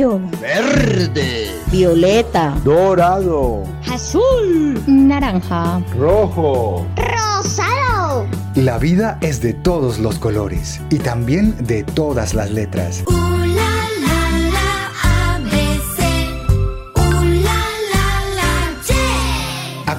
Amarillo, 0.00 0.20
verde, 0.40 1.50
violeta, 1.70 2.56
dorado, 2.64 3.64
azul, 3.86 4.82
naranja, 4.86 5.82
rojo. 5.94 6.86
rosado. 6.96 8.26
La 8.54 8.78
vida 8.78 9.18
es 9.20 9.42
de 9.42 9.52
todos 9.52 9.98
los 9.98 10.18
colores 10.18 10.80
y 10.90 10.98
también 10.98 11.54
de 11.66 11.84
todas 11.84 12.32
las 12.34 12.50
letras. 12.50 13.04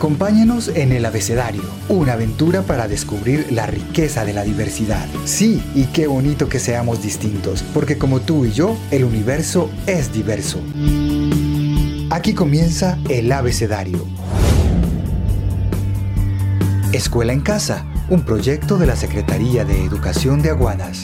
Acompáñenos 0.01 0.69
en 0.69 0.94
el 0.94 1.06
abecedario, 1.06 1.62
una 1.88 2.13
aventura 2.13 2.63
para 2.63 2.88
descubrir 2.88 3.51
la 3.51 3.67
riqueza 3.67 4.25
de 4.25 4.34
la 4.34 4.41
diversidad. 4.41 5.07
Sí, 5.25 5.63
y 5.75 5.84
qué 5.94 6.07
bonito 6.07 6.50
que 6.50 6.57
seamos 6.57 7.03
distintos, 7.03 7.62
porque 7.72 8.00
como 8.00 8.19
tú 8.19 8.45
y 8.45 8.51
yo, 8.51 8.75
el 8.90 9.03
universo 9.03 9.69
es 9.85 10.11
diverso. 10.11 10.59
Aquí 12.09 12.34
comienza 12.34 12.97
el 13.09 13.31
abecedario. 13.31 14.03
Escuela 16.94 17.34
en 17.34 17.41
Casa, 17.41 17.85
un 18.09 18.25
proyecto 18.25 18.79
de 18.79 18.88
la 18.88 18.95
Secretaría 18.95 19.66
de 19.66 19.85
Educación 19.85 20.41
de 20.41 20.50
Aguadas. 20.50 21.03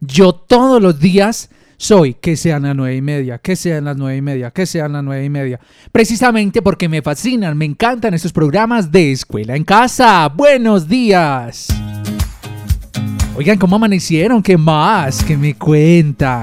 Yo 0.00 0.32
todos 0.32 0.80
los 0.80 0.98
días 0.98 1.50
soy 1.78 2.14
que 2.14 2.36
sean 2.36 2.64
las 2.64 2.74
nueve 2.76 2.96
y 2.96 3.00
media, 3.00 3.38
que 3.38 3.54
sean 3.56 3.84
las 3.84 3.96
nueve 3.96 4.16
y 4.16 4.20
media, 4.20 4.50
que 4.50 4.66
sean 4.66 4.92
las 4.92 5.04
nueve 5.04 5.24
y 5.24 5.30
media. 5.30 5.60
Precisamente 5.92 6.60
porque 6.60 6.88
me 6.88 7.00
fascinan, 7.00 7.56
me 7.56 7.64
encantan 7.64 8.14
estos 8.14 8.32
programas 8.32 8.90
de 8.90 9.12
Escuela 9.12 9.56
en 9.56 9.64
Casa. 9.64 10.28
Buenos 10.28 10.88
días. 10.88 11.68
Oigan, 13.36 13.58
¿cómo 13.58 13.76
amanecieron? 13.76 14.42
¿Qué 14.42 14.58
más? 14.58 15.22
¿Qué 15.22 15.36
me 15.36 15.54
cuentan? 15.54 16.42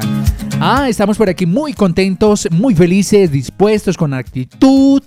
Ah, 0.61 0.87
estamos 0.87 1.17
por 1.17 1.27
aquí 1.27 1.45
muy 1.45 1.73
contentos, 1.73 2.47
muy 2.49 2.73
felices, 2.73 3.29
dispuestos, 3.29 3.97
con 3.97 4.13
actitud, 4.13 5.03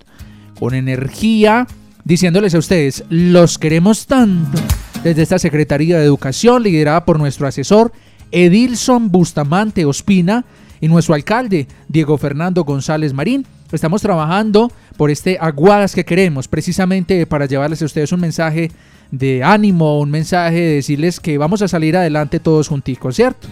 con 0.60 0.74
energía, 0.74 1.66
diciéndoles 2.04 2.54
a 2.54 2.58
ustedes, 2.58 3.02
los 3.08 3.56
queremos 3.56 4.06
tanto. 4.06 4.58
Desde 5.02 5.22
esta 5.22 5.38
Secretaría 5.38 5.98
de 5.98 6.04
Educación, 6.04 6.62
liderada 6.62 7.06
por 7.06 7.18
nuestro 7.18 7.46
asesor, 7.46 7.92
Edilson 8.32 9.10
Bustamante 9.10 9.84
Ospina, 9.84 10.44
y 10.80 10.88
nuestro 10.88 11.14
alcalde, 11.14 11.66
Diego 11.88 12.18
Fernando 12.18 12.64
González 12.64 13.12
Marín. 13.12 13.46
Estamos 13.72 14.00
trabajando 14.00 14.72
por 14.96 15.10
este 15.10 15.38
Aguadas 15.40 15.94
que 15.94 16.04
queremos, 16.04 16.48
precisamente 16.48 17.26
para 17.26 17.46
llevarles 17.46 17.82
a 17.82 17.84
ustedes 17.84 18.12
un 18.12 18.20
mensaje 18.20 18.70
de 19.10 19.42
ánimo, 19.42 20.00
un 20.00 20.10
mensaje 20.10 20.56
de 20.56 20.74
decirles 20.74 21.20
que 21.20 21.38
vamos 21.38 21.62
a 21.62 21.68
salir 21.68 21.96
adelante 21.96 22.40
todos 22.40 22.68
junticos, 22.68 23.16
¿cierto? 23.16 23.48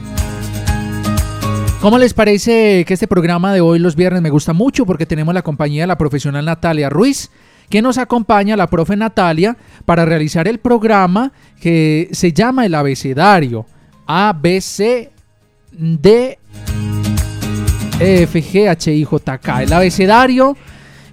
¿Cómo 1.81 1.99
les 1.99 2.15
parece 2.15 2.85
que 2.87 2.95
este 2.95 3.07
programa 3.07 3.53
de 3.53 3.61
hoy 3.61 3.79
los 3.79 3.97
viernes 3.97 4.23
me 4.23 4.31
gusta 4.31 4.53
mucho? 4.53 4.87
Porque 4.87 5.07
tenemos 5.07 5.35
la 5.35 5.43
compañía 5.43 5.83
de 5.83 5.87
la 5.87 5.99
profesional 5.99 6.45
Natalia 6.45 6.89
Ruiz, 6.89 7.31
que 7.69 7.83
nos 7.83 7.99
acompaña, 7.99 8.57
la 8.57 8.69
profe 8.69 8.97
Natalia, 8.97 9.57
para 9.85 10.05
realizar 10.05 10.49
el 10.49 10.59
programa 10.59 11.33
que 11.61 12.09
se 12.13 12.33
llama 12.33 12.65
El 12.65 12.75
Abecedario. 12.75 13.67
A, 14.07 14.33
B, 14.39 14.61
C, 14.61 15.11
D, 15.73 16.39
E, 18.01 18.23
F, 18.23 18.43
G, 18.43 18.69
H, 18.69 18.93
I, 18.93 19.05
J, 19.05 19.39
K. 19.39 19.63
El 19.63 19.73
abecedario. 19.73 20.57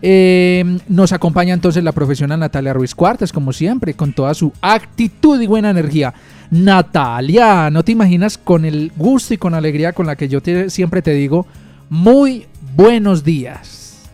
Eh, 0.06 0.80
nos 0.90 1.14
acompaña 1.14 1.54
entonces 1.54 1.82
la 1.82 1.94
profesional 1.94 2.38
Natalia 2.38 2.74
Ruiz 2.74 2.94
Cuartas, 2.94 3.32
como 3.32 3.54
siempre, 3.54 3.94
con 3.94 4.12
toda 4.12 4.34
su 4.34 4.52
actitud 4.62 5.42
y 5.42 5.48
buena 5.48 5.70
energía. 5.70 6.14
Natalia, 6.52 7.70
no 7.72 7.84
te 7.84 7.94
imaginas 7.94 8.38
con 8.38 8.66
el 8.66 8.92
gusto 8.98 9.34
y 9.34 9.38
con 9.38 9.54
alegría 9.54 9.94
con 9.94 10.06
la 10.06 10.18
que 10.18 10.28
yo 10.28 10.42
te- 10.42 10.70
siempre 10.70 11.02
te 11.02 11.12
digo, 11.12 11.48
muy 11.90 12.48
buenos 12.76 13.24
días. 13.24 14.10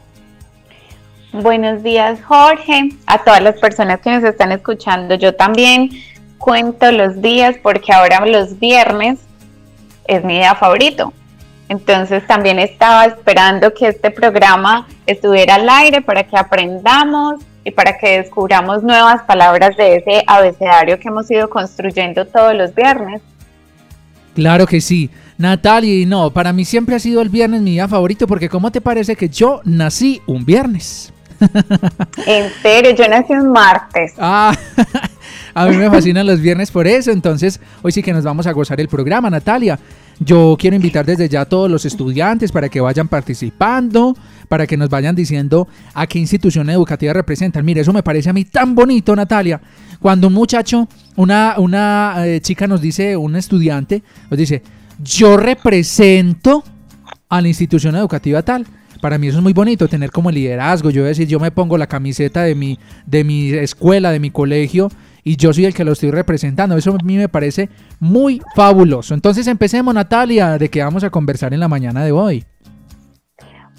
Buenos 1.34 1.82
días, 1.82 2.20
Jorge. 2.24 2.90
A 3.08 3.24
todas 3.24 3.42
las 3.42 3.60
personas 3.60 4.00
que 4.00 4.12
nos 4.12 4.24
están 4.24 4.52
escuchando, 4.52 5.16
yo 5.16 5.34
también 5.36 5.90
cuento 6.40 6.92
los 6.92 7.22
días 7.22 7.56
porque 7.62 7.94
ahora 7.94 8.26
los 8.26 8.60
viernes 8.60 9.20
es 10.08 10.24
mi 10.24 10.38
día 10.38 10.56
favorito. 10.56 11.14
Entonces 11.68 12.26
también 12.26 12.58
estaba 12.58 13.06
esperando 13.06 13.72
que 13.74 13.90
este 13.90 14.10
programa 14.10 14.88
estuviera 15.06 15.56
al 15.56 15.70
aire 15.70 16.02
para 16.02 16.24
que 16.24 16.36
aprendamos 16.36 17.36
y 17.64 17.70
para 17.70 17.96
que 17.98 18.22
descubramos 18.22 18.82
nuevas 18.82 19.22
palabras 19.24 19.78
de 19.78 19.98
ese 19.98 20.24
abecedario 20.26 21.00
que 21.00 21.10
hemos 21.10 21.30
ido 21.30 21.48
construyendo 21.48 22.26
todos 22.26 22.56
los 22.56 22.74
viernes. 22.74 23.22
Claro 24.34 24.66
que 24.66 24.82
sí. 24.82 25.12
Natalia, 25.38 25.94
y 25.94 26.06
no, 26.06 26.32
para 26.32 26.52
mí 26.54 26.66
siempre 26.66 26.96
ha 26.96 27.00
sido 27.00 27.22
el 27.22 27.30
viernes 27.30 27.62
mi 27.62 27.72
día 27.72 27.88
favorito 27.88 28.26
porque 28.26 28.50
¿cómo 28.50 28.72
te 28.72 28.82
parece 28.82 29.16
que 29.16 29.30
yo 29.30 29.62
nací 29.64 30.22
un 30.26 30.44
viernes? 30.46 31.14
En 32.26 32.52
serio, 32.62 32.92
yo 32.96 33.08
nací 33.08 33.34
un 33.34 33.52
martes. 33.52 34.14
Ah, 34.18 34.54
a 35.54 35.68
mí 35.68 35.78
me 35.78 35.90
fascinan 35.90 36.26
los 36.26 36.40
viernes 36.42 36.72
por 36.72 36.88
eso, 36.88 37.12
entonces 37.12 37.60
hoy 37.82 37.92
sí 37.92 38.02
que 38.02 38.14
nos 38.14 38.24
vamos 38.24 38.48
a 38.48 38.52
gozar 38.52 38.80
el 38.80 38.88
programa, 38.88 39.30
Natalia. 39.30 39.80
Yo 40.22 40.58
quiero 40.60 40.76
invitar 40.76 41.06
desde 41.06 41.30
ya 41.30 41.42
a 41.42 41.46
todos 41.46 41.72
los 41.72 41.86
estudiantes 41.86 42.52
para 42.52 42.68
que 42.68 42.82
vayan 42.82 43.08
participando, 43.08 44.18
para 44.50 44.68
que 44.68 44.76
nos 44.76 44.90
vayan 44.90 45.16
diciendo 45.16 45.68
a 45.94 46.08
qué 46.08 46.20
institución 46.20 46.70
educativa 46.70 47.14
representan. 47.14 47.64
Mire, 47.64 47.82
eso 47.82 47.94
me 47.94 48.04
parece 48.04 48.30
a 48.30 48.34
mí 48.34 48.44
tan 48.44 48.76
bonito, 48.76 49.16
Natalia. 49.16 49.62
Cuando 50.02 50.28
un 50.28 50.34
muchacho, 50.34 50.90
una, 51.16 51.56
una 51.58 52.16
eh, 52.26 52.42
chica 52.42 52.68
nos 52.68 52.82
dice, 52.82 53.16
un 53.16 53.38
estudiante, 53.38 54.04
nos 54.30 54.38
dice, 54.38 54.62
yo 55.02 55.38
represento 55.38 56.66
a 57.30 57.42
la 57.42 57.48
institución 57.48 57.96
educativa 57.96 58.42
tal. 58.42 58.66
para 59.02 59.18
mí 59.18 59.28
eso 59.28 59.38
es 59.38 59.44
muy 59.44 59.54
bonito, 59.54 59.88
tener 59.88 60.12
como 60.12 60.32
liderazgo. 60.32 60.90
Yo 60.90 61.06
decir, 61.06 61.30
yo 61.30 61.40
me 61.40 61.52
pongo 61.52 61.78
la 61.78 61.88
camiseta 61.88 62.44
de 62.44 62.56
mi, 62.56 62.78
de 63.06 63.24
mi 63.24 63.52
escuela, 63.52 64.12
de 64.12 64.20
mi 64.20 64.32
colegio, 64.32 64.90
y 65.24 65.36
yo 65.38 65.54
soy 65.54 65.66
el 65.66 65.74
que 65.74 65.84
lo 65.84 65.92
estoy 65.94 66.12
representando. 66.12 66.76
Eso 66.78 66.92
a 66.92 67.04
mí 67.04 67.18
me 67.18 67.30
parece 67.30 67.70
muy 68.00 68.42
fabuloso. 68.56 69.14
Entonces 69.14 69.48
empecemos, 69.48 69.94
Natalia, 69.94 70.58
de 70.58 70.70
qué 70.70 70.84
vamos 70.84 71.04
a 71.04 71.10
conversar 71.10 71.54
en 71.54 71.60
la 71.60 71.68
mañana 71.68 72.04
de 72.04 72.12
hoy. 72.12 72.44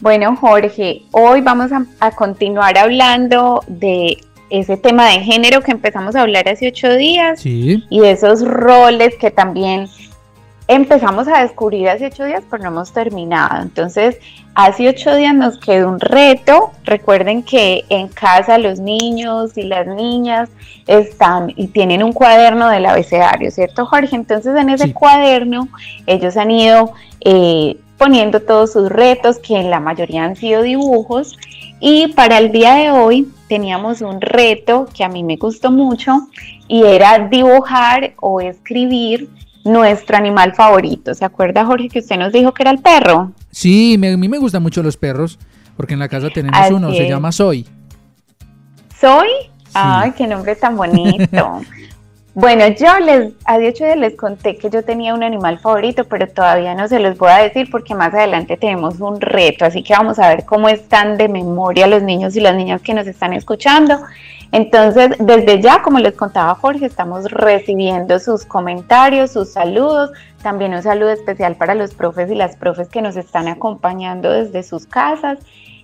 Bueno, 0.01 0.35
Jorge, 0.37 1.03
hoy 1.13 1.43
vamos 1.43 1.73
a, 1.73 1.85
a 2.01 2.11
continuar 2.13 2.79
hablando 2.79 3.63
de 3.69 4.17
ese 4.49 4.77
tema 4.79 5.07
de 5.11 5.21
género 5.21 5.61
que 5.61 5.73
empezamos 5.73 6.17
a 6.17 6.23
hablar 6.23 6.49
hace 6.49 6.69
ocho 6.69 6.91
días 6.97 7.41
Sí. 7.41 7.85
y 7.91 8.01
de 8.01 8.11
esos 8.13 8.41
roles 8.43 9.15
que 9.21 9.31
también 9.31 9.87
empezamos 10.71 11.27
a 11.27 11.43
descubrir 11.43 11.89
hace 11.89 12.07
ocho 12.07 12.25
días, 12.25 12.45
pero 12.49 12.63
no 12.63 12.69
hemos 12.69 12.93
terminado. 12.93 13.61
Entonces, 13.61 14.19
hace 14.55 14.89
ocho 14.89 15.17
días 15.17 15.35
nos 15.35 15.59
quedó 15.59 15.89
un 15.89 15.99
reto. 15.99 16.71
Recuerden 16.85 17.43
que 17.43 17.85
en 17.89 18.07
casa 18.07 18.57
los 18.57 18.79
niños 18.79 19.59
y 19.59 19.65
las 19.65 19.89
niñas 19.89 20.49
están 20.87 21.53
y 21.57 21.67
tienen 21.67 22.05
un 22.05 22.13
cuaderno 22.13 22.69
del 22.69 22.87
abecedario, 22.87 23.51
¿cierto, 23.51 23.85
Jorge? 23.85 24.15
Entonces, 24.15 24.57
en 24.57 24.71
ese 24.71 24.85
Sí. 24.87 24.93
cuaderno, 24.93 25.69
ellos 26.07 26.37
han 26.37 26.53
ido 26.53 26.93
eh, 27.23 27.77
poniendo 27.99 28.41
todos 28.41 28.73
sus 28.73 28.89
retos, 28.91 29.39
que 29.41 29.57
en 29.59 29.71
la 29.71 29.81
mayoría 29.81 30.25
han 30.25 30.37
sido 30.37 30.63
dibujos. 30.63 31.37
Y 31.81 32.09
para 32.15 32.39
el 32.39 32.53
día 32.53 32.75
de 32.75 32.93
hoy 32.93 33.29
teníamos 33.49 34.03
un 34.03 34.21
reto 34.21 34.87
que 34.95 35.03
a 35.03 35.09
mí 35.09 35.25
me 35.25 35.37
gustó 35.37 35.71
mucho 35.73 36.29
y 36.69 36.85
era 36.85 37.19
dibujar 37.29 38.13
o 38.21 38.41
escribir 38.41 39.29
nuestro 39.65 40.17
animal 40.17 40.55
favorito. 40.55 41.15
¿Se 41.15 41.25
acuerda, 41.25 41.65
Jorge, 41.65 41.89
que 41.89 41.99
usted 42.01 42.17
nos 42.17 42.33
dijo 42.33 42.53
que 42.53 42.63
era 42.63 42.71
el 42.71 42.79
perro? 42.79 43.33
Sí, 43.51 43.97
me- 43.99 44.13
a 44.13 44.17
mí 44.17 44.29
me 44.29 44.39
gustan 44.39 44.63
mucho 44.63 44.83
los 44.83 44.97
perros, 44.97 45.39
porque 45.77 45.95
en 45.95 46.01
la 46.01 46.09
casa 46.09 46.29
tenemos 46.31 46.59
Así 46.61 46.73
uno, 46.75 46.91
se 46.93 47.09
llama 47.09 47.33
Soy. 47.33 47.67
¿Soy? 49.01 49.29
Ay, 49.73 50.13
qué 50.17 50.27
nombre 50.27 50.57
tan 50.57 50.77
bonito. 50.77 51.61
bueno, 52.35 52.65
yo 52.69 52.99
les, 53.01 53.33
a 53.45 53.59
días 53.59 53.75
les 53.97 54.17
conté 54.17 54.57
que 54.57 54.69
yo 54.69 54.83
tenía 54.85 55.15
un 55.15 55.23
animal 55.23 55.59
favorito, 55.59 56.05
pero 56.05 56.27
todavía 56.29 56.75
no 56.75 56.89
se 56.89 56.99
los 56.99 57.17
voy 57.17 57.31
a 57.31 57.39
decir 57.39 57.69
porque 57.71 57.95
más 57.95 58.13
adelante 58.13 58.57
tenemos 58.57 59.01
un 59.01 59.21
reto, 59.21 59.65
así 59.65 59.83
que 59.83 59.95
vamos 59.95 60.19
a 60.19 60.29
ver 60.29 60.45
cómo 60.45 60.69
están 60.69 61.17
de 61.17 61.29
memoria 61.29 61.87
los 61.87 62.03
niños 62.03 62.37
y 62.37 62.41
las 62.41 62.55
niñas 62.57 62.83
que 62.83 62.95
nos 62.95 63.07
están 63.07 63.33
escuchando. 63.33 63.99
Entonces, 64.53 65.11
desde 65.21 65.61
ya, 65.63 65.81
como 65.83 65.99
les 66.01 66.15
contaba 66.15 66.55
Jorge, 66.57 66.87
estamos 66.87 67.31
recibiendo 67.31 68.19
sus 68.19 68.45
comentarios, 68.45 69.33
sus 69.33 69.53
saludos, 69.53 70.11
también 70.43 70.75
un 70.75 70.83
saludo 70.83 71.11
especial 71.11 71.55
para 71.57 71.75
los 71.75 71.95
profes 71.95 72.31
y 72.31 72.35
las 72.35 72.57
profes 72.57 72.89
que 72.89 73.01
nos 73.01 73.17
están 73.17 73.47
acompañando 73.47 74.31
desde 74.31 74.63
sus 74.65 74.87
casas. 74.87 75.39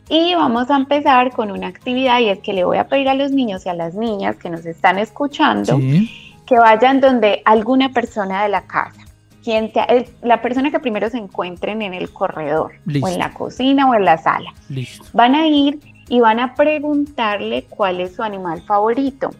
Y 0.09 0.35
vamos 0.35 0.71
a 0.71 0.77
empezar 0.77 1.33
con 1.33 1.51
una 1.51 1.69
actividad 1.69 2.19
y 2.21 2.29
es 2.29 2.39
que 2.41 2.53
le 2.53 2.65
voy 2.65 2.79
a 2.79 2.89
pedir 2.89 3.09
a 3.09 3.15
los 3.15 3.31
niños 3.33 3.67
y 3.67 3.69
a 3.69 3.75
las 3.75 3.95
niñas 3.95 4.37
que 4.37 4.51
nos 4.51 4.65
están 4.67 4.99
escuchando 4.99 5.77
Sí. 5.79 6.11
que 6.47 6.57
vayan 6.59 7.01
donde 7.01 7.43
alguna 7.45 7.89
persona 7.93 8.43
de 8.45 8.49
la 8.49 8.63
casa, 8.63 9.01
quien 9.43 9.73
sea, 9.73 9.85
el- 9.85 10.07
la 10.23 10.43
persona 10.43 10.71
que 10.71 10.79
primero 10.81 11.09
se 11.11 11.19
encuentren 11.19 11.83
en 11.83 11.93
el 11.95 12.11
corredor 12.13 12.73
Listo. 12.85 13.07
o 13.07 13.09
en 13.11 13.19
la 13.19 13.33
cocina 13.33 13.89
o 13.89 13.95
en 13.95 14.05
la 14.05 14.19
sala. 14.19 14.53
Listo. 14.69 15.05
Van 15.13 15.35
a 15.35 15.47
ir 15.49 15.79
y 16.09 16.21
van 16.21 16.41
a 16.41 16.55
preguntarle 16.55 17.65
cuál 17.69 18.01
es 18.01 18.15
su 18.15 18.23
animal 18.23 18.63
favorito, 18.63 19.31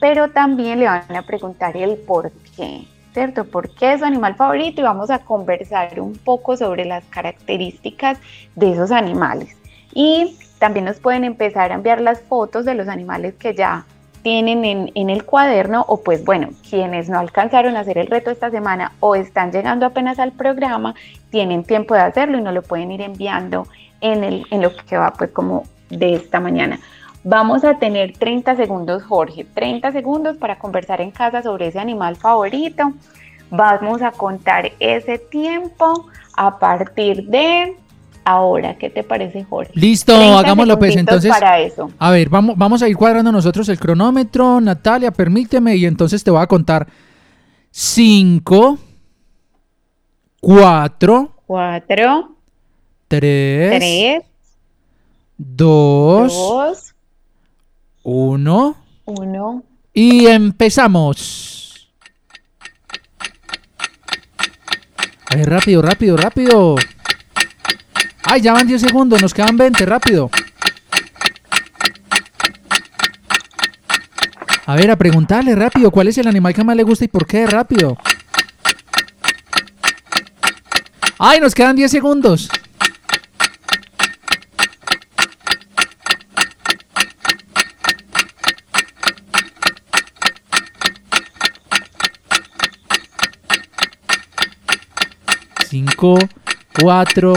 pero 0.00 0.30
también 0.30 0.80
le 0.80 0.86
van 0.86 1.16
a 1.16 1.22
preguntar 1.22 1.76
el 1.76 1.96
por 1.96 2.30
qué, 2.56 2.86
¿cierto? 3.12 3.44
¿Por 3.44 3.70
qué 3.74 3.94
es 3.94 4.00
su 4.00 4.06
animal 4.06 4.34
favorito? 4.34 4.80
Y 4.80 4.84
vamos 4.84 5.10
a 5.10 5.20
conversar 5.20 6.00
un 6.00 6.14
poco 6.14 6.56
sobre 6.56 6.84
las 6.84 7.04
características 7.04 8.18
de 8.54 8.72
esos 8.72 8.90
animales. 8.90 9.56
Y 9.92 10.36
también 10.58 10.84
nos 10.84 10.98
pueden 10.98 11.24
empezar 11.24 11.70
a 11.70 11.74
enviar 11.74 12.00
las 12.00 12.20
fotos 12.20 12.64
de 12.64 12.74
los 12.74 12.88
animales 12.88 13.34
que 13.34 13.54
ya 13.54 13.86
tienen 14.22 14.64
en, 14.64 14.90
en 14.94 15.10
el 15.10 15.24
cuaderno 15.24 15.84
o 15.86 16.02
pues 16.02 16.24
bueno, 16.24 16.48
quienes 16.68 17.10
no 17.10 17.18
alcanzaron 17.18 17.76
a 17.76 17.80
hacer 17.80 17.98
el 17.98 18.06
reto 18.06 18.30
esta 18.30 18.50
semana 18.50 18.92
o 19.00 19.14
están 19.14 19.52
llegando 19.52 19.84
apenas 19.84 20.18
al 20.18 20.32
programa, 20.32 20.94
tienen 21.30 21.62
tiempo 21.62 21.94
de 21.94 22.00
hacerlo 22.00 22.38
y 22.38 22.40
nos 22.40 22.54
lo 22.54 22.62
pueden 22.62 22.90
ir 22.90 23.02
enviando 23.02 23.66
en, 24.00 24.24
el, 24.24 24.46
en 24.50 24.62
lo 24.62 24.74
que 24.74 24.96
va 24.96 25.12
pues 25.12 25.30
como 25.30 25.64
de 25.90 26.14
esta 26.14 26.40
mañana. 26.40 26.80
Vamos 27.22 27.64
a 27.64 27.78
tener 27.78 28.12
30 28.12 28.56
segundos, 28.56 29.02
Jorge, 29.02 29.46
30 29.54 29.92
segundos 29.92 30.36
para 30.36 30.58
conversar 30.58 31.00
en 31.00 31.10
casa 31.10 31.42
sobre 31.42 31.68
ese 31.68 31.78
animal 31.78 32.16
favorito. 32.16 32.92
Vamos 33.50 34.02
a 34.02 34.10
contar 34.10 34.72
ese 34.78 35.18
tiempo 35.18 36.06
a 36.36 36.58
partir 36.58 37.26
de 37.26 37.76
ahora. 38.24 38.76
¿Qué 38.76 38.90
te 38.90 39.02
parece, 39.02 39.44
Jorge? 39.44 39.72
Listo, 39.74 40.14
30 40.14 40.38
hagámoslo 40.38 40.78
pues 40.78 40.96
entonces. 40.96 41.30
Para 41.30 41.60
eso. 41.60 41.90
A 41.98 42.10
ver, 42.10 42.28
vamos, 42.28 42.56
vamos 42.56 42.82
a 42.82 42.88
ir 42.88 42.96
cuadrando 42.96 43.32
nosotros 43.32 43.68
el 43.68 43.78
cronómetro. 43.78 44.60
Natalia, 44.60 45.10
permíteme 45.10 45.76
y 45.76 45.86
entonces 45.86 46.22
te 46.22 46.30
voy 46.30 46.42
a 46.42 46.46
contar 46.46 46.86
5, 47.70 48.78
4, 50.40 51.32
4, 51.46 52.36
3, 53.08 53.78
3, 53.78 54.22
2, 55.38 56.32
2, 56.32 56.94
1 58.04 58.76
1. 59.04 59.64
y 59.92 60.26
empezamos. 60.26 61.90
A 65.30 65.36
ver, 65.36 65.50
rápido, 65.50 65.82
rápido, 65.82 66.16
rápido. 66.16 66.76
Ay, 68.24 68.40
ya 68.40 68.52
van 68.52 68.66
10 68.66 68.80
segundos, 68.80 69.20
nos 69.20 69.34
quedan 69.34 69.56
20, 69.56 69.84
rápido. 69.84 70.30
A 74.66 74.76
ver, 74.76 74.90
a 74.90 74.96
preguntarle 74.96 75.54
rápido, 75.54 75.90
¿cuál 75.90 76.08
es 76.08 76.18
el 76.18 76.26
animal 76.26 76.54
que 76.54 76.64
más 76.64 76.76
le 76.76 76.84
gusta 76.84 77.04
y 77.04 77.08
por 77.08 77.26
qué? 77.26 77.46
Rápido. 77.46 77.98
Ay, 81.18 81.40
nos 81.40 81.54
quedan 81.54 81.76
10 81.76 81.90
segundos. 81.90 82.48
Cinco, 95.74 96.14
cuatro, 96.80 97.34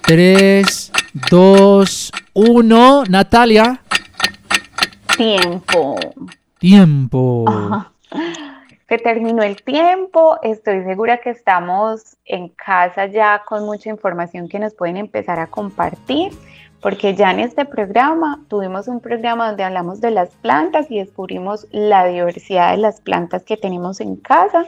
tres, 0.00 0.90
dos, 1.30 2.10
uno. 2.32 3.04
Natalia, 3.10 3.78
Tiempo. 5.18 5.98
tiempo. 6.58 7.44
Ajá. 7.46 7.92
Se 8.88 8.96
terminó 8.96 9.42
el 9.42 9.62
tiempo, 9.62 10.38
estoy 10.42 10.82
segura 10.84 11.18
que 11.18 11.28
estamos 11.28 12.16
en 12.24 12.48
casa 12.48 13.04
ya 13.04 13.42
con 13.46 13.66
mucha 13.66 13.90
información 13.90 14.48
que 14.48 14.58
nos 14.58 14.72
pueden 14.72 14.96
empezar 14.96 15.38
a 15.38 15.48
compartir, 15.48 16.32
porque 16.80 17.14
ya 17.14 17.32
en 17.32 17.40
este 17.40 17.66
programa 17.66 18.40
tuvimos 18.48 18.88
un 18.88 19.00
programa 19.00 19.48
donde 19.48 19.64
hablamos 19.64 20.00
de 20.00 20.10
las 20.10 20.30
plantas 20.36 20.90
y 20.90 21.00
descubrimos 21.00 21.66
la 21.70 22.06
diversidad 22.06 22.70
de 22.70 22.78
las 22.78 23.02
plantas 23.02 23.42
que 23.42 23.58
tenemos 23.58 24.00
en 24.00 24.16
casa. 24.16 24.64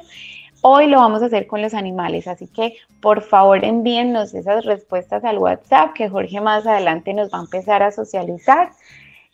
Hoy 0.69 0.89
lo 0.89 0.99
vamos 0.99 1.23
a 1.23 1.27
hacer 1.27 1.47
con 1.47 1.63
los 1.63 1.75
animales, 1.75 2.27
así 2.27 2.49
que 2.49 2.75
por 3.01 3.23
favor 3.23 3.65
envíennos 3.65 4.35
esas 4.35 4.65
respuestas 4.65 5.25
al 5.25 5.39
WhatsApp 5.39 5.93
que 5.93 6.09
Jorge 6.09 6.41
más 6.41 6.67
adelante 6.67 7.15
nos 7.15 7.33
va 7.33 7.39
a 7.39 7.43
empezar 7.43 7.85
a 7.85 7.93
socializar. 7.93 8.73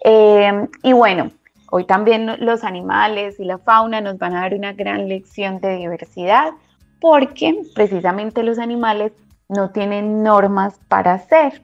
Eh, 0.04 0.68
y 0.82 0.92
bueno, 0.92 1.30
Hoy 1.74 1.86
también 1.86 2.30
los 2.44 2.64
animales 2.64 3.40
y 3.40 3.44
la 3.44 3.56
fauna 3.56 4.02
nos 4.02 4.18
van 4.18 4.36
a 4.36 4.42
dar 4.42 4.52
una 4.52 4.74
gran 4.74 5.08
lección 5.08 5.58
de 5.62 5.76
diversidad 5.76 6.52
porque 7.00 7.62
precisamente 7.74 8.42
los 8.42 8.58
animales 8.58 9.12
no 9.48 9.70
tienen 9.70 10.22
normas 10.22 10.78
para 10.88 11.18
ser. 11.18 11.62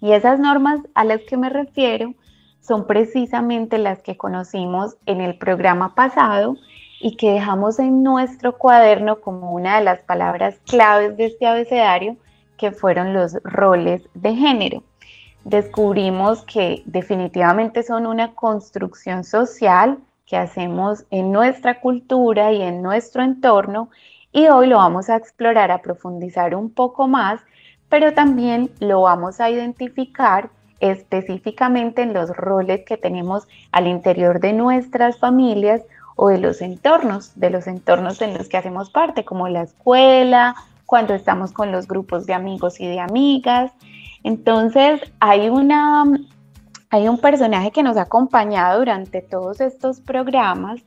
Y 0.00 0.12
esas 0.12 0.38
normas 0.38 0.82
a 0.94 1.02
las 1.02 1.20
que 1.22 1.36
me 1.36 1.48
refiero 1.48 2.14
son 2.60 2.86
precisamente 2.86 3.78
las 3.78 4.04
que 4.04 4.16
conocimos 4.16 4.96
en 5.06 5.20
el 5.20 5.36
programa 5.36 5.96
pasado 5.96 6.54
y 7.00 7.16
que 7.16 7.32
dejamos 7.32 7.78
en 7.78 8.02
nuestro 8.02 8.56
cuaderno 8.56 9.20
como 9.20 9.52
una 9.52 9.78
de 9.78 9.84
las 9.84 10.00
palabras 10.00 10.58
claves 10.66 11.16
de 11.16 11.26
este 11.26 11.46
abecedario, 11.46 12.16
que 12.56 12.72
fueron 12.72 13.14
los 13.14 13.34
roles 13.44 14.02
de 14.14 14.34
género. 14.34 14.82
Descubrimos 15.44 16.42
que 16.42 16.82
definitivamente 16.84 17.82
son 17.82 18.06
una 18.06 18.34
construcción 18.34 19.24
social 19.24 19.98
que 20.26 20.36
hacemos 20.36 21.04
en 21.10 21.32
nuestra 21.32 21.80
cultura 21.80 22.52
y 22.52 22.60
en 22.60 22.82
nuestro 22.82 23.22
entorno 23.22 23.88
y 24.32 24.48
hoy 24.48 24.66
lo 24.66 24.76
vamos 24.76 25.08
a 25.08 25.16
explorar, 25.16 25.70
a 25.70 25.80
profundizar 25.80 26.54
un 26.54 26.70
poco 26.70 27.08
más, 27.08 27.40
pero 27.88 28.12
también 28.12 28.70
lo 28.78 29.02
vamos 29.02 29.40
a 29.40 29.48
identificar 29.48 30.50
específicamente 30.80 32.02
en 32.02 32.12
los 32.12 32.36
roles 32.36 32.84
que 32.84 32.96
tenemos 32.96 33.48
al 33.72 33.86
interior 33.86 34.38
de 34.40 34.52
nuestras 34.52 35.18
familias 35.18 35.82
o 36.20 36.30
de 36.30 36.38
los 36.38 36.60
entornos, 36.62 37.30
de 37.36 37.48
los 37.48 37.68
entornos 37.68 38.20
en 38.22 38.36
los 38.36 38.48
que 38.48 38.56
hacemos 38.56 38.90
parte, 38.90 39.24
como 39.24 39.46
la 39.46 39.62
escuela, 39.62 40.56
cuando 40.84 41.14
estamos 41.14 41.52
con 41.52 41.70
los 41.70 41.86
grupos 41.86 42.26
de 42.26 42.34
amigos 42.34 42.80
y 42.80 42.88
de 42.88 42.98
amigas. 42.98 43.70
Entonces, 44.24 45.00
hay 45.20 45.48
una 45.48 46.04
hay 46.90 47.06
un 47.06 47.18
personaje 47.18 47.70
que 47.70 47.84
nos 47.84 47.96
ha 47.96 48.02
acompañado 48.02 48.80
durante 48.80 49.22
todos 49.22 49.60
estos 49.60 50.00
programas 50.00 50.80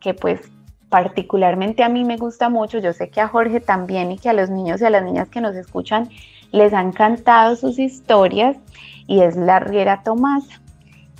que 0.00 0.14
pues 0.14 0.40
particularmente 0.88 1.84
a 1.84 1.90
mí 1.90 2.02
me 2.04 2.16
gusta 2.16 2.48
mucho, 2.48 2.78
yo 2.78 2.94
sé 2.94 3.10
que 3.10 3.20
a 3.20 3.28
Jorge 3.28 3.60
también 3.60 4.12
y 4.12 4.18
que 4.18 4.30
a 4.30 4.32
los 4.32 4.48
niños 4.48 4.80
y 4.80 4.86
a 4.86 4.90
las 4.90 5.04
niñas 5.04 5.28
que 5.28 5.42
nos 5.42 5.56
escuchan 5.56 6.08
les 6.52 6.72
han 6.72 6.88
encantado 6.88 7.54
sus 7.54 7.78
historias 7.78 8.56
y 9.06 9.20
es 9.20 9.36
la 9.36 9.60
Riera 9.60 10.02
Tomasa. 10.02 10.58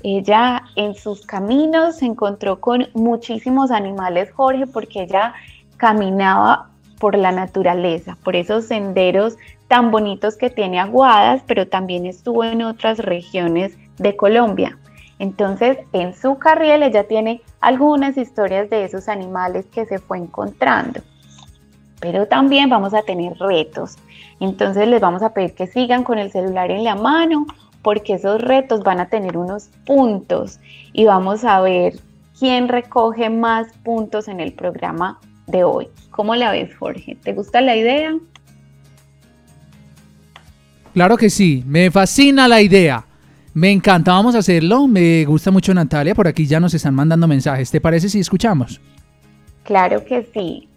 Ella 0.02 0.62
en 0.76 0.94
sus 0.94 1.26
caminos 1.26 1.96
se 1.96 2.06
encontró 2.06 2.60
con 2.60 2.88
muchísimos 2.94 3.70
animales, 3.70 4.30
Jorge, 4.32 4.66
porque 4.66 5.02
ella 5.02 5.34
caminaba 5.76 6.70
por 6.98 7.16
la 7.16 7.32
naturaleza, 7.32 8.16
por 8.22 8.36
esos 8.36 8.66
senderos 8.66 9.36
tan 9.68 9.90
bonitos 9.90 10.36
que 10.36 10.50
tiene 10.50 10.80
Aguadas, 10.80 11.42
pero 11.46 11.66
también 11.66 12.06
estuvo 12.06 12.44
en 12.44 12.62
otras 12.62 12.98
regiones 12.98 13.76
de 13.98 14.16
Colombia. 14.16 14.78
Entonces, 15.18 15.78
en 15.92 16.14
su 16.14 16.38
carril 16.38 16.82
ella 16.82 17.06
tiene 17.06 17.42
algunas 17.60 18.16
historias 18.16 18.70
de 18.70 18.84
esos 18.84 19.08
animales 19.08 19.66
que 19.66 19.84
se 19.84 19.98
fue 19.98 20.18
encontrando. 20.18 21.00
Pero 22.00 22.26
también 22.26 22.70
vamos 22.70 22.94
a 22.94 23.02
tener 23.02 23.34
retos. 23.38 23.96
Entonces 24.40 24.88
les 24.88 25.00
vamos 25.00 25.22
a 25.22 25.34
pedir 25.34 25.54
que 25.54 25.66
sigan 25.66 26.04
con 26.04 26.18
el 26.18 26.32
celular 26.32 26.70
en 26.70 26.84
la 26.84 26.94
mano 26.94 27.46
porque 27.82 28.14
esos 28.14 28.40
retos 28.40 28.82
van 28.82 29.00
a 29.00 29.08
tener 29.08 29.36
unos 29.36 29.70
puntos 29.86 30.58
y 30.92 31.04
vamos 31.04 31.44
a 31.44 31.60
ver 31.60 31.94
quién 32.38 32.68
recoge 32.68 33.30
más 33.30 33.68
puntos 33.84 34.28
en 34.28 34.40
el 34.40 34.52
programa 34.52 35.18
de 35.46 35.64
hoy. 35.64 35.88
¿Cómo 36.10 36.34
la 36.34 36.50
ves, 36.50 36.74
Jorge? 36.76 37.16
¿Te 37.22 37.32
gusta 37.32 37.60
la 37.60 37.76
idea? 37.76 38.16
Claro 40.94 41.16
que 41.16 41.30
sí, 41.30 41.62
me 41.66 41.90
fascina 41.90 42.48
la 42.48 42.60
idea. 42.60 43.04
Me 43.54 43.70
encanta, 43.70 44.12
vamos 44.12 44.34
a 44.34 44.38
hacerlo. 44.38 44.86
Me 44.86 45.24
gusta 45.24 45.50
mucho 45.50 45.74
Natalia, 45.74 46.14
por 46.14 46.28
aquí 46.28 46.46
ya 46.46 46.60
nos 46.60 46.74
están 46.74 46.94
mandando 46.94 47.26
mensajes. 47.26 47.70
¿Te 47.70 47.80
parece 47.80 48.08
si 48.08 48.20
escuchamos? 48.20 48.80
Claro 49.64 50.04
que 50.04 50.26
sí. 50.32 50.68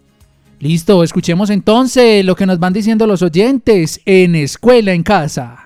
Listo, 0.60 1.04
escuchemos 1.04 1.50
entonces 1.50 2.24
lo 2.24 2.36
que 2.36 2.46
nos 2.46 2.60
van 2.60 2.74
diciendo 2.74 3.06
los 3.06 3.22
oyentes 3.22 4.02
en 4.06 4.36
Escuela 4.36 4.94
en 4.94 5.04
Casa. 5.04 5.62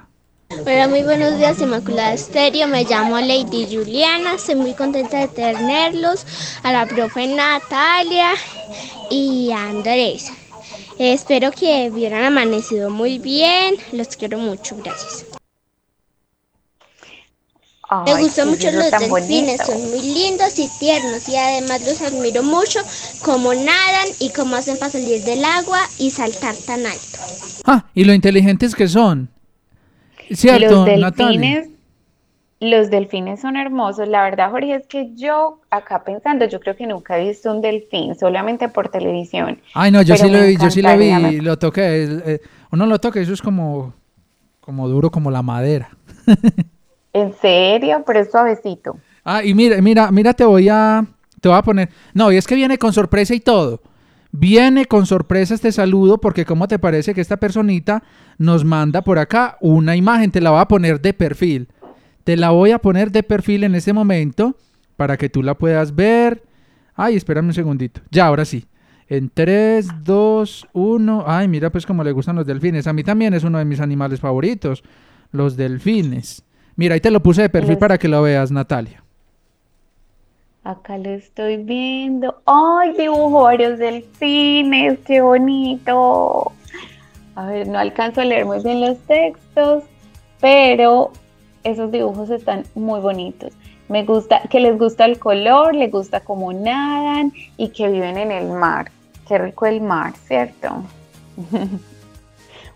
Hola, 0.66 0.88
muy 0.88 1.04
buenos 1.04 1.38
días, 1.38 1.60
Inmaculada 1.62 2.14
Estéreo. 2.14 2.68
Me 2.68 2.84
llamo 2.84 3.20
Lady 3.20 3.68
Juliana. 3.70 4.34
Estoy 4.36 4.56
muy 4.56 4.74
contenta 4.74 5.20
de 5.20 5.28
tenerlos. 5.28 6.26
A 6.64 6.72
la 6.72 6.86
profe 6.86 7.28
Natalia 7.28 8.32
y 9.10 9.52
a 9.52 9.70
Andrés. 9.70 10.32
espero 10.98 11.52
que 11.52 11.90
hubieran 11.92 12.24
amanecido 12.24 12.90
muy 12.90 13.20
bien. 13.20 13.76
Los 13.92 14.10
quiero 14.16 14.38
mucho. 14.38 14.76
Gracias. 14.78 15.26
Me 18.06 18.22
gustan 18.22 18.50
mucho 18.50 18.70
los 18.72 18.92
delfines, 18.92 19.62
son 19.66 19.80
muy 19.90 20.02
lindos 20.02 20.60
y 20.60 20.68
tiernos 20.78 21.30
y 21.30 21.38
además 21.38 21.82
los 21.86 22.02
admiro 22.02 22.44
mucho 22.44 22.82
como 23.24 23.54
nadan 23.54 24.08
y 24.20 24.30
cómo 24.32 24.58
hacen 24.58 24.78
para 24.78 24.92
salir 24.92 25.24
del 25.24 25.46
agua 25.46 25.80
y 25.98 26.12
saltar 26.12 26.54
tan 26.66 26.86
alto. 26.86 27.18
Ah, 27.66 27.86
y 27.94 28.04
lo 28.04 28.14
inteligentes 28.14 28.76
que 28.76 28.90
son. 28.90 29.37
Cierto, 30.32 30.86
los 30.86 30.86
delfines, 30.86 31.70
Los 32.60 32.90
delfines 32.90 33.40
son 33.42 33.56
hermosos. 33.56 34.08
La 34.08 34.24
verdad, 34.24 34.50
Jorge, 34.50 34.76
es 34.76 34.88
que 34.88 35.14
yo 35.16 35.62
acá 35.70 36.04
pensando, 36.04 36.46
yo 36.46 36.60
creo 36.60 36.76
que 36.76 36.88
nunca 36.88 37.20
he 37.20 37.28
visto 37.28 37.52
un 37.52 37.62
delfín, 37.62 38.16
solamente 38.16 38.68
por 38.70 38.90
televisión. 38.90 39.62
Ay, 39.74 39.92
no, 39.92 40.02
yo 40.02 40.18
sí 40.18 40.28
lo 40.30 40.42
vi, 40.42 40.58
yo 40.58 40.70
sí 40.72 40.82
lo 40.82 40.98
vi, 40.98 41.40
lo 41.40 41.58
toqué. 41.60 42.04
Eh, 42.26 42.42
uno 42.72 42.86
lo 42.88 43.00
toca, 43.00 43.20
eso 43.20 43.34
es 43.34 43.42
como, 43.42 43.94
como 44.60 44.88
duro 44.90 45.12
como 45.12 45.30
la 45.32 45.44
madera. 45.44 45.90
¿En 47.14 47.34
serio? 47.34 48.04
Pero 48.06 48.20
es 48.20 48.32
suavecito. 48.32 48.98
Ah, 49.24 49.44
y 49.44 49.54
mira, 49.54 49.82
mira, 49.82 50.12
mira, 50.12 50.34
te 50.34 50.46
voy 50.46 50.70
a, 50.70 51.06
te 51.42 51.50
voy 51.50 51.58
a 51.58 51.62
poner. 51.62 51.90
No, 52.14 52.32
y 52.32 52.38
es 52.38 52.48
que 52.48 52.56
viene 52.56 52.78
con 52.78 52.94
sorpresa 52.94 53.34
y 53.36 53.40
todo. 53.40 53.82
Viene 54.32 54.86
con 54.86 55.06
sorpresa 55.06 55.54
este 55.54 55.72
saludo 55.72 56.20
porque 56.20 56.46
¿cómo 56.46 56.68
te 56.68 56.80
parece 56.80 57.14
que 57.14 57.22
esta 57.22 57.38
personita 57.38 58.04
nos 58.38 58.66
manda 58.66 59.02
por 59.02 59.20
acá 59.20 59.58
una 59.62 59.96
imagen? 59.96 60.32
Te 60.32 60.42
la 60.42 60.52
voy 60.52 60.62
a 60.62 60.68
poner 60.68 61.02
de 61.02 61.14
perfil. 61.14 61.70
Te 62.24 62.36
la 62.36 62.50
voy 62.50 62.72
a 62.72 62.80
poner 62.80 63.12
de 63.12 63.24
perfil 63.24 63.64
en 63.64 63.76
este 63.76 63.94
momento 63.94 64.58
para 64.98 65.18
que 65.18 65.30
tú 65.30 65.42
la 65.42 65.56
puedas 65.56 65.96
ver. 65.96 66.44
Ay, 66.94 67.16
espérame 67.16 67.48
un 67.48 67.54
segundito. 67.54 68.02
Ya, 68.12 68.26
ahora 68.26 68.44
sí. 68.44 68.66
En 69.08 69.30
3, 69.34 70.04
2, 70.04 70.68
1. 70.74 71.24
Ay, 71.26 71.48
mira 71.48 71.70
pues 71.72 71.86
cómo 71.86 72.04
le 72.04 72.12
gustan 72.12 72.36
los 72.36 72.46
delfines. 72.46 72.88
A 72.88 72.94
mí 72.94 73.04
también 73.04 73.34
es 73.34 73.44
uno 73.44 73.60
de 73.60 73.66
mis 73.66 73.80
animales 73.80 74.20
favoritos. 74.20 74.84
Los 75.32 75.56
delfines. 75.56 76.44
Mira, 76.76 76.96
ahí 76.96 77.02
te 77.02 77.12
lo 77.12 77.24
puse 77.24 77.44
de 77.44 77.50
perfil 77.50 77.78
para 77.78 77.98
que 77.98 78.08
lo 78.08 78.22
veas, 78.22 78.52
Natalia. 78.52 79.04
Acá 80.68 80.98
lo 80.98 81.12
estoy 81.12 81.56
viendo. 81.56 82.42
¡Ay, 82.46 82.92
dibujo 82.92 83.44
varios 83.44 83.80
delfines! 83.80 85.00
¡Qué 85.06 85.22
bonito! 85.22 86.52
A 87.36 87.46
ver, 87.46 87.70
no 87.70 87.80
alcanzo 87.80 88.20
a 88.20 88.26
leer 88.26 88.46
muy 88.46 88.62
bien 88.62 88.82
los 88.82 88.98
textos, 89.06 89.86
pero 90.42 91.14
esos 91.64 91.90
dibujos 91.90 92.30
están 92.32 92.66
muy 92.76 93.00
bonitos. 93.00 93.54
Me 93.88 94.04
gusta 94.04 94.42
que 94.50 94.60
les 94.60 94.78
gusta 94.78 95.06
el 95.06 95.20
color, 95.20 95.74
les 95.74 95.90
gusta 95.90 96.20
cómo 96.20 96.52
nadan 96.52 97.32
y 97.56 97.70
que 97.70 97.88
viven 97.88 98.18
en 98.18 98.32
el 98.34 98.50
mar. 98.50 98.92
Qué 99.26 99.38
rico 99.38 99.68
el 99.68 99.80
mar, 99.80 100.16
¿cierto? 100.28 100.84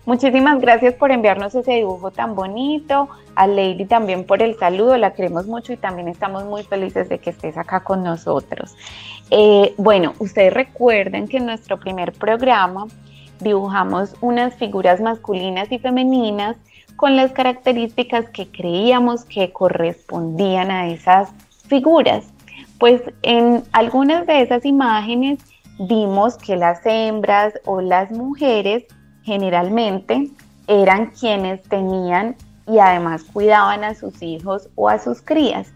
Muchísimas 0.04 0.60
gracias 0.60 0.94
por 0.94 1.12
enviarnos 1.12 1.54
ese 1.54 1.74
dibujo 1.74 2.10
tan 2.10 2.34
bonito, 2.34 3.08
a 3.36 3.46
Lady 3.46 3.84
también 3.84 4.24
por 4.24 4.42
el 4.42 4.58
saludo, 4.58 4.96
la 4.96 5.12
queremos 5.14 5.46
mucho 5.46 5.72
y 5.72 5.76
también 5.76 6.08
estamos 6.08 6.44
muy 6.44 6.64
felices 6.64 7.08
de 7.08 7.18
que 7.18 7.30
estés 7.30 7.56
acá 7.56 7.84
con 7.84 8.02
nosotros. 8.02 8.74
Eh, 9.30 9.74
bueno, 9.78 10.14
ustedes 10.18 10.52
recuerden 10.52 11.28
que 11.28 11.36
en 11.36 11.46
nuestro 11.46 11.78
primer 11.78 12.12
programa 12.12 12.88
dibujamos 13.38 14.16
unas 14.20 14.54
figuras 14.56 15.00
masculinas 15.00 15.70
y 15.70 15.78
femeninas 15.78 16.56
con 16.96 17.14
las 17.14 17.30
características 17.30 18.28
que 18.30 18.48
creíamos 18.48 19.24
que 19.24 19.52
correspondían 19.52 20.72
a 20.72 20.88
esas 20.88 21.30
figuras. 21.68 22.24
Pues 22.80 23.02
en 23.22 23.62
algunas 23.70 24.26
de 24.26 24.42
esas 24.42 24.64
imágenes 24.64 25.38
vimos 25.78 26.36
que 26.36 26.56
las 26.56 26.84
hembras 26.84 27.54
o 27.64 27.80
las 27.80 28.10
mujeres 28.10 28.84
generalmente 29.22 30.30
eran 30.66 31.06
quienes 31.06 31.62
tenían 31.62 32.36
y 32.66 32.78
además 32.78 33.24
cuidaban 33.24 33.84
a 33.84 33.94
sus 33.94 34.22
hijos 34.22 34.68
o 34.74 34.88
a 34.88 34.98
sus 34.98 35.22
crías. 35.22 35.72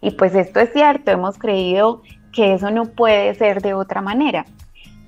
Y 0.00 0.12
pues 0.12 0.34
esto 0.34 0.60
es 0.60 0.72
cierto, 0.72 1.10
hemos 1.10 1.38
creído 1.38 2.02
que 2.32 2.54
eso 2.54 2.70
no 2.70 2.86
puede 2.86 3.34
ser 3.34 3.62
de 3.62 3.74
otra 3.74 4.00
manera. 4.00 4.46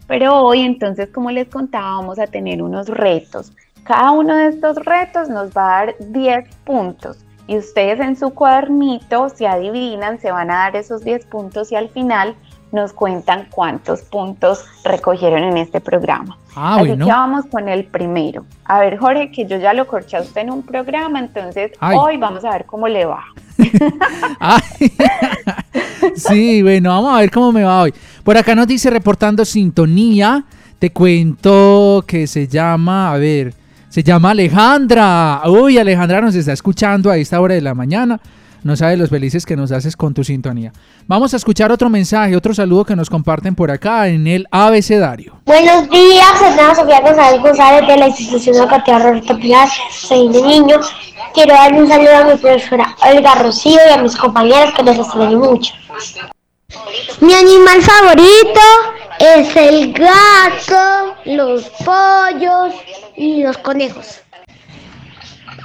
Pero 0.07 0.41
hoy 0.41 0.61
entonces, 0.61 1.11
como 1.11 1.31
les 1.31 1.49
contaba, 1.49 1.97
vamos 1.97 2.19
a 2.19 2.27
tener 2.27 2.63
unos 2.63 2.89
retos. 2.89 3.53
Cada 3.85 4.11
uno 4.13 4.37
de 4.37 4.49
estos 4.49 4.77
retos 4.85 5.29
nos 5.29 5.51
va 5.51 5.63
a 5.63 5.87
dar 5.87 5.95
10 5.99 6.55
puntos. 6.65 7.25
Y 7.47 7.59
ustedes 7.59 8.01
en 8.01 8.17
su 8.17 8.31
cuadernito, 8.31 9.29
si 9.29 9.45
adivinan, 9.45 10.19
se 10.19 10.33
van 10.33 10.51
a 10.51 10.57
dar 10.57 10.77
esos 10.77 11.05
10 11.05 11.27
puntos 11.27 11.73
y 11.73 11.77
al 11.77 11.89
final 11.89 12.35
nos 12.75 12.93
cuentan 12.93 13.47
cuántos 13.51 14.03
puntos 14.03 14.65
recogieron 14.85 15.45
en 15.45 15.57
este 15.57 15.81
programa. 15.81 16.37
Ah, 16.57 16.77
Así 16.81 16.89
que 16.89 16.97
vamos 16.97 17.47
con 17.47 17.69
el 17.69 17.85
primero. 17.85 18.45
A 18.65 18.81
ver, 18.81 18.99
Jorge, 18.99 19.31
que 19.31 19.47
yo 19.47 19.59
ya 19.59 19.73
lo 19.73 19.87
corché 19.87 20.17
a 20.17 20.21
usted 20.21 20.43
en 20.43 20.51
un 20.51 20.63
programa, 20.63 21.21
entonces 21.21 21.73
hoy 21.81 22.17
vamos 22.17 22.45
a 22.45 22.51
ver 22.51 22.65
cómo 22.65 22.89
le 22.89 23.05
va. 23.05 23.25
sí, 26.17 26.63
bueno, 26.63 26.91
vamos 26.91 27.17
a 27.17 27.21
ver 27.21 27.31
cómo 27.31 27.53
me 27.53 27.63
va 27.63 27.83
hoy. 27.83 27.95
Por 28.25 28.37
acá 28.37 28.55
nos 28.55 28.67
dice 28.67 28.91
reportando 28.91 29.45
sintonía. 29.45 30.45
Te 30.79 30.91
cuento 30.91 32.05
que 32.07 32.27
se 32.27 32.49
llama, 32.49 33.13
a 33.13 33.17
ver, 33.17 33.55
se 33.89 34.03
llama 34.03 34.33
Alejandra. 34.33 35.43
Uy, 35.47 35.79
Alejandra 35.79 36.21
nos 36.21 36.35
está 36.35 36.53
escuchando 36.53 37.11
a 37.11 37.17
esta 37.17 37.41
hora 37.41 37.55
de 37.55 37.61
la 37.61 37.75
mañana. 37.75 38.21
No 38.65 38.77
sabes 38.77 38.99
los 38.99 39.11
felices 39.11 39.45
que 39.45 39.57
nos 39.57 39.73
haces 39.73 39.95
con 39.95 40.15
tu 40.15 40.25
sintonía. 40.25 40.73
Vamos 41.07 41.35
a 41.35 41.37
escuchar 41.37 41.71
otro 41.71 41.91
mensaje, 41.91 42.35
otro 42.35 42.55
saludo 42.55 42.87
que 42.87 42.97
nos 42.97 43.11
comparten 43.11 43.55
por 43.55 43.71
acá 43.71 44.09
en 44.09 44.27
el 44.27 44.47
abecedario. 44.51 45.39
Buenos 45.45 45.91
días, 45.91 46.41
Hernán 46.41 46.75
Sofía 46.75 47.03
González 47.03 47.43
González 47.43 47.87
de 47.87 47.97
la 47.99 48.09
institución 48.09 48.57
educativa 48.57 48.99
Roberto 49.01 49.39
Pilar. 49.39 49.69
Soy 49.93 50.31
de 50.31 50.41
niño. 50.41 50.81
Quiero 51.35 51.53
darle 51.53 51.83
un 51.83 51.89
saludo 51.89 52.17
a 52.17 52.25
mi 52.25 52.39
profesora 52.39 52.97
Olga 53.07 53.35
Rocío 53.35 53.79
y 53.87 53.93
a 53.93 53.99
mis 53.99 54.17
compañeros 54.17 54.73
que 54.75 54.83
nos 54.83 54.97
extraño 54.97 55.39
mucho. 55.39 55.75
Mi 57.21 57.35
animal 57.35 57.83
favorito 57.83 58.61
es 59.19 59.57
el 59.57 59.93
gato, 59.93 61.17
los 61.27 61.65
pollos 61.85 62.73
y 63.15 63.43
los 63.43 63.59
conejos. 63.59 64.24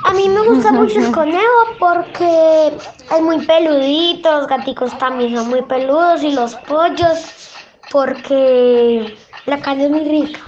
A 0.04 0.14
mí 0.14 0.30
me 0.30 0.42
gusta 0.48 0.72
mucho 0.72 1.00
el 1.00 1.12
conejo 1.14 1.76
porque 1.80 2.68
es 2.68 3.22
muy 3.22 3.46
peludito, 3.46 4.32
los 4.32 4.48
gaticos 4.48 4.98
también 4.98 5.36
son 5.36 5.50
muy 5.50 5.62
peludos 5.64 6.24
y 6.24 6.32
los 6.32 6.56
pollos 6.56 7.60
porque 7.92 9.18
la 9.46 9.60
carne 9.60 9.86
es 9.86 9.90
muy 9.90 10.04
rica. 10.06 10.40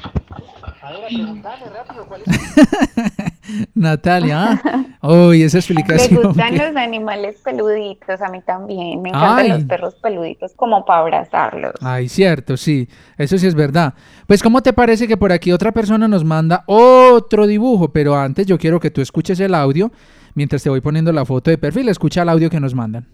Natalia, 3.73 4.59
¿ah? 4.63 5.07
Uy, 5.07 5.43
esa 5.43 5.57
Me 5.57 5.59
explicación. 5.59 6.21
gustan 6.23 6.51
que- 6.51 6.57
los 6.57 6.75
animales 6.75 7.37
peluditos, 7.43 8.21
a 8.21 8.29
mí 8.29 8.41
también. 8.45 9.01
Me 9.01 9.09
encantan 9.09 9.39
Ay. 9.39 9.49
los 9.49 9.63
perros 9.65 9.95
peluditos 9.95 10.53
como 10.55 10.85
para 10.85 10.99
abrazarlos. 11.01 11.73
Ay, 11.81 12.07
cierto, 12.09 12.57
sí, 12.57 12.87
eso 13.17 13.37
sí 13.37 13.47
es 13.47 13.55
verdad. 13.55 13.93
Pues, 14.27 14.41
¿cómo 14.43 14.61
te 14.61 14.73
parece 14.73 15.07
que 15.07 15.17
por 15.17 15.31
aquí 15.31 15.51
otra 15.51 15.71
persona 15.71 16.07
nos 16.07 16.23
manda 16.23 16.63
otro 16.67 17.47
dibujo? 17.47 17.91
Pero 17.91 18.15
antes 18.15 18.45
yo 18.47 18.57
quiero 18.57 18.79
que 18.79 18.91
tú 18.91 19.01
escuches 19.01 19.39
el 19.39 19.55
audio 19.55 19.91
mientras 20.35 20.63
te 20.63 20.69
voy 20.69 20.81
poniendo 20.81 21.11
la 21.11 21.25
foto 21.25 21.49
de 21.51 21.57
perfil. 21.57 21.89
Escucha 21.89 22.21
el 22.21 22.29
audio 22.29 22.49
que 22.49 22.59
nos 22.59 22.73
mandan. 22.75 23.07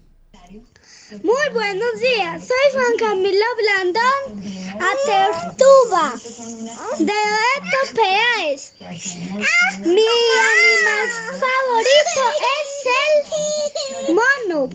Muy 1.10 1.48
buenos 1.54 2.00
días, 2.00 2.46
soy 2.46 2.72
Juan 2.74 2.96
Camilo 2.98 3.44
Blandón, 3.56 4.44
Atertuba, 4.74 6.12
de 6.98 7.04
Beto 7.06 7.94
Peáez. 7.94 8.74
Mi 9.80 10.02
animal 10.44 11.08
favorito 11.40 12.22
es 12.44 14.08
el 14.08 14.14
mono. 14.14 14.68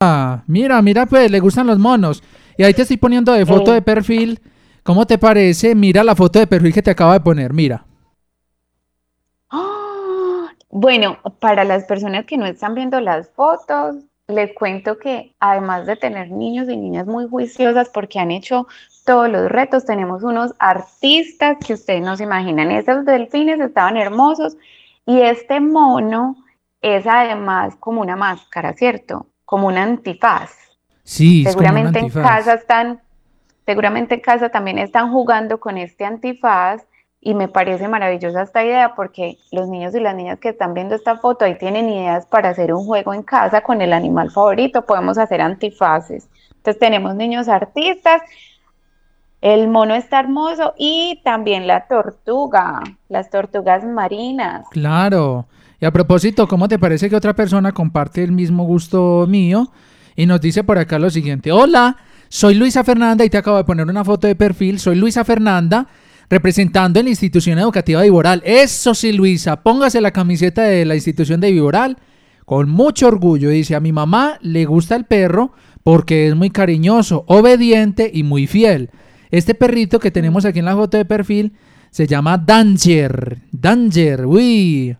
Ah, 0.00 0.42
mira, 0.46 0.80
mira, 0.80 1.04
pues, 1.04 1.30
le 1.30 1.38
gustan 1.40 1.66
los 1.66 1.78
monos. 1.78 2.22
Y 2.56 2.62
ahí 2.64 2.72
te 2.72 2.82
estoy 2.82 2.96
poniendo 2.96 3.32
de 3.32 3.44
foto 3.44 3.66
Sí. 3.66 3.72
de 3.72 3.82
perfil. 3.82 4.40
¿Cómo 4.82 5.06
te 5.06 5.18
parece? 5.18 5.74
Mira 5.74 6.02
la 6.02 6.16
foto 6.16 6.38
de 6.38 6.46
perfil 6.46 6.72
que 6.72 6.82
te 6.82 6.90
acabo 6.90 7.12
de 7.12 7.20
poner, 7.20 7.52
mira. 7.52 7.84
¡Ah! 9.50 10.48
Bueno, 10.70 11.18
para 11.40 11.64
las 11.64 11.84
personas 11.84 12.24
que 12.24 12.38
no 12.38 12.46
están 12.46 12.74
viendo 12.74 13.00
las 13.00 13.28
fotos, 13.30 13.96
les 14.30 14.52
cuento 14.54 14.98
que 14.98 15.34
además 15.40 15.86
de 15.86 15.96
tener 15.96 16.30
niños 16.30 16.68
y 16.68 16.76
niñas 16.76 17.06
muy 17.06 17.28
juiciosas 17.28 17.88
porque 17.88 18.18
han 18.18 18.30
hecho 18.30 18.66
todos 19.04 19.28
los 19.28 19.50
retos, 19.50 19.84
tenemos 19.84 20.22
unos 20.22 20.54
artistas 20.58 21.56
que 21.64 21.74
ustedes 21.74 22.02
no 22.02 22.16
se 22.16 22.24
imaginan. 22.24 22.70
Esos 22.70 23.04
delfines 23.04 23.60
estaban 23.60 23.96
hermosos 23.96 24.56
y 25.06 25.20
este 25.20 25.60
mono 25.60 26.36
es 26.82 27.06
además 27.06 27.76
como 27.76 28.00
una 28.00 28.16
máscara, 28.16 28.72
¿cierto? 28.74 29.26
Como 29.44 29.66
un 29.66 29.78
antifaz. 29.78 30.52
Sí, 31.02 31.44
es 31.46 31.54
como 31.54 31.66
un 31.66 31.74
Seguramente 31.74 31.98
en 31.98 32.08
casa 32.10 32.54
están, 32.54 33.00
seguramente 33.66 34.14
en 34.14 34.20
casa 34.20 34.48
también 34.48 34.78
están 34.78 35.12
jugando 35.12 35.58
con 35.58 35.76
este 35.76 36.04
antifaz 36.04 36.82
y 37.20 37.34
me 37.34 37.48
parece 37.48 37.86
maravillosa 37.86 38.42
esta 38.42 38.64
idea 38.64 38.94
porque 38.94 39.38
los 39.52 39.68
niños 39.68 39.94
y 39.94 40.00
las 40.00 40.14
niñas 40.14 40.38
que 40.38 40.48
están 40.50 40.72
viendo 40.72 40.94
esta 40.94 41.18
foto 41.18 41.44
ahí 41.44 41.58
tienen 41.58 41.88
ideas 41.88 42.26
para 42.26 42.48
hacer 42.48 42.72
un 42.72 42.86
juego 42.86 43.12
en 43.12 43.22
casa 43.22 43.60
con 43.60 43.82
el 43.82 43.92
animal 43.92 44.30
favorito, 44.30 44.86
podemos 44.86 45.18
hacer 45.18 45.42
antifaces. 45.42 46.28
Entonces 46.56 46.78
tenemos 46.78 47.14
niños 47.14 47.48
artistas, 47.48 48.22
el 49.42 49.68
mono 49.68 49.94
está 49.94 50.20
hermoso 50.20 50.74
y 50.78 51.20
también 51.22 51.66
la 51.66 51.86
tortuga, 51.86 52.82
las 53.08 53.28
tortugas 53.30 53.84
marinas. 53.84 54.66
Claro. 54.70 55.46
Y 55.78 55.86
a 55.86 55.90
propósito, 55.90 56.46
¿cómo 56.46 56.68
te 56.68 56.78
parece 56.78 57.08
que 57.08 57.16
otra 57.16 57.34
persona 57.34 57.72
comparte 57.72 58.22
el 58.22 58.32
mismo 58.32 58.64
gusto 58.64 59.26
mío? 59.28 59.70
Y 60.16 60.26
nos 60.26 60.40
dice 60.40 60.64
por 60.64 60.76
acá 60.78 60.98
lo 60.98 61.08
siguiente. 61.08 61.52
Hola, 61.52 61.96
soy 62.28 62.54
Luisa 62.54 62.84
Fernanda 62.84 63.24
y 63.24 63.30
te 63.30 63.38
acabo 63.38 63.56
de 63.56 63.64
poner 63.64 63.86
una 63.86 64.04
foto 64.04 64.26
de 64.26 64.34
perfil. 64.34 64.78
Soy 64.78 64.96
Luisa 64.96 65.24
Fernanda, 65.24 65.86
representando 66.30 67.00
en 67.00 67.06
la 67.06 67.10
institución 67.10 67.58
educativa 67.58 68.00
de 68.00 68.06
Viboral. 68.06 68.40
Eso 68.46 68.94
sí, 68.94 69.12
Luisa, 69.12 69.62
póngase 69.62 70.00
la 70.00 70.12
camiseta 70.12 70.62
de 70.62 70.84
la 70.84 70.94
institución 70.94 71.40
de 71.40 71.50
Viboral 71.50 71.98
con 72.46 72.70
mucho 72.70 73.08
orgullo. 73.08 73.50
Dice, 73.50 73.74
a 73.74 73.80
mi 73.80 73.92
mamá 73.92 74.38
le 74.40 74.64
gusta 74.64 74.94
el 74.94 75.04
perro 75.04 75.52
porque 75.82 76.28
es 76.28 76.36
muy 76.36 76.50
cariñoso, 76.50 77.24
obediente 77.26 78.10
y 78.14 78.22
muy 78.22 78.46
fiel. 78.46 78.90
Este 79.30 79.54
perrito 79.54 79.98
que 79.98 80.10
tenemos 80.10 80.44
aquí 80.44 80.60
en 80.60 80.64
la 80.64 80.76
foto 80.76 80.96
de 80.96 81.04
perfil 81.04 81.52
se 81.90 82.06
llama 82.06 82.38
Danger. 82.38 83.38
Danger, 83.50 84.26
uy. 84.26 84.96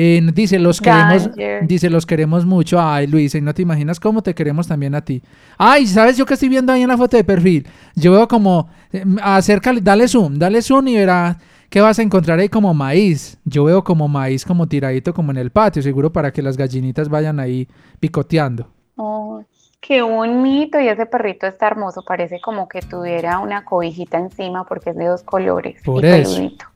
Eh, 0.00 0.20
dice, 0.32 0.60
los 0.60 0.80
queremos, 0.80 1.24
Danger. 1.24 1.66
dice, 1.66 1.90
los 1.90 2.06
queremos 2.06 2.46
mucho. 2.46 2.80
Ay, 2.80 3.08
Luisa, 3.08 3.36
y 3.36 3.40
no 3.40 3.52
te 3.52 3.62
imaginas 3.62 3.98
cómo 3.98 4.22
te 4.22 4.32
queremos 4.32 4.68
también 4.68 4.94
a 4.94 5.00
ti. 5.04 5.20
Ay, 5.56 5.88
¿sabes 5.88 6.16
yo 6.16 6.24
que 6.24 6.34
estoy 6.34 6.48
viendo 6.48 6.72
ahí 6.72 6.82
en 6.82 6.88
la 6.88 6.96
foto 6.96 7.16
de 7.16 7.24
perfil? 7.24 7.66
Yo 7.96 8.12
veo 8.12 8.28
como, 8.28 8.68
eh, 8.92 9.04
acércale, 9.20 9.80
dale 9.80 10.06
zoom, 10.06 10.38
dale 10.38 10.62
zoom 10.62 10.86
y 10.86 10.94
verás 10.98 11.36
que 11.68 11.80
vas 11.80 11.98
a 11.98 12.02
encontrar 12.02 12.38
ahí 12.38 12.48
como 12.48 12.72
maíz. 12.74 13.38
Yo 13.44 13.64
veo 13.64 13.82
como 13.82 14.06
maíz 14.06 14.44
como 14.44 14.68
tiradito 14.68 15.12
como 15.12 15.32
en 15.32 15.38
el 15.38 15.50
patio, 15.50 15.82
seguro 15.82 16.12
para 16.12 16.32
que 16.32 16.42
las 16.42 16.56
gallinitas 16.56 17.08
vayan 17.08 17.40
ahí 17.40 17.66
picoteando. 17.98 18.68
Oh, 18.94 19.42
qué 19.80 20.02
bonito. 20.02 20.78
Y 20.78 20.86
ese 20.86 21.06
perrito 21.06 21.48
está 21.48 21.66
hermoso. 21.66 22.02
Parece 22.06 22.40
como 22.40 22.68
que 22.68 22.82
tuviera 22.82 23.40
una 23.40 23.64
cobijita 23.64 24.18
encima 24.18 24.64
porque 24.64 24.90
es 24.90 24.96
de 24.96 25.06
dos 25.06 25.24
colores. 25.24 25.82
Por 25.84 26.04
y 26.04 26.08
eso. 26.08 26.34
peludito. 26.36 26.66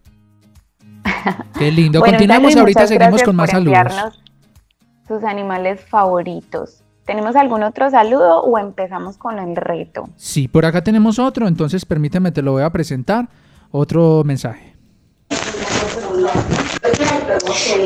Qué 1.58 1.70
lindo. 1.70 2.00
Bueno, 2.00 2.12
Continuamos, 2.12 2.56
ahorita 2.56 2.86
seguimos 2.86 3.22
con 3.22 3.36
más 3.36 3.50
por 3.50 3.58
saludos. 3.58 4.20
Sus 5.06 5.24
animales 5.24 5.80
favoritos. 5.84 6.82
¿Tenemos 7.04 7.34
algún 7.34 7.62
otro 7.64 7.90
saludo 7.90 8.42
o 8.42 8.58
empezamos 8.58 9.16
con 9.16 9.38
el 9.38 9.56
reto? 9.56 10.08
Sí, 10.16 10.46
por 10.46 10.64
acá 10.64 10.82
tenemos 10.84 11.18
otro, 11.18 11.48
entonces 11.48 11.84
permíteme, 11.84 12.30
te 12.30 12.42
lo 12.42 12.52
voy 12.52 12.62
a 12.62 12.70
presentar. 12.70 13.28
Otro 13.70 14.22
mensaje. 14.24 14.76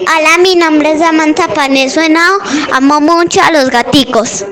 Hola, 0.02 0.38
mi 0.42 0.56
nombre 0.56 0.92
es 0.92 1.00
Samantha 1.00 1.48
Paneso 1.54 2.00
Henao. 2.00 2.38
Amo 2.72 3.00
mucho 3.00 3.40
a 3.42 3.52
los 3.52 3.70
gaticos. 3.70 4.44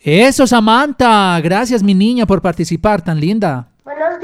Eso, 0.00 0.46
Samantha. 0.46 1.40
Gracias, 1.40 1.82
mi 1.82 1.94
niña, 1.94 2.26
por 2.26 2.42
participar, 2.42 3.02
tan 3.02 3.20
linda. 3.20 3.68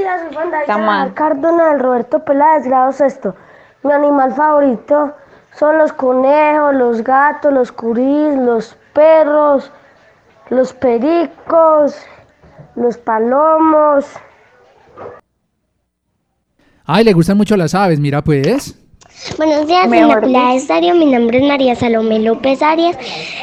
Días, 0.01 0.21
soy 0.23 0.35
Juan 0.35 0.51
David 0.51 1.83
Roberto 1.83 2.25
Peláez, 2.25 2.65
grado 2.65 2.91
sexto. 2.93 3.35
Mi 3.83 3.93
animal 3.93 4.33
favorito 4.33 5.15
son 5.59 5.77
los 5.77 5.93
conejos, 5.93 6.75
los 6.75 7.05
gatos, 7.05 7.53
los 7.53 7.71
curís, 7.71 8.35
los 8.37 8.75
perros, 8.95 9.71
los 10.49 10.73
pericos, 10.73 11.97
los 12.77 12.97
palomos. 12.97 14.07
Ay, 16.87 17.05
le 17.05 17.13
gustan 17.13 17.37
mucho 17.37 17.55
las 17.59 17.75
aves, 17.75 18.01
mira 18.01 18.25
pues. 18.25 18.75
Buenos 19.37 19.67
días, 19.67 19.87
Mejor 19.87 20.25
Inmaculada 20.25 20.55
Estadio. 20.55 20.95
Mi 20.95 21.13
nombre 21.13 21.39
es 21.39 21.45
María 21.45 21.75
Salomé 21.75 22.21
López 22.21 22.63
Arias. 22.63 22.97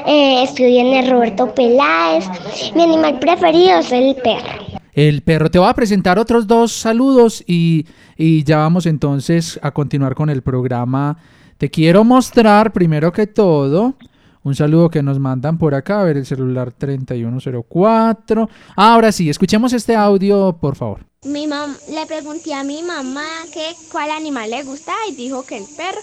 Eh, 0.07 0.41
estudio 0.41 0.79
en 0.79 0.87
el 0.87 1.11
Roberto 1.11 1.53
Peláez. 1.53 2.25
Mi 2.73 2.83
animal 2.83 3.19
preferido 3.19 3.77
es 3.77 3.91
el 3.91 4.15
perro. 4.15 4.66
El 4.97 5.21
perro, 5.21 5.51
te 5.51 5.59
voy 5.59 5.69
a 5.69 5.75
presentar 5.75 6.17
otros 6.17 6.47
dos 6.47 6.71
saludos 6.71 7.43
y, 7.45 7.85
y 8.17 8.43
ya 8.43 8.57
vamos 8.57 8.87
entonces 8.87 9.59
a 9.61 9.69
continuar 9.69 10.15
con 10.15 10.31
el 10.31 10.41
programa. 10.41 11.19
Te 11.59 11.69
quiero 11.69 12.03
mostrar, 12.03 12.73
primero 12.73 13.11
que 13.11 13.27
todo, 13.27 13.93
un 14.41 14.55
saludo 14.55 14.89
que 14.89 15.03
nos 15.03 15.19
mandan 15.19 15.59
por 15.59 15.75
acá. 15.75 16.01
A 16.01 16.03
ver, 16.03 16.17
el 16.17 16.25
celular 16.25 16.71
3104. 16.71 18.49
Ahora 18.75 19.11
sí, 19.11 19.29
escuchemos 19.29 19.71
este 19.71 19.95
audio, 19.95 20.57
por 20.59 20.75
favor. 20.75 21.05
Mi 21.25 21.45
mam 21.45 21.75
le 21.93 22.03
pregunté 22.07 22.55
a 22.55 22.63
mi 22.63 22.81
mamá 22.81 23.27
que 23.53 23.75
cuál 23.91 24.09
animal 24.09 24.49
le 24.49 24.63
gustaba 24.63 24.97
y 25.07 25.13
dijo 25.13 25.45
que 25.45 25.57
el 25.57 25.65
perro, 25.77 26.01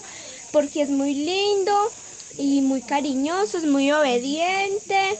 porque 0.53 0.83
es 0.83 0.89
muy 0.89 1.13
lindo 1.13 1.73
y 2.39 2.61
muy 2.61 2.81
cariñoso, 2.81 3.57
es 3.57 3.65
muy 3.65 3.91
obediente, 3.91 5.17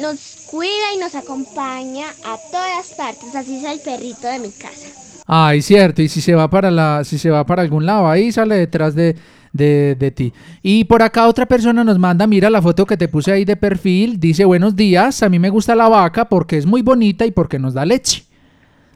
nos 0.00 0.46
cuida 0.50 0.94
y 0.94 0.98
nos 0.98 1.14
acompaña 1.14 2.06
a 2.24 2.36
todas 2.50 2.94
partes. 2.96 3.34
Así 3.34 3.56
es 3.56 3.64
el 3.64 3.80
perrito 3.80 4.26
de 4.26 4.38
mi 4.38 4.50
casa. 4.50 4.88
Ay, 5.26 5.62
cierto, 5.62 6.02
y 6.02 6.08
si 6.08 6.20
se 6.20 6.34
va 6.34 6.50
para 6.50 6.70
la, 6.70 7.04
si 7.04 7.18
se 7.18 7.30
va 7.30 7.46
para 7.46 7.62
algún 7.62 7.86
lado, 7.86 8.08
ahí 8.08 8.32
sale 8.32 8.56
detrás 8.56 8.94
de, 8.94 9.14
de, 9.52 9.94
de 9.96 10.10
ti. 10.10 10.32
Y 10.62 10.84
por 10.84 11.02
acá 11.02 11.28
otra 11.28 11.46
persona 11.46 11.84
nos 11.84 11.98
manda, 11.98 12.26
mira 12.26 12.50
la 12.50 12.60
foto 12.60 12.84
que 12.84 12.96
te 12.96 13.06
puse 13.06 13.30
ahí 13.30 13.44
de 13.44 13.56
perfil, 13.56 14.18
dice 14.18 14.44
buenos 14.44 14.74
días, 14.74 15.22
a 15.22 15.28
mí 15.28 15.38
me 15.38 15.50
gusta 15.50 15.76
la 15.76 15.88
vaca 15.88 16.28
porque 16.28 16.56
es 16.56 16.66
muy 16.66 16.82
bonita 16.82 17.26
y 17.26 17.30
porque 17.30 17.58
nos 17.58 17.74
da 17.74 17.84
leche. 17.86 18.24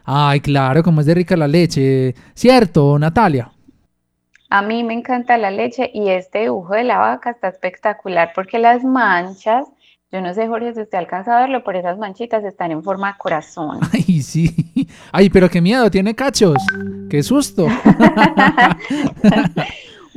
Ay, 0.03 0.39
claro, 0.39 0.83
como 0.83 1.01
es 1.01 1.07
de 1.07 1.15
rica 1.15 1.35
la 1.35 1.47
leche, 1.47 2.13
¿cierto, 2.33 2.99
Natalia? 2.99 3.51
A 4.49 4.61
mí 4.61 4.83
me 4.83 4.93
encanta 4.93 5.37
la 5.37 5.49
leche 5.49 5.89
y 5.93 6.09
este 6.09 6.41
dibujo 6.41 6.75
de 6.75 6.83
la 6.83 6.99
vaca 6.99 7.31
está 7.31 7.47
espectacular 7.47 8.31
porque 8.35 8.59
las 8.59 8.83
manchas, 8.83 9.67
yo 10.11 10.21
no 10.21 10.33
sé, 10.33 10.47
Jorge, 10.47 10.73
si 10.73 10.81
usted 10.81 10.97
alcanza 10.97 11.37
a 11.37 11.41
verlo, 11.41 11.63
pero 11.63 11.79
esas 11.79 11.97
manchitas 11.97 12.43
están 12.43 12.71
en 12.71 12.83
forma 12.83 13.11
de 13.13 13.17
corazón. 13.17 13.79
Ay, 13.93 14.21
sí. 14.21 14.87
Ay, 15.11 15.29
pero 15.29 15.49
qué 15.49 15.61
miedo, 15.61 15.89
tiene 15.89 16.15
cachos. 16.15 16.57
Qué 17.09 17.23
susto. 17.23 17.67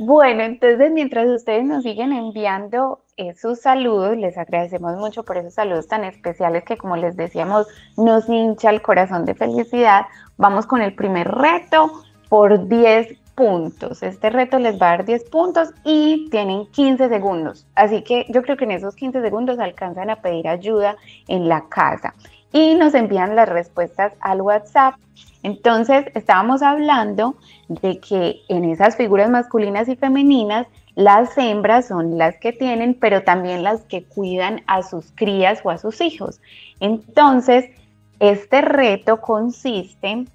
Bueno, 0.01 0.43
entonces 0.43 0.93
mientras 0.93 1.27
ustedes 1.27 1.65
nos 1.65 1.83
siguen 1.83 2.13
enviando 2.13 3.01
eh, 3.17 3.35
sus 3.35 3.59
saludos, 3.59 4.15
les 4.15 4.37
agradecemos 4.37 4.95
mucho 4.95 5.23
por 5.23 5.35
esos 5.35 5.53
saludos 5.53 5.89
tan 5.89 6.05
especiales 6.05 6.63
que 6.63 6.77
como 6.77 6.95
les 6.95 7.17
decíamos 7.17 7.67
nos 7.97 8.29
hincha 8.29 8.69
el 8.69 8.81
corazón 8.81 9.25
de 9.25 9.35
felicidad. 9.35 10.05
Vamos 10.37 10.65
con 10.67 10.81
el 10.81 10.95
primer 10.95 11.27
reto 11.27 11.91
por 12.29 12.69
10 12.69 13.09
Este 14.01 14.29
reto 14.29 14.59
les 14.59 14.81
va 14.81 14.87
a 14.87 14.97
dar 14.97 15.05
10 15.05 15.29
puntos 15.29 15.69
y 15.85 16.27
tienen 16.29 16.65
15 16.65 17.07
segundos. 17.07 17.65
Así 17.73 18.01
que 18.03 18.25
yo 18.27 18.41
creo 18.41 18.57
que 18.57 18.65
en 18.65 18.71
esos 18.71 18.95
15 18.95 19.21
segundos 19.21 19.59
alcanzan 19.59 20.09
a 20.09 20.17
pedir 20.17 20.45
ayuda 20.49 20.97
en 21.29 21.47
la 21.47 21.69
casa 21.69 22.15
y 22.51 22.75
nos 22.75 22.93
envían 22.95 23.37
las 23.37 23.47
respuestas 23.47 24.11
al 24.19 24.41
WhatsApp. 24.41 24.95
Entonces, 25.41 26.07
estábamos 26.15 26.61
hablando 26.61 27.37
de 27.69 27.99
que 27.99 28.41
en 28.49 28.65
esas 28.65 28.97
figuras 28.97 29.29
masculinas 29.29 29.87
y 29.87 29.95
femeninas, 29.95 30.67
las 30.95 31.37
hembras 31.37 31.87
son 31.87 32.17
las 32.17 32.35
que 32.39 32.51
tienen, 32.51 32.93
pero 32.93 33.23
también 33.23 33.63
las 33.63 33.83
que 33.83 34.03
cuidan 34.03 34.63
a 34.67 34.83
sus 34.83 35.13
crías 35.15 35.61
o 35.63 35.69
a 35.69 35.77
sus 35.77 36.01
hijos. 36.01 36.41
Entonces, 36.81 37.69
este 38.19 38.59
reto 38.59 39.21
consiste 39.21 40.25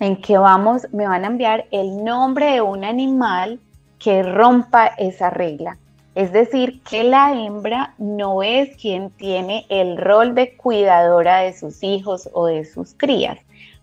en 0.00 0.20
que 0.20 0.36
vamos, 0.38 0.86
me 0.92 1.06
van 1.06 1.24
a 1.24 1.28
enviar 1.28 1.66
el 1.70 2.04
nombre 2.04 2.52
de 2.52 2.60
un 2.60 2.84
animal 2.84 3.60
que 3.98 4.22
rompa 4.22 4.86
esa 4.86 5.30
regla. 5.30 5.78
Es 6.14 6.32
decir, 6.32 6.80
que 6.82 7.04
la 7.04 7.32
hembra 7.32 7.94
no 7.98 8.42
es 8.42 8.74
quien 8.76 9.10
tiene 9.10 9.66
el 9.68 9.98
rol 9.98 10.34
de 10.34 10.56
cuidadora 10.56 11.40
de 11.40 11.52
sus 11.52 11.82
hijos 11.82 12.28
o 12.32 12.46
de 12.46 12.64
sus 12.64 12.94
crías. 12.94 13.38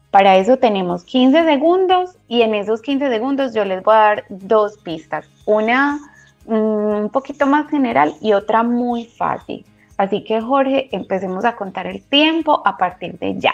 Para 0.09 0.37
eso 0.37 0.57
tenemos 0.57 1.03
15 1.03 1.43
segundos 1.43 2.17
y 2.27 2.41
en 2.41 2.53
esos 2.53 2.81
15 2.81 3.09
segundos 3.09 3.53
yo 3.53 3.65
les 3.65 3.83
voy 3.83 3.95
a 3.95 3.97
dar 3.97 4.23
dos 4.29 4.77
pistas. 4.77 5.27
Una 5.45 5.99
mm, 6.45 6.53
un 6.53 7.09
poquito 7.09 7.45
más 7.45 7.69
general 7.69 8.13
y 8.21 8.33
otra 8.33 8.63
muy 8.63 9.05
fácil. 9.05 9.65
Así 9.97 10.23
que 10.23 10.41
Jorge, 10.41 10.89
empecemos 10.91 11.45
a 11.45 11.55
contar 11.55 11.87
el 11.87 12.01
tiempo 12.01 12.61
a 12.65 12.77
partir 12.77 13.17
de 13.19 13.39
ya. 13.39 13.53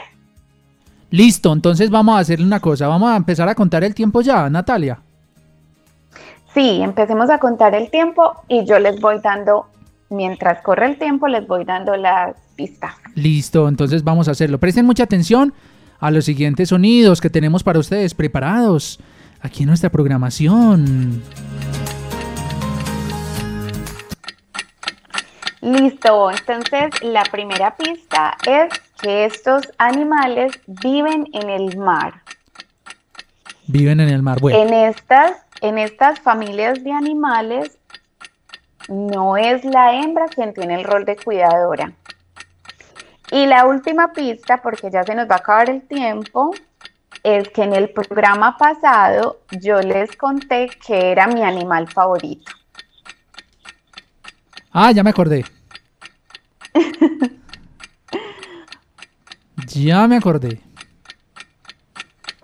Listo, 1.11 1.51
entonces 1.53 1.89
vamos 1.89 2.15
a 2.15 2.19
hacerle 2.19 2.45
una 2.45 2.59
cosa, 2.59 2.87
vamos 2.87 3.11
a 3.11 3.15
empezar 3.15 3.49
a 3.49 3.55
contar 3.55 3.83
el 3.83 3.95
tiempo 3.95 4.21
ya, 4.21 4.49
Natalia. 4.49 4.99
Sí, 6.53 6.81
empecemos 6.81 7.29
a 7.29 7.37
contar 7.37 7.75
el 7.75 7.89
tiempo 7.89 8.33
y 8.47 8.65
yo 8.65 8.79
les 8.79 8.99
voy 8.99 9.19
dando, 9.23 9.67
mientras 10.09 10.61
corre 10.61 10.87
el 10.87 10.97
tiempo, 10.97 11.27
les 11.27 11.47
voy 11.47 11.63
dando 11.63 11.95
las 11.95 12.35
pistas. 12.55 12.93
Listo, 13.15 13.67
entonces 13.67 14.03
vamos 14.03 14.27
a 14.27 14.31
hacerlo. 14.31 14.59
Presten 14.59 14.85
mucha 14.85 15.03
atención 15.03 15.53
a 15.99 16.11
los 16.11 16.25
siguientes 16.25 16.69
sonidos 16.69 17.21
que 17.21 17.29
tenemos 17.29 17.63
para 17.63 17.79
ustedes 17.79 18.13
preparados 18.13 18.99
aquí 19.41 19.63
en 19.63 19.69
nuestra 19.69 19.89
programación. 19.89 21.21
Listo, 25.61 26.31
entonces 26.31 27.03
la 27.03 27.23
primera 27.23 27.75
pista 27.75 28.37
es 28.47 28.69
que 29.01 29.25
estos 29.25 29.69
animales 29.77 30.53
viven 30.67 31.27
en 31.33 31.49
el 31.49 31.77
mar. 31.77 32.21
Viven 33.67 33.99
en 33.99 34.09
el 34.09 34.23
mar, 34.23 34.39
bueno. 34.39 34.57
En 34.57 34.73
estas, 34.73 35.45
en 35.61 35.77
estas 35.77 36.19
familias 36.21 36.83
de 36.83 36.91
animales 36.91 37.77
no 38.87 39.37
es 39.37 39.63
la 39.65 39.93
hembra 39.93 40.27
quien 40.27 40.53
tiene 40.53 40.75
el 40.75 40.83
rol 40.83 41.05
de 41.05 41.17
cuidadora. 41.17 41.91
Y 43.31 43.45
la 43.45 43.65
última 43.65 44.11
pista, 44.13 44.61
porque 44.61 44.89
ya 44.89 45.03
se 45.03 45.13
nos 45.13 45.29
va 45.29 45.35
a 45.35 45.37
acabar 45.39 45.69
el 45.69 45.81
tiempo, 45.83 46.51
es 47.23 47.49
que 47.49 47.63
en 47.63 47.73
el 47.73 47.89
programa 47.89 48.57
pasado 48.57 49.41
yo 49.51 49.81
les 49.81 50.15
conté 50.15 50.69
que 50.85 51.11
era 51.11 51.27
mi 51.27 51.43
animal 51.43 51.87
favorito. 51.89 52.51
Ah, 54.81 54.93
ya 54.93 55.03
me 55.03 55.09
acordé. 55.09 55.43
ya 59.67 60.07
me 60.07 60.15
acordé. 60.15 60.61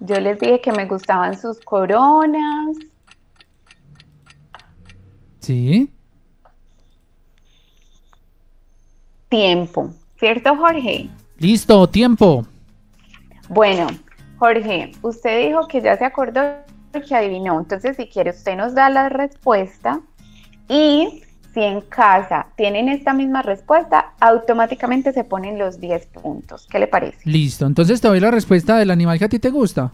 Yo 0.01 0.19
les 0.19 0.37
dije 0.37 0.59
que 0.59 0.73
me 0.73 0.85
gustaban 0.85 1.39
sus 1.39 1.61
coronas. 1.61 2.75
Sí. 5.39 5.89
Tiempo, 9.29 9.93
¿cierto 10.19 10.57
Jorge? 10.57 11.09
Listo, 11.37 11.87
tiempo. 11.87 12.45
Bueno, 13.47 13.87
Jorge, 14.39 14.91
usted 15.03 15.47
dijo 15.47 15.69
que 15.69 15.79
ya 15.79 15.95
se 15.95 16.03
acordó 16.03 16.41
que 16.91 17.15
adivinó. 17.15 17.61
Entonces, 17.61 17.95
si 17.95 18.07
quiere, 18.07 18.31
usted 18.31 18.57
nos 18.57 18.75
da 18.75 18.89
la 18.89 19.07
respuesta 19.07 20.01
y 20.67 21.23
si 21.55 21.63
en 21.63 21.79
casa 21.79 22.47
tienen 22.57 22.89
esta 22.89 23.13
misma 23.13 23.41
respuesta, 23.41 24.11
automáticamente 24.19 25.13
se 25.13 25.23
ponen 25.23 25.57
los 25.57 25.79
10 25.79 26.05
puntos. 26.07 26.67
¿Qué 26.69 26.79
le 26.79 26.87
parece? 26.87 27.17
Listo, 27.23 27.65
entonces 27.65 28.01
te 28.01 28.09
doy 28.09 28.19
la 28.19 28.29
respuesta 28.29 28.77
del 28.77 28.91
animal 28.91 29.17
que 29.17 29.25
a 29.25 29.29
ti 29.29 29.39
te 29.39 29.49
gusta. 29.49 29.89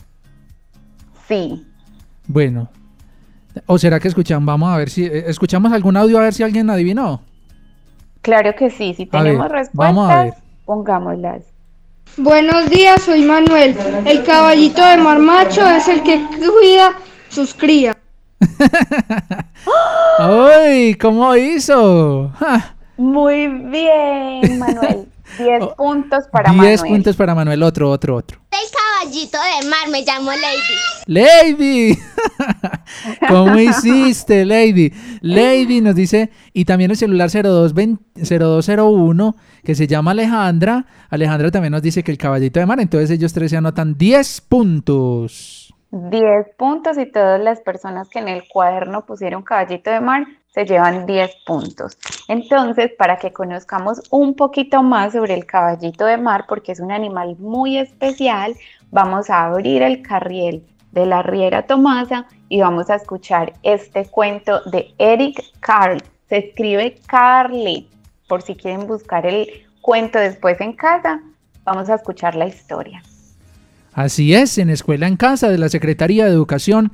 Sí. 1.27 1.63
Bueno. 2.25 2.67
¿O 3.67 3.77
será 3.77 3.99
que 3.99 4.07
escuchamos? 4.07 4.45
Vamos 4.47 4.73
a 4.73 4.77
ver 4.77 4.89
si 4.89 5.05
eh, 5.05 5.25
escuchamos 5.27 5.71
algún 5.71 5.95
audio 5.97 6.17
a 6.17 6.23
ver 6.23 6.33
si 6.33 6.41
alguien 6.41 6.67
adivinó. 6.71 7.21
Claro 8.23 8.55
que 8.55 8.71
sí, 8.71 8.95
si 8.95 9.03
A 9.03 9.19
tenemos 9.19 9.47
ver, 9.49 9.69
vamos 9.73 10.09
a 10.09 10.15
ver. 10.15 10.25
respuestas, 10.25 10.43
pongámoslas. 10.65 11.43
Buenos 12.17 12.71
días, 12.71 13.03
soy 13.03 13.21
Manuel. 13.23 13.75
El 14.05 14.23
caballito 14.23 14.83
de 14.83 14.97
marmacho 14.97 15.69
es 15.69 15.87
el 15.87 16.01
que 16.01 16.25
cuida 16.39 16.93
sus 17.29 17.53
crías. 17.53 17.95
¡Ay! 20.17 20.95
¿Cómo 20.95 21.35
hizo? 21.35 22.31
¡Ja! 22.39 22.75
Muy 22.97 23.47
bien, 23.47 24.59
Manuel. 24.59 25.07
10 25.37 25.75
puntos 25.77 26.25
para 26.31 26.51
10 26.51 26.57
Manuel. 26.57 26.79
puntos 26.79 27.15
para 27.15 27.33
Manuel, 27.33 27.63
otro, 27.63 27.89
otro, 27.89 28.17
otro. 28.17 28.41
El 28.51 28.69
caballito 28.69 29.37
de 29.37 29.69
mar, 29.69 29.89
me 29.89 30.03
llamo 30.03 30.31
Lady. 30.31 31.55
Lady, 31.55 31.97
¿cómo 33.29 33.57
hiciste, 33.57 34.45
Lady? 34.45 34.91
Lady 35.21 35.79
nos 35.81 35.95
dice, 35.95 36.31
y 36.53 36.65
también 36.65 36.91
el 36.91 36.97
celular 36.97 37.29
0220 37.29 38.03
0201, 38.25 39.35
que 39.63 39.73
se 39.73 39.87
llama 39.87 40.11
Alejandra. 40.11 40.85
Alejandra 41.09 41.49
también 41.49 41.71
nos 41.71 41.81
dice 41.81 42.03
que 42.03 42.11
el 42.11 42.17
caballito 42.17 42.59
de 42.59 42.65
mar, 42.65 42.79
entonces 42.81 43.09
ellos 43.11 43.31
tres 43.31 43.51
se 43.51 43.57
anotan 43.57 43.97
10 43.97 44.41
puntos. 44.41 45.60
10 45.91 46.55
puntos 46.57 46.97
y 46.97 47.05
todas 47.05 47.39
las 47.39 47.59
personas 47.59 48.07
que 48.09 48.19
en 48.19 48.29
el 48.29 48.47
cuaderno 48.47 49.05
pusieron 49.05 49.43
caballito 49.43 49.91
de 49.91 49.99
mar 49.99 50.25
se 50.47 50.65
llevan 50.65 51.05
10 51.05 51.31
puntos. 51.45 51.97
Entonces, 52.27 52.91
para 52.97 53.17
que 53.17 53.33
conozcamos 53.33 54.01
un 54.09 54.35
poquito 54.35 54.83
más 54.83 55.13
sobre 55.13 55.33
el 55.33 55.45
caballito 55.45 56.05
de 56.05 56.17
mar, 56.17 56.45
porque 56.47 56.71
es 56.71 56.79
un 56.79 56.91
animal 56.91 57.35
muy 57.39 57.77
especial, 57.77 58.55
vamos 58.89 59.29
a 59.29 59.45
abrir 59.45 59.81
el 59.81 60.01
carriel 60.01 60.65
de 60.91 61.05
la 61.05 61.23
Riera 61.23 61.67
Tomasa 61.67 62.25
y 62.49 62.61
vamos 62.61 62.89
a 62.89 62.95
escuchar 62.95 63.53
este 63.63 64.05
cuento 64.05 64.61
de 64.65 64.93
Eric 64.97 65.41
Carl. 65.59 66.01
Se 66.27 66.37
escribe 66.37 66.99
Carly, 67.07 67.89
por 68.27 68.41
si 68.41 68.55
quieren 68.55 68.87
buscar 68.87 69.25
el 69.25 69.47
cuento 69.81 70.19
después 70.19 70.59
en 70.61 70.73
casa, 70.73 71.21
vamos 71.63 71.89
a 71.89 71.95
escuchar 71.95 72.35
la 72.35 72.47
historia. 72.47 73.01
Así 73.93 74.33
es, 74.33 74.57
en 74.57 74.69
Escuela 74.69 75.07
en 75.07 75.17
Casa 75.17 75.49
de 75.49 75.57
la 75.57 75.67
Secretaría 75.67 76.25
de 76.25 76.31
Educación 76.31 76.93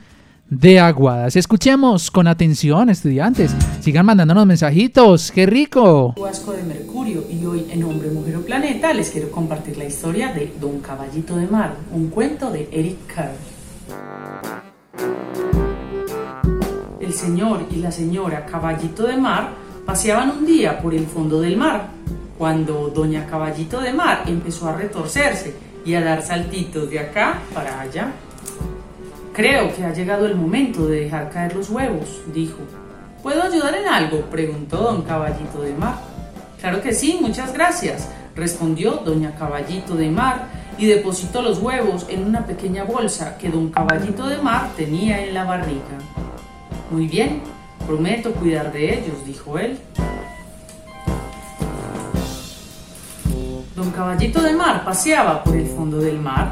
de 0.50 0.80
Aguadas. 0.80 1.36
Escuchemos 1.36 2.10
con 2.10 2.26
atención, 2.26 2.90
estudiantes. 2.90 3.52
Sigan 3.82 4.06
mandándonos 4.06 4.48
mensajitos. 4.48 5.32
¡Qué 5.32 5.46
rico! 5.46 6.16
Vasco 6.20 6.54
de 6.54 6.64
Mercurio 6.64 7.24
y 7.30 7.46
hoy 7.46 7.68
en 7.70 7.84
Hombre, 7.84 8.10
Mujer 8.10 8.38
o 8.38 8.42
Planeta 8.42 8.94
les 8.94 9.12
quiero 9.12 9.30
compartir 9.30 9.78
la 9.78 9.86
historia 9.86 10.34
de 10.34 10.52
Don 10.60 10.80
Caballito 10.80 11.36
de 11.36 11.46
Mar, 11.46 11.76
un 11.92 12.10
cuento 12.10 12.50
de 12.50 12.68
Eric 12.72 12.98
Carr. 13.14 13.36
El 17.00 17.14
señor 17.14 17.68
y 17.70 17.76
la 17.76 17.92
señora 17.92 18.46
Caballito 18.48 19.06
de 19.06 19.18
Mar 19.18 19.52
paseaban 19.86 20.32
un 20.32 20.46
día 20.48 20.82
por 20.82 20.96
el 20.96 21.06
fondo 21.06 21.40
del 21.42 21.58
mar, 21.58 21.90
cuando 22.38 22.90
Doña 22.90 23.26
Caballito 23.28 23.80
de 23.82 23.94
Mar 23.94 24.24
empezó 24.26 24.68
a 24.68 24.76
retorcerse 24.76 25.67
y 25.88 25.96
a 25.96 26.02
dar 26.02 26.22
saltitos 26.22 26.90
de 26.90 27.00
acá 27.00 27.40
para 27.54 27.80
allá. 27.80 28.12
Creo 29.34 29.74
que 29.74 29.86
ha 29.86 29.94
llegado 29.94 30.26
el 30.26 30.36
momento 30.36 30.86
de 30.86 31.06
dejar 31.06 31.30
caer 31.30 31.56
los 31.56 31.70
huevos, 31.70 32.22
dijo. 32.34 32.58
¿Puedo 33.24 33.42
ayudar 33.42 33.74
en 33.74 33.88
algo? 33.88 34.22
preguntó 34.24 34.78
don 34.78 35.04
Caballito 35.04 35.62
de 35.62 35.74
Mar. 35.74 35.96
Claro 36.60 36.82
que 36.82 36.94
sí, 36.94 37.18
muchas 37.22 37.54
gracias, 37.54 38.10
respondió 38.36 38.98
doña 39.06 39.34
Caballito 39.36 39.96
de 39.96 40.10
Mar 40.10 40.48
y 40.78 40.88
depositó 40.88 41.42
los 41.42 41.60
huevos 41.60 42.06
en 42.10 42.26
una 42.26 42.46
pequeña 42.46 42.84
bolsa 42.84 43.38
que 43.38 43.48
don 43.48 43.70
Caballito 43.70 44.28
de 44.28 44.40
Mar 44.40 44.72
tenía 44.76 45.24
en 45.24 45.34
la 45.34 45.46
barriga. 45.46 46.00
Muy 46.92 47.08
bien, 47.08 47.42
prometo 47.86 48.34
cuidar 48.34 48.74
de 48.74 48.94
ellos, 48.94 49.26
dijo 49.26 49.58
él. 49.58 49.80
Don 53.88 53.96
Caballito 53.96 54.42
de 54.42 54.52
Mar 54.52 54.84
paseaba 54.84 55.46
por 55.46 55.56
el 55.56 55.66
fondo 55.66 56.00
del 56.00 56.20
mar. 56.20 56.52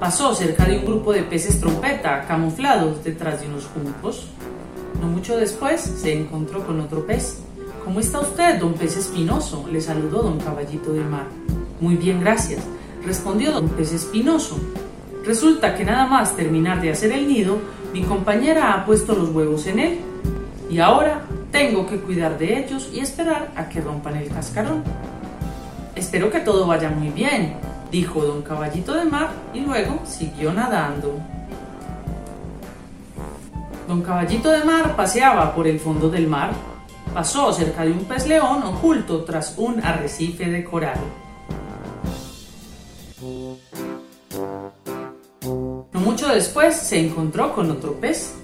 Pasó 0.00 0.34
cerca 0.34 0.64
de 0.64 0.80
un 0.80 0.84
grupo 0.84 1.12
de 1.12 1.22
peces 1.22 1.60
trompeta 1.60 2.24
camuflados 2.26 3.04
detrás 3.04 3.40
de 3.40 3.46
unos 3.46 3.66
juncos. 3.66 4.26
No 5.00 5.06
mucho 5.06 5.36
después 5.36 5.80
se 5.80 6.12
encontró 6.12 6.66
con 6.66 6.80
otro 6.80 7.06
pez. 7.06 7.38
¿Cómo 7.84 8.00
está 8.00 8.18
usted, 8.18 8.58
don 8.58 8.74
pez 8.74 8.96
espinoso? 8.96 9.64
le 9.70 9.80
saludó 9.80 10.24
don 10.24 10.40
Caballito 10.40 10.92
de 10.92 11.04
Mar. 11.04 11.26
Muy 11.80 11.94
bien, 11.94 12.18
gracias, 12.18 12.64
respondió 13.06 13.52
don 13.52 13.68
pez 13.68 13.92
espinoso. 13.92 14.58
Resulta 15.24 15.76
que 15.76 15.84
nada 15.84 16.06
más 16.06 16.34
terminar 16.34 16.80
de 16.80 16.90
hacer 16.90 17.12
el 17.12 17.28
nido, 17.28 17.58
Mi 17.92 18.02
compañera 18.02 18.72
ha 18.72 18.84
puesto 18.84 19.14
los 19.14 19.28
huevos 19.28 19.68
en 19.68 19.78
él 19.78 20.00
y 20.68 20.80
ahora 20.80 21.20
tengo 21.52 21.86
que 21.86 22.00
cuidar 22.00 22.38
de 22.38 22.58
ellos 22.58 22.90
y 22.92 22.98
esperar 22.98 23.52
a 23.54 23.68
que 23.68 23.80
rompan 23.80 24.16
el 24.16 24.30
cascarón. 24.30 24.82
Espero 25.94 26.30
que 26.30 26.40
todo 26.40 26.66
vaya 26.66 26.88
muy 26.88 27.10
bien, 27.10 27.54
dijo 27.90 28.22
don 28.22 28.42
Caballito 28.42 28.94
de 28.94 29.04
Mar 29.04 29.30
y 29.52 29.60
luego 29.60 30.00
siguió 30.04 30.52
nadando. 30.52 31.18
Don 33.86 34.00
Caballito 34.00 34.50
de 34.50 34.64
Mar 34.64 34.96
paseaba 34.96 35.54
por 35.54 35.66
el 35.66 35.78
fondo 35.78 36.08
del 36.08 36.26
mar. 36.26 36.52
Pasó 37.12 37.52
cerca 37.52 37.84
de 37.84 37.92
un 37.92 38.04
pez 38.06 38.26
león 38.26 38.62
oculto 38.62 39.22
tras 39.24 39.54
un 39.58 39.84
arrecife 39.84 40.46
de 40.46 40.64
coral. 40.64 40.98
No 45.92 46.00
mucho 46.00 46.28
después 46.28 46.74
se 46.74 46.98
encontró 46.98 47.54
con 47.54 47.70
otro 47.70 47.92
pez. 48.00 48.34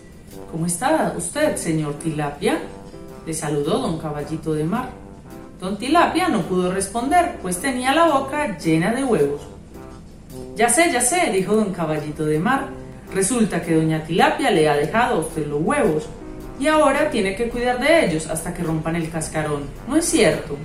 ¿Cómo 0.53 0.67
está 0.67 1.15
usted, 1.17 1.57
señor 1.57 1.95
Tilapia? 1.95 2.61
Le 3.25 3.33
saludó 3.33 3.79
don 3.79 3.99
Caballito 3.99 4.53
de 4.53 4.65
Mar. 4.65 5.08
Don 5.61 5.77
Tilapia 5.77 6.29
no 6.29 6.43
pudo 6.43 6.71
responder, 6.71 7.39
pues 7.43 7.61
tenía 7.61 7.93
la 7.93 8.07
boca 8.07 8.57
llena 8.59 8.93
de 8.93 9.03
huevos. 9.03 9.41
Ya 10.55 10.69
sé, 10.69 10.93
ya 10.93 11.01
sé, 11.01 11.31
dijo 11.33 11.57
don 11.57 11.73
Caballito 11.73 12.25
de 12.25 12.39
Mar. 12.39 12.69
Resulta 13.13 13.63
que 13.63 13.75
doña 13.75 14.05
Tilapia 14.05 14.51
le 14.51 14.69
ha 14.69 14.77
dejado 14.77 15.17
a 15.17 15.21
usted 15.21 15.47
los 15.47 15.61
huevos 15.61 16.09
y 16.61 16.67
ahora 16.69 17.11
tiene 17.11 17.35
que 17.35 17.49
cuidar 17.49 17.81
de 17.81 18.05
ellos 18.05 18.29
hasta 18.29 18.55
que 18.55 18.63
rompan 18.63 18.97
el 18.97 19.11
cascarón. 19.11 19.65
¿No 19.89 19.97
es 19.97 20.05
cierto? 20.05 20.57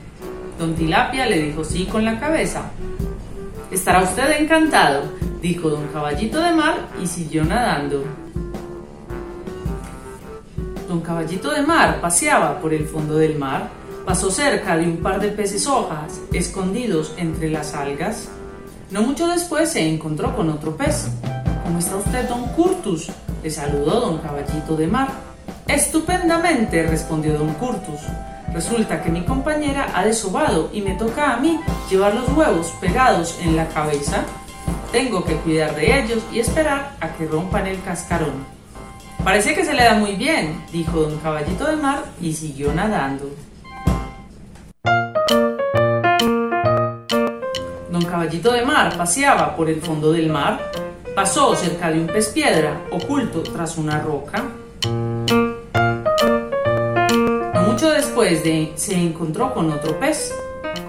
Don 0.59 0.75
Tilapia 0.75 1.25
le 1.25 1.39
dijo 1.39 1.63
sí 1.63 1.85
con 1.85 2.05
la 2.05 2.19
cabeza. 2.19 2.69
Estará 3.71 4.03
usted 4.03 4.39
encantado, 4.39 5.03
dijo 5.41 5.69
don 5.69 5.87
Caballito 5.87 6.39
de 6.39 6.51
Mar 6.51 6.75
y 7.01 7.07
siguió 7.07 7.43
nadando. 7.43 8.03
Don 10.87 11.01
Caballito 11.01 11.49
de 11.49 11.63
Mar 11.63 11.99
paseaba 11.99 12.59
por 12.59 12.73
el 12.73 12.85
fondo 12.85 13.15
del 13.15 13.39
mar, 13.39 13.69
pasó 14.05 14.31
cerca 14.31 14.75
de 14.77 14.85
un 14.85 14.97
par 14.97 15.19
de 15.19 15.29
peces 15.29 15.67
hojas 15.67 16.19
escondidos 16.33 17.13
entre 17.17 17.49
las 17.49 17.73
algas. 17.73 18.27
No 18.91 19.01
mucho 19.01 19.27
después 19.27 19.71
se 19.71 19.87
encontró 19.87 20.35
con 20.35 20.49
otro 20.49 20.75
pez. 20.75 21.07
¿Cómo 21.63 21.79
está 21.79 21.95
usted, 21.95 22.27
don 22.27 22.43
Curtus? 22.49 23.09
Le 23.41 23.49
saludó 23.49 24.01
don 24.01 24.17
Caballito 24.19 24.75
de 24.75 24.87
Mar. 24.87 25.09
Estupendamente, 25.67 26.83
respondió 26.83 27.37
don 27.37 27.53
Curtus. 27.53 28.01
Resulta 28.53 29.01
que 29.01 29.09
mi 29.09 29.23
compañera 29.23 29.91
ha 29.95 30.05
desobado 30.05 30.69
y 30.73 30.81
me 30.81 30.95
toca 30.95 31.33
a 31.33 31.37
mí 31.37 31.59
llevar 31.89 32.13
los 32.13 32.29
huevos 32.37 32.73
pegados 32.81 33.39
en 33.41 33.55
la 33.55 33.67
cabeza. 33.69 34.23
Tengo 34.91 35.23
que 35.23 35.37
cuidar 35.37 35.75
de 35.75 36.03
ellos 36.03 36.21
y 36.31 36.39
esperar 36.39 36.91
a 36.99 37.13
que 37.13 37.25
rompan 37.25 37.65
el 37.65 37.81
cascarón. 37.81 38.45
Parece 39.23 39.55
que 39.55 39.65
se 39.65 39.73
le 39.73 39.85
da 39.85 39.95
muy 39.95 40.15
bien, 40.15 40.61
dijo 40.71 40.99
don 40.99 41.17
Caballito 41.19 41.65
de 41.65 41.77
Mar 41.77 42.03
y 42.21 42.33
siguió 42.33 42.73
nadando. 42.73 43.29
Don 48.03 48.11
Caballito 48.11 48.51
de 48.51 48.65
Mar 48.65 48.97
paseaba 48.97 49.55
por 49.55 49.69
el 49.69 49.79
fondo 49.79 50.11
del 50.11 50.29
mar, 50.29 50.59
pasó 51.15 51.55
cerca 51.55 51.89
de 51.89 52.01
un 52.01 52.07
pez 52.07 52.27
piedra 52.27 52.81
oculto 52.91 53.41
tras 53.43 53.77
una 53.77 54.01
roca. 54.01 54.43
Mucho 57.65 57.91
después 57.91 58.43
de 58.43 58.73
se 58.75 58.95
encontró 58.95 59.53
con 59.53 59.71
otro 59.71 59.97
pez. 60.01 60.33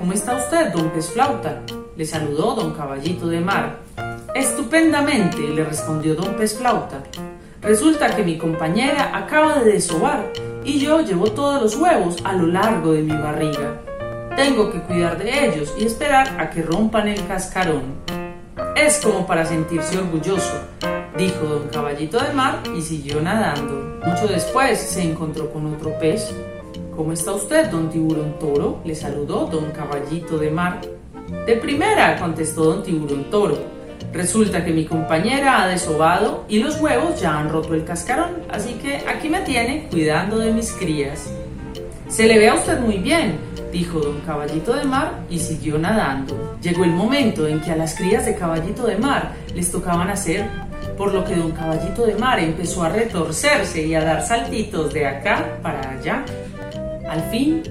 ¿Cómo 0.00 0.12
está 0.12 0.34
usted, 0.34 0.72
don 0.72 0.90
pez 0.90 1.08
flauta? 1.10 1.62
Le 1.96 2.04
saludó 2.04 2.56
don 2.56 2.72
Caballito 2.72 3.28
de 3.28 3.38
Mar. 3.38 3.76
Estupendamente, 4.34 5.38
le 5.38 5.62
respondió 5.62 6.16
don 6.16 6.34
pez 6.34 6.58
flauta. 6.58 7.00
Resulta 7.62 8.08
que 8.16 8.24
mi 8.24 8.38
compañera 8.38 9.16
acaba 9.16 9.60
de 9.60 9.74
desovar 9.74 10.32
y 10.64 10.80
yo 10.80 11.00
llevo 11.00 11.30
todos 11.30 11.62
los 11.62 11.76
huevos 11.76 12.16
a 12.24 12.32
lo 12.32 12.48
largo 12.48 12.92
de 12.92 13.02
mi 13.02 13.12
barriga. 13.12 13.80
Tengo 14.36 14.72
que 14.72 14.80
cuidar 14.80 15.16
de 15.16 15.46
ellos 15.46 15.72
y 15.78 15.84
esperar 15.84 16.40
a 16.40 16.50
que 16.50 16.60
rompan 16.60 17.06
el 17.06 17.24
cascarón. 17.24 17.82
Es 18.74 18.98
como 18.98 19.28
para 19.28 19.46
sentirse 19.46 19.96
orgulloso, 19.96 20.54
dijo 21.16 21.44
don 21.44 21.68
Caballito 21.68 22.18
de 22.18 22.32
Mar 22.32 22.58
y 22.76 22.82
siguió 22.82 23.20
nadando. 23.20 24.00
Mucho 24.04 24.26
después 24.26 24.80
se 24.80 25.02
encontró 25.02 25.52
con 25.52 25.72
otro 25.72 25.96
pez. 26.00 26.34
¿Cómo 26.96 27.12
está 27.12 27.32
usted, 27.32 27.70
don 27.70 27.90
Tiburón 27.90 28.36
Toro? 28.40 28.80
Le 28.84 28.96
saludó 28.96 29.46
don 29.46 29.70
Caballito 29.70 30.36
de 30.36 30.50
Mar. 30.50 30.80
De 31.46 31.54
primera, 31.54 32.18
contestó 32.18 32.64
don 32.64 32.82
Tiburón 32.82 33.30
Toro. 33.30 33.56
Resulta 34.12 34.64
que 34.64 34.72
mi 34.72 34.84
compañera 34.84 35.62
ha 35.62 35.68
desobado 35.68 36.44
y 36.48 36.58
los 36.58 36.80
huevos 36.80 37.20
ya 37.20 37.38
han 37.38 37.50
roto 37.50 37.74
el 37.74 37.84
cascarón, 37.84 38.42
así 38.50 38.74
que 38.74 38.96
aquí 39.08 39.28
me 39.28 39.42
tiene 39.42 39.86
cuidando 39.90 40.38
de 40.38 40.52
mis 40.52 40.72
crías. 40.72 41.30
Se 42.14 42.28
le 42.28 42.38
ve 42.38 42.48
a 42.48 42.54
usted 42.54 42.78
muy 42.78 42.98
bien, 42.98 43.40
dijo 43.72 43.98
don 43.98 44.20
Caballito 44.20 44.72
de 44.72 44.84
Mar 44.84 45.24
y 45.28 45.40
siguió 45.40 45.78
nadando. 45.78 46.56
Llegó 46.62 46.84
el 46.84 46.92
momento 46.92 47.48
en 47.48 47.60
que 47.60 47.72
a 47.72 47.76
las 47.76 47.96
crías 47.96 48.24
de 48.24 48.36
Caballito 48.36 48.86
de 48.86 48.96
Mar 48.96 49.32
les 49.52 49.72
tocaban 49.72 50.08
hacer, 50.08 50.46
por 50.96 51.12
lo 51.12 51.24
que 51.24 51.34
don 51.34 51.50
Caballito 51.50 52.06
de 52.06 52.14
Mar 52.14 52.38
empezó 52.38 52.84
a 52.84 52.88
retorcerse 52.88 53.84
y 53.84 53.96
a 53.96 54.04
dar 54.04 54.24
saltitos 54.24 54.94
de 54.94 55.08
acá 55.08 55.58
para 55.60 55.90
allá. 55.90 56.24
Al 57.08 57.20
fin, 57.32 57.64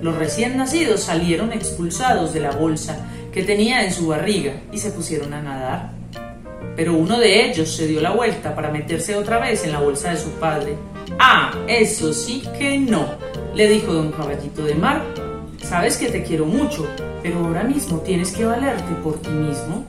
los 0.00 0.16
recién 0.16 0.56
nacidos 0.56 1.02
salieron 1.02 1.52
expulsados 1.52 2.32
de 2.32 2.40
la 2.40 2.52
bolsa 2.52 2.96
que 3.34 3.42
tenía 3.42 3.84
en 3.84 3.92
su 3.92 4.06
barriga 4.06 4.54
y 4.72 4.78
se 4.78 4.92
pusieron 4.92 5.34
a 5.34 5.42
nadar. 5.42 5.90
Pero 6.74 6.94
uno 6.94 7.18
de 7.18 7.50
ellos 7.50 7.76
se 7.76 7.86
dio 7.86 8.00
la 8.00 8.12
vuelta 8.12 8.54
para 8.54 8.70
meterse 8.70 9.14
otra 9.14 9.40
vez 9.40 9.62
en 9.62 9.72
la 9.72 9.80
bolsa 9.80 10.08
de 10.08 10.16
su 10.16 10.30
padre. 10.30 10.74
Ah, 11.18 11.52
eso 11.68 12.14
sí 12.14 12.42
que 12.58 12.78
no, 12.78 13.06
le 13.54 13.68
dijo 13.68 13.92
don 13.92 14.10
Caballito 14.10 14.64
de 14.64 14.74
Mar. 14.74 15.02
Sabes 15.62 15.96
que 15.96 16.08
te 16.08 16.22
quiero 16.22 16.44
mucho, 16.44 16.86
pero 17.22 17.38
ahora 17.38 17.62
mismo 17.62 17.98
tienes 17.98 18.32
que 18.32 18.44
valerte 18.44 18.92
por 19.02 19.20
ti 19.20 19.30
mismo. 19.30 19.84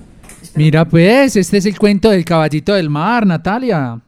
Mira 0.53 0.85
pues, 0.85 1.35
este 1.35 1.57
es 1.57 1.65
el 1.65 1.77
cuento 1.77 2.09
del 2.09 2.23
caballito 2.23 2.73
del 2.73 2.89
mar, 2.89 3.25
Natalia. 3.25 3.99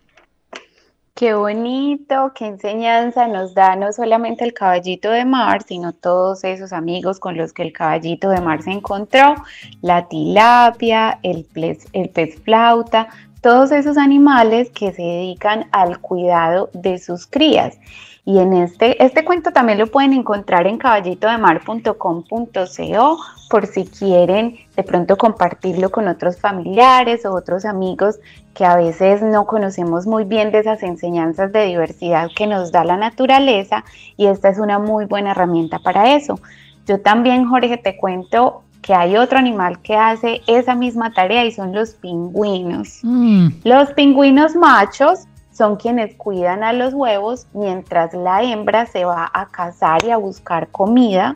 Qué 1.14 1.34
bonito, 1.34 2.32
qué 2.36 2.46
enseñanza 2.46 3.28
nos 3.28 3.56
da 3.56 3.76
no 3.76 3.92
solamente 3.92 4.46
el 4.46 4.54
caballito 4.54 5.10
de 5.10 5.26
mar, 5.26 5.64
sino 5.68 5.92
todos 5.92 6.44
esos 6.44 6.72
amigos 6.72 7.20
con 7.20 7.36
los 7.36 7.54
que 7.54 7.64
el 7.64 7.74
caballito 7.74 8.30
de 8.30 8.40
mar 8.40 8.62
se 8.62 8.72
encontró, 8.72 9.34
la 9.82 10.08
tilapia, 10.08 11.20
el 11.24 11.44
pez, 11.44 11.88
el 11.94 12.10
pez 12.10 12.40
flauta, 12.44 13.08
todos 13.42 13.72
esos 13.72 13.98
animales 13.98 14.70
que 14.70 14.94
se 14.94 15.02
dedican 15.02 15.68
al 15.72 16.00
cuidado 16.00 16.70
de 16.74 17.00
sus 17.00 17.26
crías. 17.26 17.80
Y 18.28 18.38
en 18.40 18.52
este, 18.52 19.02
este 19.02 19.24
cuento 19.24 19.54
también 19.54 19.80
lo 19.80 19.88
pueden 19.88 20.12
encontrar 20.12 20.68
en 20.68 20.78
caballitodemar.com.co 20.78 23.18
por 23.50 23.68
si 23.68 23.86
quieren 23.86 24.58
de 24.76 24.84
pronto 24.84 25.18
compartirlo 25.18 25.90
con 25.90 26.10
otros 26.10 26.38
familiares 26.38 27.26
o 27.26 27.34
otros 27.34 27.64
amigos 27.64 28.20
que 28.54 28.66
a 28.66 28.76
veces 28.76 29.22
no 29.22 29.46
conocemos 29.46 30.08
muy 30.08 30.26
bien 30.26 30.52
de 30.52 30.60
esas 30.60 30.84
enseñanzas 30.84 31.54
de 31.54 31.68
diversidad 31.68 32.28
que 32.36 32.48
nos 32.48 32.74
da 32.74 32.84
la 32.84 32.98
naturaleza 32.98 33.86
y 34.18 34.26
esta 34.26 34.50
es 34.50 34.60
una 34.60 34.78
muy 34.78 35.06
buena 35.06 35.32
herramienta 35.32 35.80
para 35.80 36.14
eso. 36.14 36.38
Yo 36.86 37.00
también, 37.00 37.48
Jorge, 37.48 37.78
te 37.78 37.96
cuento 37.96 38.64
que 38.82 38.94
hay 38.94 39.16
otro 39.16 39.40
animal 39.40 39.82
que 39.82 39.96
hace 39.96 40.42
esa 40.48 40.76
misma 40.76 41.14
tarea 41.14 41.46
y 41.46 41.54
son 41.54 41.74
los 41.74 41.92
pingüinos. 41.92 43.00
Mm. 43.04 43.52
Los 43.64 43.94
pingüinos 43.94 44.54
machos 44.54 45.28
son 45.58 45.78
quienes 45.78 46.16
cuidan 46.16 46.64
a 46.64 46.72
los 46.72 46.94
huevos 46.94 47.48
mientras 47.54 48.14
la 48.14 48.44
hembra 48.44 48.86
se 48.86 49.06
va 49.06 49.30
a 49.34 49.48
cazar 49.48 50.06
y 50.06 50.12
a 50.12 50.18
buscar 50.18 50.68
comida 50.68 51.36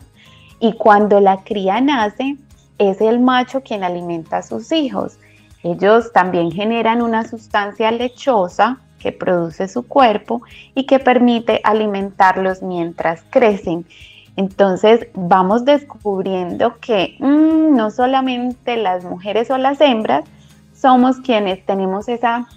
y 0.60 0.74
cuando 0.74 1.20
la 1.20 1.38
cría 1.38 1.82
nace 1.82 2.38
es 2.78 3.02
el 3.02 3.20
macho 3.20 3.62
quien 3.62 3.84
alimenta 3.84 4.38
a 4.38 4.44
sus 4.44 4.72
hijos. 4.72 5.18
Ellos 5.64 6.14
también 6.14 6.52
generan 6.52 7.02
una 7.02 7.28
sustancia 7.28 7.90
lechosa 7.92 8.78
que 9.00 9.12
produce 9.12 9.68
su 9.68 9.88
cuerpo 9.88 10.44
y 10.76 10.86
que 10.86 11.00
permite 11.00 11.60
alimentarlos 11.64 12.62
mientras 12.62 13.24
crecen. 13.32 13.86
Entonces 14.36 15.08
vamos 15.16 15.66
descubriendo 15.66 16.78
que 16.80 17.16
mm, 17.20 17.76
no 17.76 17.90
solamente 17.90 18.78
las 18.78 19.04
mujeres 19.04 19.50
o 19.50 19.58
las 19.58 19.82
hembras 19.82 20.26
somos 20.74 21.18
quienes 21.18 21.66
tenemos 21.66 22.08
esa 22.08 22.48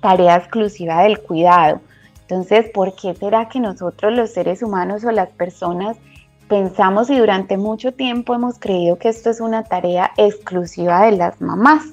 tarea 0.00 0.36
exclusiva 0.36 1.02
del 1.02 1.20
cuidado. 1.20 1.80
Entonces, 2.22 2.70
¿por 2.70 2.94
qué 2.94 3.14
será 3.14 3.48
que 3.48 3.60
nosotros 3.60 4.12
los 4.12 4.32
seres 4.32 4.62
humanos 4.62 5.04
o 5.04 5.12
las 5.12 5.28
personas 5.30 5.96
pensamos 6.48 7.10
y 7.10 7.18
durante 7.18 7.56
mucho 7.56 7.92
tiempo 7.92 8.34
hemos 8.34 8.58
creído 8.58 8.98
que 8.98 9.08
esto 9.08 9.30
es 9.30 9.40
una 9.40 9.64
tarea 9.64 10.12
exclusiva 10.16 11.06
de 11.06 11.12
las 11.12 11.40
mamás? 11.40 11.84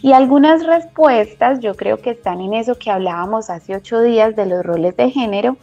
Y 0.00 0.12
algunas 0.12 0.66
respuestas 0.66 1.60
yo 1.60 1.74
creo 1.74 1.98
que 1.98 2.10
están 2.10 2.40
en 2.40 2.54
eso 2.54 2.74
que 2.76 2.90
hablábamos 2.90 3.48
hace 3.48 3.74
ocho 3.74 4.00
días 4.02 4.36
de 4.36 4.46
los 4.46 4.62
roles 4.62 4.96
de 4.96 5.10
género, 5.10 5.56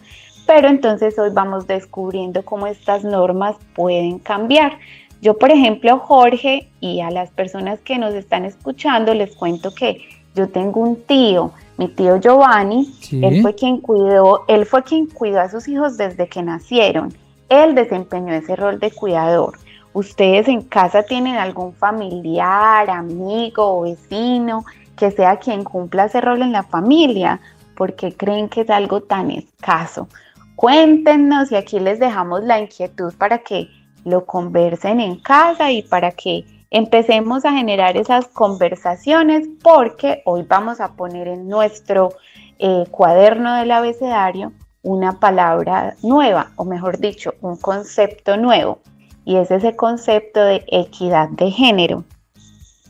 pero 0.47 0.67
entonces 0.67 1.17
hoy 1.19 1.30
vamos 1.32 1.67
descubriendo 1.67 2.43
cómo 2.43 2.67
estas 2.67 3.04
normas 3.04 3.56
pueden 3.75 4.19
cambiar. 4.19 4.80
Yo, 5.21 5.38
por 5.38 5.51
ejemplo, 5.51 5.99
Jorge, 5.99 6.69
y 6.80 7.01
a 7.01 7.12
las 7.12 7.30
personas 7.30 7.80
que 7.82 7.99
nos 7.99 8.15
están 8.15 8.45
escuchando, 8.45 9.13
les 9.13 9.36
cuento 9.36 9.73
que 9.75 10.01
yo 10.34 10.49
tengo 10.49 10.82
un 10.82 11.04
tío 11.04 11.51
mi 11.82 11.88
tío 11.88 12.17
Giovanni, 12.17 12.86
Sí. 13.02 13.26
él 13.26 13.41
fue 13.41 13.56
quien 13.56 13.80
cuidó, 13.82 14.44
él 14.48 14.67
fue 14.67 14.84
quien 14.84 15.08
cuidó 15.08 15.41
a 15.41 15.50
sus 15.50 15.67
hijos 15.67 15.98
desde 15.98 16.28
que 16.28 16.44
nacieron. 16.44 17.12
Él 17.50 17.74
desempeñó 17.74 18.34
ese 18.34 18.56
rol 18.56 18.80
de 18.80 18.91
cuidador. 18.91 19.58
¿Ustedes 19.94 20.48
en 20.48 20.62
casa 20.62 21.02
tienen 21.02 21.36
algún 21.38 21.74
familiar, 21.74 22.88
amigo 22.89 23.80
o 23.80 23.82
vecino 23.82 24.63
que 24.96 25.10
sea 25.10 25.38
quien 25.38 25.63
cumpla 25.63 26.06
ese 26.06 26.22
rol 26.22 26.44
en 26.44 26.52
la 26.52 26.62
familia? 26.63 27.39
¿Por 27.76 27.96
qué 27.96 28.13
creen 28.13 28.48
que 28.48 28.62
es 28.62 28.70
algo 28.70 29.02
tan 29.02 29.32
escaso? 29.32 30.08
Cuéntenos 30.56 31.52
y 31.52 31.56
aquí 31.56 31.80
les 31.80 32.00
dejamos 32.00 32.44
la 32.44 32.60
inquietud 32.60 33.12
para 33.17 33.39
que 33.39 33.67
lo 34.06 34.26
conversen 34.28 35.00
en 35.00 35.15
casa 35.15 35.72
y 35.72 35.82
para 35.82 36.12
que 36.12 36.46
empecemos 36.71 37.43
a 37.43 37.51
generar 37.51 37.97
esas 37.97 38.27
conversaciones 38.27 39.47
porque 39.62 40.21
hoy 40.25 40.43
vamos 40.43 40.79
a 40.79 40.93
poner 40.93 41.27
en 41.27 41.47
nuestro 41.47 42.13
eh, 42.60 42.86
cuaderno 42.89 43.55
del 43.55 43.71
abecedario 43.71 44.53
una 44.81 45.19
palabra 45.19 45.95
nueva, 46.01 46.51
o 46.55 46.63
mejor 46.63 46.97
dicho, 46.97 47.36
un 47.41 47.57
concepto 47.57 48.38
nuevo, 48.38 48.79
y 49.25 49.36
es 49.36 49.51
ese 49.51 49.75
concepto 49.75 50.43
de 50.43 50.63
equidad 50.67 51.29
de 51.29 51.51
género. 51.51 52.03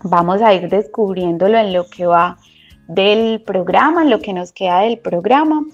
Vamos 0.04 0.42
a 0.42 0.54
ir 0.54 0.70
descubriéndolo 0.70 1.58
en 1.58 1.74
lo 1.74 1.88
que 1.90 2.06
va 2.06 2.38
del 2.88 3.42
programa, 3.42 4.04
en 4.04 4.10
lo 4.10 4.20
que 4.20 4.34
nos 4.34 4.52
queda 4.54 4.82
del 4.82 5.00
programa. 5.00 5.66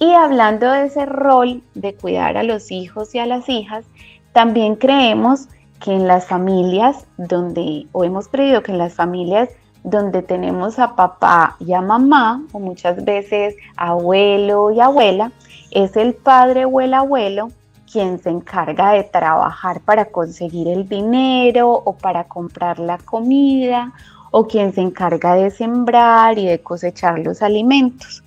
Y 0.00 0.12
hablando 0.12 0.70
de 0.70 0.86
ese 0.86 1.06
rol 1.06 1.62
de 1.74 1.94
cuidar 1.94 2.36
a 2.36 2.42
los 2.42 2.70
hijos 2.70 3.14
y 3.14 3.18
a 3.18 3.26
las 3.26 3.48
hijas, 3.48 3.84
también 4.32 4.76
creemos 4.76 5.48
que 5.80 5.92
en 5.92 6.06
las 6.06 6.26
familias 6.26 7.06
donde, 7.16 7.86
o 7.92 8.04
hemos 8.04 8.28
creído 8.28 8.62
que 8.62 8.72
en 8.72 8.78
las 8.78 8.94
familias 8.94 9.48
donde 9.82 10.22
tenemos 10.22 10.78
a 10.78 10.94
papá 10.94 11.56
y 11.58 11.72
a 11.72 11.80
mamá, 11.80 12.42
o 12.52 12.60
muchas 12.60 13.04
veces 13.04 13.56
abuelo 13.76 14.70
y 14.70 14.80
abuela, 14.80 15.32
es 15.70 15.96
el 15.96 16.14
padre 16.14 16.66
o 16.66 16.80
el 16.80 16.94
abuelo 16.94 17.50
quien 17.90 18.20
se 18.20 18.30
encarga 18.30 18.92
de 18.92 19.04
trabajar 19.04 19.80
para 19.80 20.04
conseguir 20.04 20.68
el 20.68 20.88
dinero 20.88 21.72
o 21.72 21.94
para 21.94 22.24
comprar 22.24 22.78
la 22.78 22.98
comida, 22.98 23.92
o 24.30 24.46
quien 24.46 24.72
se 24.72 24.80
encarga 24.80 25.34
de 25.34 25.50
sembrar 25.50 26.38
y 26.38 26.46
de 26.46 26.60
cosechar 26.60 27.18
los 27.18 27.42
alimentos. 27.42 28.22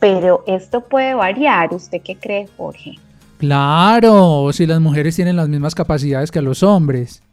Pero 0.00 0.42
esto 0.46 0.80
puede 0.80 1.14
variar. 1.14 1.74
¿Usted 1.74 2.00
qué 2.02 2.16
cree, 2.16 2.48
Jorge? 2.56 2.94
Claro, 3.42 4.52
si 4.52 4.66
las 4.66 4.80
mujeres 4.80 5.16
tienen 5.16 5.34
las 5.34 5.48
mismas 5.48 5.74
capacidades 5.74 6.30
que 6.30 6.40
los 6.40 6.62
hombres. 6.62 7.24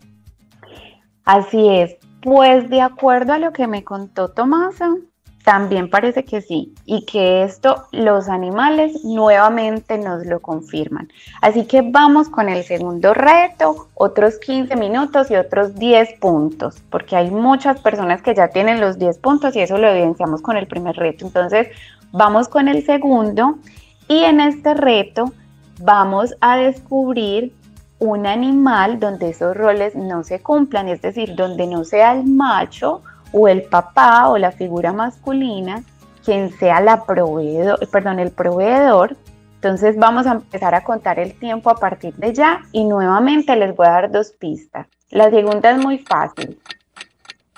Así 1.24 1.70
es. 1.70 1.98
Pues 2.24 2.68
de 2.72 2.82
acuerdo 2.82 3.34
a 3.34 3.38
lo 3.38 3.54
que 3.54 3.68
me 3.68 3.84
contó 3.84 4.30
Tomasa, 4.30 4.96
también 5.44 5.88
parece 5.88 6.26
que 6.26 6.42
sí, 6.42 6.74
y 6.84 7.06
que 7.06 7.44
esto 7.44 7.84
los 7.92 8.28
animales 8.28 9.06
nuevamente 9.06 10.00
nos 10.00 10.26
lo 10.26 10.40
confirman. 10.40 11.10
Así 11.44 11.66
que 11.66 11.84
vamos 11.84 12.28
con 12.28 12.50
el 12.50 12.64
segundo 12.64 13.14
reto, 13.14 13.90
otros 13.94 14.40
15 14.40 14.76
minutos 14.78 15.30
y 15.30 15.36
otros 15.36 15.76
10 15.76 16.20
puntos, 16.20 16.82
porque 16.90 17.18
hay 17.18 17.30
muchas 17.30 17.82
personas 17.82 18.24
que 18.24 18.34
ya 18.34 18.48
tienen 18.48 18.82
los 18.82 18.98
10 18.98 19.20
puntos 19.20 19.56
y 19.56 19.60
eso 19.60 19.78
lo 19.78 19.90
evidenciamos 19.90 20.42
con 20.42 20.58
el 20.58 20.66
primer 20.66 20.96
reto. 20.96 21.28
Entonces, 21.28 21.68
vamos 22.12 22.48
con 22.48 22.68
el 22.68 22.84
segundo 22.84 23.60
y 24.08 24.24
en 24.24 24.40
este 24.40 24.74
reto 24.74 25.32
vamos 25.80 26.36
a 26.42 26.58
descubrir 26.58 27.54
un 28.00 28.26
animal 28.26 29.00
donde 29.00 29.30
esos 29.30 29.56
roles 29.56 29.96
no 29.96 30.24
se 30.24 30.42
cumplan, 30.42 30.88
es 30.88 31.02
decir, 31.02 31.36
donde 31.36 31.68
no 31.68 31.84
sea 31.84 32.14
el 32.14 32.26
macho 32.26 33.02
o 33.32 33.48
el 33.48 33.64
papá 33.64 34.30
o 34.30 34.38
la 34.38 34.52
figura 34.52 34.94
masculina 34.94 35.84
quien 36.24 36.52
sea 36.52 36.80
la 36.82 37.06
proveedor, 37.06 37.80
perdón, 37.90 38.20
el 38.20 38.32
proveedor. 38.32 39.18
Entonces 39.56 39.98
vamos 39.98 40.26
a 40.28 40.34
empezar 40.34 40.76
a 40.76 40.84
contar 40.84 41.20
el 41.20 41.34
tiempo 41.34 41.70
a 41.70 41.76
partir 41.76 42.14
de 42.16 42.34
ya 42.34 42.62
y 42.72 42.86
nuevamente 42.86 43.56
les 43.56 43.76
voy 43.76 43.88
a 43.88 43.92
dar 43.92 44.12
dos 44.12 44.32
pistas. 44.32 44.88
La 45.10 45.30
segunda 45.30 45.72
es 45.72 45.78
muy 45.80 45.98
fácil. 46.00 46.60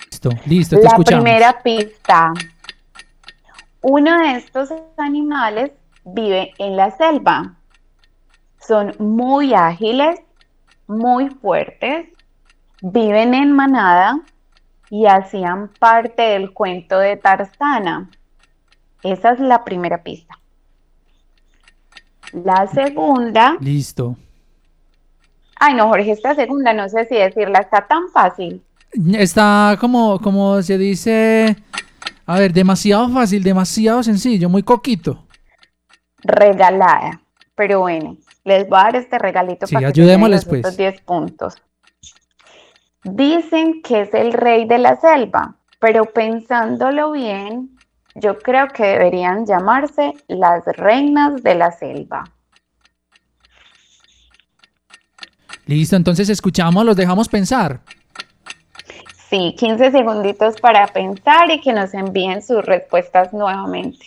Listo, 0.10 0.30
listo, 0.46 0.76
te 0.78 0.84
La 0.84 0.90
escuchamos. 0.90 1.24
primera 1.24 1.62
pista. 1.62 2.34
Uno 3.82 4.20
de 4.20 4.38
estos 4.38 4.70
animales 4.98 5.72
vive 6.06 6.54
en 6.58 6.76
la 6.76 6.92
selva. 6.92 7.56
Son 8.68 8.94
muy 9.00 9.54
ágiles, 9.54 10.20
muy 10.88 11.30
fuertes, 11.30 12.08
viven 12.82 13.34
en 13.34 13.54
manada 13.54 14.22
y 14.90 15.06
hacían 15.08 15.70
parte 15.80 16.22
del 16.22 16.54
cuento 16.54 17.00
de 17.00 17.18
Tarzana. 17.18 18.10
Esa 19.04 19.32
es 19.32 19.40
la 19.40 19.64
primera 19.64 20.04
pista. 20.04 20.36
La 22.34 22.68
segunda, 22.68 23.58
Listo. 23.60 24.16
ay 25.56 25.74
no, 25.76 25.88
Jorge, 25.90 26.12
esta 26.12 26.36
segunda 26.36 26.74
no 26.74 26.88
sé 26.90 27.06
si 27.06 27.16
decirla, 27.16 27.60
está 27.60 27.88
tan 27.88 28.10
fácil. 28.10 28.64
Está 29.14 29.78
como, 29.80 30.20
como 30.20 30.62
se 30.62 30.78
dice, 30.78 31.56
a 32.26 32.40
ver, 32.40 32.54
demasiado 32.54 33.10
fácil, 33.10 33.44
demasiado 33.44 34.04
sencillo, 34.04 34.50
muy 34.50 34.64
coquito. 34.64 35.26
regalada. 36.24 37.22
Pero 37.56 37.82
bueno, 37.82 38.18
les 38.44 38.68
voy 38.68 38.80
a 38.80 38.84
dar 38.84 38.96
este 38.96 39.20
regalito 39.20 39.68
Sí, 39.68 39.76
para 39.76 39.92
que 39.92 40.02
ayudémosles, 40.02 40.46
pues. 40.46 40.60
otros 40.60 40.78
10 40.78 41.02
puntos. 41.02 41.62
Dicen 43.04 43.82
que 43.82 44.02
es 44.02 44.14
el 44.14 44.34
rey 44.34 44.68
de 44.68 44.78
la 44.78 45.00
selva, 45.00 45.56
pero 45.80 46.06
pensándolo 46.06 47.12
bien, 47.12 47.78
yo 48.16 48.38
creo 48.38 48.68
que 48.68 48.84
deberían 48.84 49.46
llamarse 49.46 50.14
las 50.28 50.66
reinas 50.66 51.42
de 51.42 51.56
la 51.56 51.72
selva. 51.72 52.24
Listo, 55.66 55.96
entonces 55.96 56.30
escuchamos, 56.30 56.86
los 56.86 56.96
dejamos 56.96 57.30
pensar. 57.30 57.80
Sí, 59.30 59.56
15 59.58 59.92
segunditos 59.92 60.60
para 60.60 60.86
pensar 60.88 61.50
y 61.50 61.62
que 61.62 61.72
nos 61.72 61.94
envíen 61.94 62.42
sus 62.44 62.66
respuestas 62.66 63.32
nuevamente. 63.32 64.06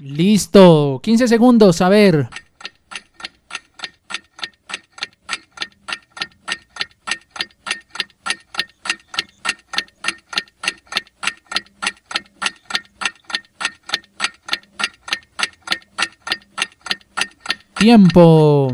Listo, 0.00 1.00
15 1.02 1.28
segundos, 1.28 1.80
a 1.80 1.88
ver. 1.88 2.28
Tiempo. 17.84 18.72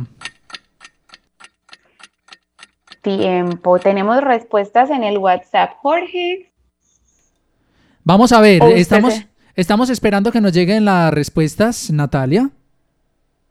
Tiempo. 3.02 3.80
Tenemos 3.80 4.20
respuestas 4.22 4.88
en 4.90 5.02
el 5.02 5.18
WhatsApp, 5.18 5.72
Jorge. 5.82 6.52
Vamos 8.04 8.30
a 8.30 8.40
ver, 8.40 8.62
estamos, 8.76 9.14
se- 9.14 9.28
estamos 9.56 9.90
esperando 9.90 10.30
que 10.30 10.40
nos 10.40 10.52
lleguen 10.52 10.84
las 10.84 11.12
respuestas, 11.12 11.90
Natalia. 11.90 12.50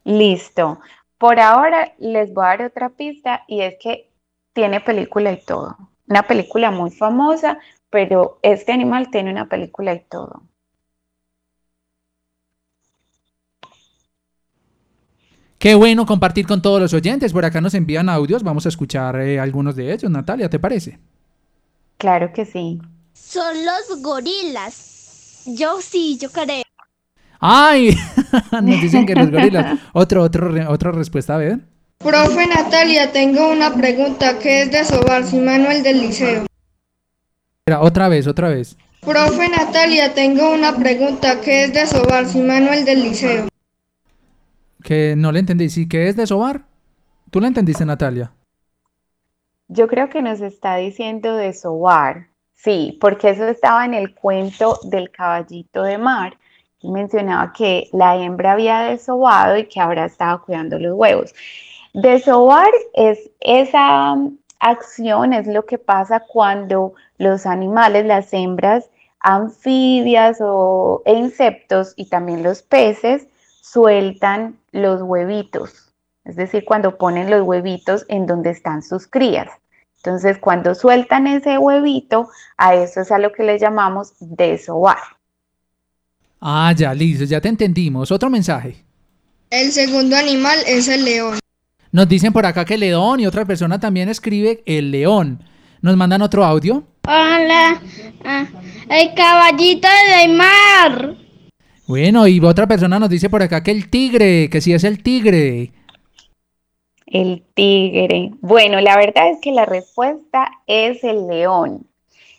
Listo. 0.06 0.80
Por 1.18 1.42
ahora 1.42 1.92
les 1.98 2.34
voy 2.34 2.46
a 2.46 2.48
dar 2.48 2.62
otra 2.62 2.88
pista 2.92 3.44
y 3.46 3.60
es 3.60 3.76
que 3.82 4.10
tiene 4.54 4.80
película 4.80 5.34
y 5.34 5.44
todo. 5.44 5.76
Una 6.08 6.24
película 6.24 6.72
muy 6.72 6.92
famosa, 6.92 7.60
pero 7.90 8.40
este 8.44 8.72
animal 8.72 9.10
tiene 9.12 9.30
una 9.30 9.48
película 9.50 9.94
y 9.94 10.00
todo. 10.10 10.42
Qué 15.60 15.76
bueno 15.76 16.06
compartir 16.06 16.48
con 16.48 16.62
todos 16.62 16.80
los 16.82 16.94
oyentes. 16.94 17.34
Por 17.34 17.44
acá 17.44 17.60
nos 17.60 17.74
envían 17.74 18.08
audios. 18.10 18.44
Vamos 18.44 18.66
a 18.66 18.70
escuchar 18.70 19.20
eh, 19.20 19.40
algunos 19.40 19.76
de 19.76 19.92
ellos. 19.94 20.10
Natalia, 20.10 20.50
¿te 20.50 20.58
parece? 20.58 21.00
Claro 21.98 22.32
que 22.34 22.46
sí. 22.46 22.80
Son 23.14 23.56
los 23.66 24.02
gorilas. 24.02 25.44
Yo 25.46 25.82
sí, 25.82 26.18
yo 26.20 26.30
creo. 26.32 26.64
¡Ay! 27.42 27.96
nos 28.52 28.82
dicen 28.82 29.06
que 29.06 29.16
los 29.16 29.30
gorilas. 29.30 29.78
Otro, 29.94 30.24
otro, 30.24 30.48
re- 30.50 30.66
otra 30.68 30.92
respuesta, 30.94 31.36
a 31.36 31.40
ver. 31.40 31.60
Profe 31.98 32.48
Natalia, 32.48 33.12
tengo 33.12 33.52
una 33.52 33.74
pregunta. 33.74 34.40
¿Qué 34.40 34.62
es 34.64 34.72
desovar 34.72 35.26
si 35.26 35.38
Manuel 35.40 35.84
del 35.84 36.00
liceo? 36.00 36.46
Espera, 37.66 37.82
Otra 37.82 38.08
vez, 38.08 38.28
otra 38.28 38.48
vez. 38.48 38.78
Profe 39.02 39.50
Natalia, 39.50 40.14
tengo 40.14 40.54
una 40.54 40.74
pregunta. 40.76 41.42
¿Qué 41.42 41.66
es 41.66 41.74
desovar 41.74 42.26
si 42.28 42.40
Manuel 42.40 42.86
del 42.86 43.04
liceo? 43.04 43.48
Que 44.84 45.16
no 45.18 45.32
le 45.32 45.40
entendí. 45.40 45.70
¿Sí 45.70 45.88
qué 45.88 46.08
es 46.08 46.16
desovar? 46.16 46.66
¿Tú 47.32 47.40
la 47.40 47.48
entendiste, 47.48 47.86
Natalia? 47.86 48.32
Yo 49.68 49.88
creo 49.88 50.10
que 50.10 50.22
nos 50.22 50.42
está 50.42 50.78
diciendo 50.78 51.36
de 51.36 51.54
sobar. 51.54 52.28
Sí, 52.56 52.98
porque 53.00 53.30
eso 53.30 53.48
estaba 53.48 53.86
en 53.86 53.94
el 53.94 54.14
cuento 54.16 54.80
del 54.84 55.12
caballito 55.12 55.84
de 55.84 55.98
mar. 55.98 56.38
Y 56.82 56.92
mencionaba 56.92 57.54
que 57.54 57.90
la 57.92 58.16
hembra 58.16 58.54
había 58.54 58.80
desobado 58.82 59.58
y 59.58 59.68
que 59.68 59.80
ahora 59.80 60.06
estaba 60.06 60.42
cuidando 60.42 60.80
los 60.80 60.94
huevos. 60.94 61.34
Desovar 61.94 62.70
es 62.94 63.30
esa 63.40 64.16
mm, 64.16 64.38
acción, 64.60 65.34
es 65.34 65.48
lo 65.48 65.66
que 65.66 65.78
pasa 65.78 66.22
cuando 66.22 66.94
los 67.18 67.46
animales, 67.46 68.06
las 68.06 68.34
hembras, 68.34 68.90
anfibias 69.20 70.40
o, 70.42 71.02
e 71.06 71.14
insectos 71.14 71.94
y 71.96 72.06
también 72.06 72.44
los 72.44 72.62
peces 72.62 73.28
sueltan 73.62 74.58
los 74.72 75.02
huevitos, 75.02 75.94
es 76.26 76.36
decir, 76.36 76.64
cuando 76.66 76.98
ponen 76.98 77.30
los 77.30 77.42
huevitos 77.42 78.06
en 78.08 78.26
donde 78.26 78.52
están 78.52 78.82
sus 78.82 79.08
crías. 79.08 79.50
Entonces, 79.98 80.38
cuando 80.38 80.76
sueltan 80.76 81.28
ese 81.28 81.58
huevito, 81.58 82.30
a 82.58 82.74
eso 82.76 83.02
es 83.02 83.12
a 83.12 83.20
lo 83.20 83.34
que 83.34 83.44
le 83.44 83.60
llamamos 83.60 84.14
desovar. 84.20 84.98
Ah, 86.40 86.74
ya, 86.76 86.94
listo, 86.94 87.26
ya 87.26 87.42
te 87.42 87.50
entendimos. 87.50 88.12
Otro 88.12 88.30
mensaje. 88.30 88.86
El 89.50 89.72
segundo 89.72 90.16
animal 90.16 90.58
es 90.66 90.88
el 90.88 91.04
león. 91.04 91.40
Nos 91.92 92.08
dicen 92.08 92.32
por 92.32 92.46
acá 92.46 92.64
que 92.64 92.76
el 92.76 92.82
león 92.82 93.20
y 93.20 93.26
otra 93.26 93.46
persona 93.46 93.80
también 93.80 94.08
escribe 94.08 94.64
el 94.66 94.92
león. 94.92 95.44
¿Nos 95.82 95.98
mandan 95.98 96.22
otro 96.22 96.46
audio? 96.46 96.84
Hola, 97.08 97.82
ah, 98.24 98.46
el 98.90 99.14
caballito 99.16 99.88
del 100.18 100.38
mar. 100.38 101.16
Bueno, 101.90 102.28
y 102.28 102.40
otra 102.40 102.68
persona 102.68 103.00
nos 103.00 103.10
dice 103.10 103.32
por 103.32 103.42
acá 103.42 103.64
que 103.64 103.72
el 103.72 103.90
tigre, 103.90 104.48
que 104.52 104.62
sí 104.62 104.76
es 104.76 104.84
el 104.84 105.02
tigre. 105.02 105.72
El 107.08 107.42
tigre. 107.56 108.30
Bueno, 108.42 108.80
la 108.80 108.96
verdad 108.96 109.32
es 109.32 109.40
que 109.42 109.52
la 109.52 109.66
respuesta 109.66 110.52
es 110.68 111.04
el 111.04 111.26
león. 111.26 111.88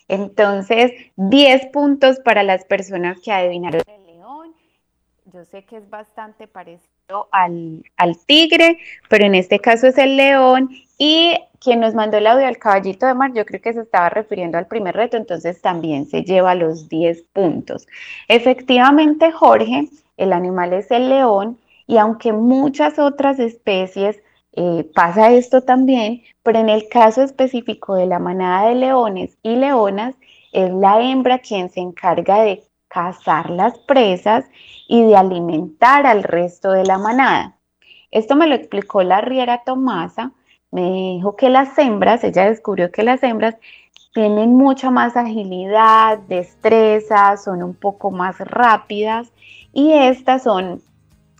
Entonces, 0.07 0.93
10 1.17 1.67
puntos 1.73 2.21
para 2.21 2.45
las 2.45 2.65
personas 2.65 3.19
que 3.19 3.33
adivinaron 3.33 3.83
el 3.89 4.07
león. 4.07 4.55
Yo 5.35 5.45
sé 5.45 5.65
que 5.65 5.79
es 5.79 5.91
bastante 5.91 6.47
parecido 6.47 7.27
al, 7.33 7.83
al 7.97 8.17
tigre, 8.27 8.79
pero 9.09 9.25
en 9.25 9.35
este 9.35 9.59
caso 9.59 9.89
es 9.89 9.99
el 9.99 10.17
león. 10.17 10.71
Y 10.97 11.35
quien 11.61 11.81
nos 11.81 11.95
mandó 11.95 12.17
el 12.17 12.27
audio 12.27 12.47
del 12.47 12.59
caballito 12.59 13.07
de 13.07 13.15
mar, 13.15 13.33
yo 13.35 13.45
creo 13.45 13.61
que 13.61 13.75
se 13.75 13.83
estaba 13.83 14.09
refiriendo 14.09 14.57
al 14.59 14.67
primer 14.67 14.97
reto, 14.97 15.17
entonces 15.17 15.61
también 15.61 16.07
se 16.07 16.25
lleva 16.25 16.55
los 16.55 16.89
10 16.89 17.23
puntos. 17.33 17.87
Efectivamente, 18.29 19.31
Jorge, 19.31 19.89
el 20.17 20.33
animal 20.33 20.73
es 20.73 20.91
el 20.91 21.11
león 21.11 21.59
y 21.87 21.99
aunque 21.99 22.33
muchas 22.33 22.99
otras 22.99 23.39
especies 23.39 24.23
eh, 24.53 24.91
pasa 24.95 25.31
esto 25.33 25.63
también, 25.63 26.23
pero 26.43 26.59
en 26.59 26.69
el 26.69 26.89
caso 26.89 27.23
específico 27.23 27.95
de 27.95 28.07
la 28.07 28.19
manada 28.19 28.69
de 28.69 28.75
leones 28.75 29.37
y 29.43 29.57
leonas, 29.57 30.15
es 30.53 30.71
la 30.73 31.01
hembra 31.01 31.39
quien 31.39 31.71
se 31.71 31.81
encarga 31.81 32.43
de 32.43 32.65
cazar 32.89 33.51
las 33.51 33.79
presas 33.81 34.45
y 34.89 35.05
de 35.05 35.17
alimentar 35.17 36.07
al 36.07 36.23
resto 36.25 36.73
de 36.73 36.85
la 36.85 36.99
manada. 36.99 37.57
Esto 38.11 38.35
me 38.35 38.49
lo 38.49 38.57
explicó 38.57 39.03
la 39.05 39.21
Riera 39.21 39.63
Tomasa, 39.65 40.33
me 40.71 40.83
dijo 41.15 41.37
que 41.37 41.51
las 41.51 41.77
hembras, 41.79 42.23
ella 42.25 42.49
descubrió 42.49 42.91
que 42.91 43.03
las 43.03 43.23
hembras 43.23 43.57
tienen 44.13 44.57
mucha 44.57 44.91
más 44.91 45.17
agilidad, 45.17 46.19
destreza, 46.19 47.37
son 47.37 47.63
un 47.63 47.75
poco 47.75 48.11
más 48.11 48.39
rápidas 48.39 49.33
y 49.73 49.93
estas 49.93 50.43
son 50.43 50.83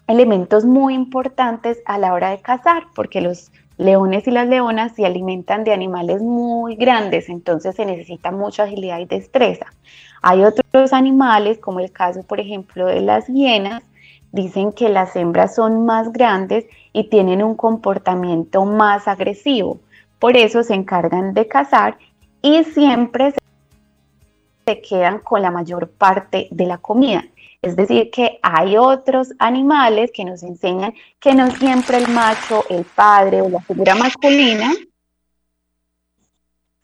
elementos 0.07 0.65
muy 0.65 0.95
importantes 0.95 1.79
a 1.85 1.99
la 1.99 2.13
hora 2.13 2.31
de 2.31 2.41
cazar, 2.41 2.85
porque 2.95 3.21
los 3.21 3.51
leones 3.77 4.27
y 4.27 4.31
las 4.31 4.49
leonas 4.49 4.93
se 4.93 5.07
alimentan 5.07 5.65
de 5.65 5.73
animales 5.73 6.21
muy 6.21 6.77
grandes, 6.77 7.29
entonces 7.29 7.77
se 7.77 7.87
necesita 7.87 8.31
mucha 8.31 8.65
agilidad 8.65 8.99
y 8.99 9.07
destreza. 9.07 9.67
Hay 10.23 10.45
otros 10.45 10.93
animales, 10.93 11.59
como 11.59 11.81
el 11.81 11.91
caso, 11.91 12.23
por 12.25 12.41
ejemplo, 12.41 12.87
de 12.87 13.01
las 13.01 13.27
hienas, 13.27 13.83
dicen 14.33 14.73
que 14.73 14.89
las 14.89 15.17
hembras 15.17 15.55
son 15.55 15.85
más 15.85 16.13
grandes 16.13 16.67
y 16.93 17.05
tienen 17.05 17.43
un 17.43 17.55
comportamiento 17.55 18.65
más 18.65 19.09
agresivo. 19.09 19.81
Por 20.19 20.37
eso 20.37 20.63
se 20.63 20.75
encargan 20.75 21.35
de 21.35 21.49
cazar 21.49 21.99
y 22.43 22.65
siempre 22.65 23.35
se 24.67 24.81
quedan 24.83 25.19
con 25.21 25.43
la 25.43 25.51
mayor 25.51 25.91
parte 25.91 26.49
de 26.51 26.67
la 26.67 26.79
comida. 26.79 27.25
Es 27.63 27.77
decir, 27.77 28.11
que 28.11 28.39
hay 28.43 28.77
otros 28.77 29.35
animales 29.39 30.11
que 30.15 30.25
nos 30.25 30.43
enseñan 30.43 30.95
que 31.19 31.35
no 31.35 31.51
siempre 31.51 31.99
el 31.99 32.09
macho, 32.09 32.65
el 32.71 32.85
padre 32.85 33.43
o 33.43 33.51
la 33.51 33.61
figura 33.61 33.95
masculina 33.95 34.73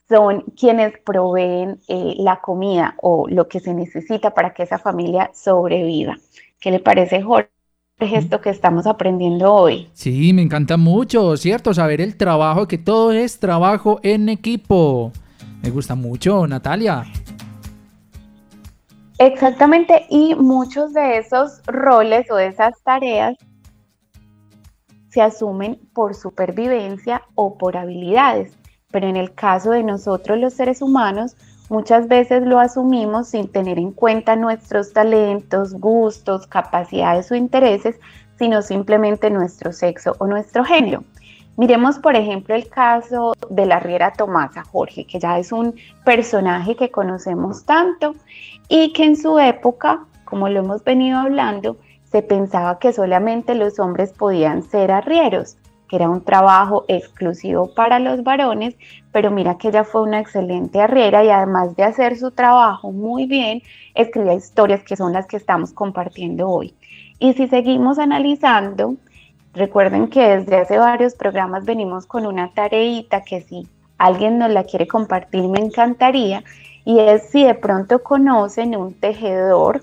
son 0.09 0.43
quienes 0.59 0.99
proveen 0.99 1.81
eh, 1.89 2.15
la 2.19 2.41
comida 2.41 2.95
o 3.01 3.27
lo 3.29 3.49
que 3.49 3.61
se 3.61 3.75
necesita 3.75 4.35
para 4.35 4.55
que 4.55 4.63
esa 4.63 4.79
familia 4.79 5.31
sobreviva. 5.35 6.17
¿Qué 6.61 6.71
le 6.71 6.81
parece, 6.81 7.23
Jorge? 7.23 7.51
esto 7.99 8.43
que 8.43 8.51
estamos 8.51 8.87
aprendiendo 8.87 9.53
hoy. 9.53 9.89
Sí, 9.95 10.33
me 10.35 10.43
encanta 10.43 10.77
mucho, 10.77 11.37
¿cierto? 11.37 11.73
Saber 11.73 12.01
el 12.01 12.17
trabajo, 12.17 12.69
que 12.69 12.77
todo 12.77 13.13
es 13.13 13.39
trabajo 13.39 14.01
en 14.03 14.29
equipo. 14.29 15.13
Me 15.63 15.71
gusta 15.71 15.95
mucho, 15.95 16.47
Natalia. 16.47 17.05
Exactamente, 19.19 20.05
y 20.11 20.35
muchos 20.35 20.93
de 20.93 21.17
esos 21.17 21.63
roles 21.67 22.31
o 22.31 22.37
de 22.37 22.49
esas 22.49 22.75
tareas 22.83 23.35
se 25.09 25.23
asumen 25.23 25.81
por 25.95 26.15
supervivencia 26.15 27.23
o 27.35 27.57
por 27.57 27.79
habilidades, 27.79 28.53
pero 28.91 29.09
en 29.09 29.17
el 29.17 29.33
caso 29.33 29.71
de 29.71 29.83
nosotros 29.83 30.39
los 30.39 30.53
seres 30.53 30.83
humanos, 30.83 31.35
muchas 31.69 32.09
veces 32.09 32.43
lo 32.43 32.59
asumimos 32.59 33.29
sin 33.29 33.49
tener 33.49 33.79
en 33.79 33.93
cuenta 33.93 34.37
nuestros 34.37 34.93
talentos, 34.93 35.75
gustos, 35.75 36.47
capacidades 36.47 37.31
o 37.31 37.35
intereses, 37.35 37.97
sino 38.39 38.63
simplemente 38.63 39.31
nuestro 39.31 39.73
sexo 39.73 40.15
o 40.19 40.27
nuestro 40.27 40.65
género. 40.65 41.05
Miremos, 41.57 41.99
por 41.99 42.17
ejemplo, 42.17 42.55
el 42.55 42.69
caso 42.69 43.35
de 43.49 43.65
la 43.65 43.81
Riera 43.81 44.13
Tomasa 44.13 44.63
Jorge, 44.63 45.07
que 45.07 45.19
ya 45.19 45.39
es 45.39 45.53
un 45.53 45.75
personaje 46.05 46.77
que 46.77 46.91
conocemos 46.91 47.65
tanto 47.65 48.15
y 48.69 48.93
que 48.93 49.05
en 49.05 49.17
su 49.17 49.39
época, 49.39 50.05
como 50.27 50.51
lo 50.51 50.61
hemos 50.61 50.85
venido 50.85 51.19
hablando, 51.19 51.79
se 52.11 52.23
pensaba 52.23 52.79
que 52.79 52.93
solamente 52.93 53.55
los 53.55 53.79
hombres 53.79 54.13
podían 54.13 54.63
ser 54.63 54.93
arrieros, 54.93 55.57
que 55.89 55.97
era 55.97 56.09
un 56.09 56.23
trabajo 56.23 56.85
exclusivo 56.89 57.73
para 57.75 57.99
los 57.99 58.23
varones, 58.23 58.77
pero 59.13 59.31
mira 59.31 59.59
que 59.59 59.69
ella 59.69 59.85
fue 59.85 60.03
una 60.03 60.21
excelente 60.21 60.81
arriera 60.81 61.25
y 61.25 61.31
además 61.31 61.77
de 61.77 61.85
hacer 61.85 62.17
su 62.17 62.31
trabajo 62.31 62.93
muy 62.93 63.27
bien, 63.27 63.63
escribía 63.95 64.35
historias 64.35 64.83
que 64.83 64.97
son 64.97 65.13
las 65.13 65.27
que 65.27 65.37
estamos 65.37 65.73
compartiendo 65.73 66.49
hoy. 66.49 66.75
Y 67.19 67.33
si 67.35 67.49
seguimos 67.49 67.99
analizando, 67.99 68.97
recuerden 69.55 70.09
que 70.09 70.37
desde 70.37 70.57
hace 70.57 70.79
varios 70.79 71.15
programas 71.15 71.65
venimos 71.65 72.07
con 72.07 72.27
una 72.27 72.51
tareita 72.53 73.23
que 73.23 73.41
si 73.41 73.67
alguien 73.99 74.39
nos 74.39 74.51
la 74.51 74.65
quiere 74.65 74.87
compartir 74.87 75.49
me 75.49 75.61
encantaría, 75.61 76.45
y 76.85 77.01
es 77.01 77.31
si 77.31 77.45
de 77.45 77.55
pronto 77.55 78.03
conocen 78.03 78.77
un 78.77 78.95
tejedor, 78.95 79.83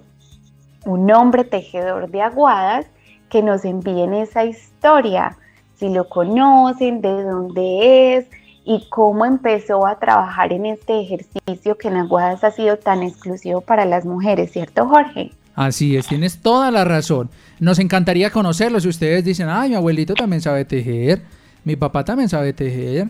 un 0.86 1.12
hombre 1.12 1.44
tejedor 1.44 2.10
de 2.10 2.22
aguadas, 2.22 2.86
que 3.30 3.42
nos 3.42 3.66
envíen 3.66 4.14
esa 4.14 4.46
historia, 4.46 5.38
si 5.76 5.90
lo 5.90 6.08
conocen, 6.08 7.02
de 7.02 7.24
dónde 7.24 8.18
es 8.18 8.26
y 8.66 8.86
cómo 8.90 9.26
empezó 9.26 9.86
a 9.86 10.00
trabajar 10.00 10.54
en 10.54 10.66
este 10.66 11.02
ejercicio 11.02 11.78
que 11.78 11.90
en 11.90 11.98
Aguadas 11.98 12.44
ha 12.44 12.52
sido 12.52 12.78
tan 12.78 13.04
exclusivo 13.04 13.62
para 13.62 13.86
las 13.86 14.06
mujeres, 14.06 14.52
¿cierto 14.52 14.88
Jorge? 14.88 15.32
Así 15.56 15.96
es, 15.96 16.08
tienes 16.08 16.40
toda 16.40 16.72
la 16.72 16.84
razón. 16.84 17.30
Nos 17.60 17.80
encantaría 17.80 18.32
conocerlo 18.32 18.80
si 18.80 18.88
ustedes 18.88 19.24
dicen, 19.24 19.50
ay, 19.50 19.70
mi 19.70 19.76
abuelito 19.76 20.16
también 20.16 20.42
sabe 20.42 20.66
tejer, 20.66 21.22
mi 21.64 21.76
papá 21.76 22.04
también 22.04 22.30
sabe 22.30 22.54
tejer. 22.54 23.10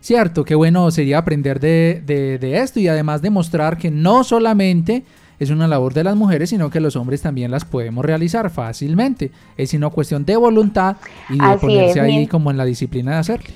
Cierto, 0.00 0.44
qué 0.44 0.54
bueno 0.54 0.90
sería 0.90 1.18
aprender 1.18 1.58
de, 1.58 2.02
de, 2.06 2.58
esto 2.58 2.78
y 2.78 2.88
además 2.88 3.20
demostrar 3.20 3.78
que 3.78 3.90
no 3.90 4.22
solamente 4.22 5.04
es 5.38 5.50
una 5.50 5.68
labor 5.68 5.94
de 5.94 6.04
las 6.04 6.16
mujeres, 6.16 6.50
sino 6.50 6.70
que 6.70 6.80
los 6.80 6.96
hombres 6.96 7.22
también 7.22 7.50
las 7.50 7.64
podemos 7.64 8.04
realizar 8.04 8.50
fácilmente. 8.50 9.30
Es 9.56 9.70
sino 9.70 9.90
cuestión 9.90 10.24
de 10.24 10.36
voluntad 10.36 10.96
y 11.28 11.38
de 11.38 11.58
ponerse 11.58 12.00
ahí 12.00 12.26
como 12.26 12.50
en 12.50 12.56
la 12.56 12.64
disciplina 12.64 13.12
de 13.12 13.18
hacerlo. 13.18 13.54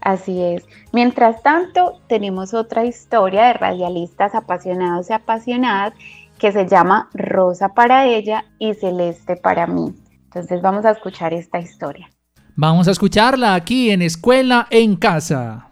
Así 0.00 0.40
es. 0.40 0.64
Mientras 0.92 1.42
tanto, 1.42 2.00
tenemos 2.08 2.54
otra 2.54 2.84
historia 2.84 3.46
de 3.46 3.52
radialistas 3.54 4.34
apasionados 4.34 5.10
y 5.10 5.12
apasionadas 5.12 5.92
que 6.38 6.52
se 6.52 6.66
llama 6.66 7.10
Rosa 7.14 7.74
para 7.74 8.06
ella 8.06 8.44
y 8.58 8.74
Celeste 8.74 9.36
para 9.36 9.66
mí. 9.66 9.92
Entonces 10.24 10.62
vamos 10.62 10.84
a 10.84 10.92
escuchar 10.92 11.34
esta 11.34 11.58
historia. 11.58 12.08
Vamos 12.54 12.88
a 12.88 12.92
escucharla 12.92 13.54
aquí 13.54 13.90
en 13.90 14.02
Escuela 14.02 14.66
en 14.70 14.96
Casa. 14.96 15.67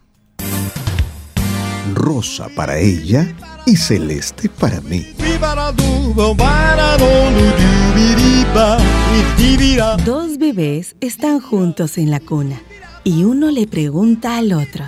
Rosa 2.06 2.48
para 2.54 2.78
ella 2.78 3.26
y 3.66 3.74
celeste 3.74 4.48
para 4.48 4.80
mí. 4.80 5.04
Dos 10.04 10.38
bebés 10.38 10.94
están 11.00 11.40
juntos 11.40 11.98
en 11.98 12.12
la 12.12 12.20
cuna 12.20 12.62
y 13.02 13.24
uno 13.24 13.50
le 13.50 13.66
pregunta 13.66 14.36
al 14.36 14.52
otro. 14.52 14.84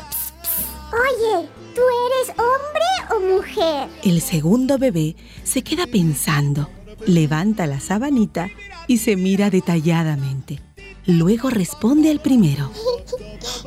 Oye, 0.93 1.49
¿tú 1.75 1.81
eres 2.07 2.37
hombre 2.39 2.87
o 3.11 3.35
mujer? 3.35 3.89
El 4.05 4.21
segundo 4.21 4.79
bebé 4.79 5.16
se 5.43 5.62
queda 5.62 5.89
pensando, 5.89 6.71
levanta 7.05 7.66
la 7.66 7.81
sabanita 7.81 8.49
y 8.87 8.99
se 8.99 9.16
mira 9.16 9.51
detalladamente. 9.51 10.61
Luego 11.05 11.51
responde 11.51 12.12
el 12.12 12.21
primero. 12.21 12.71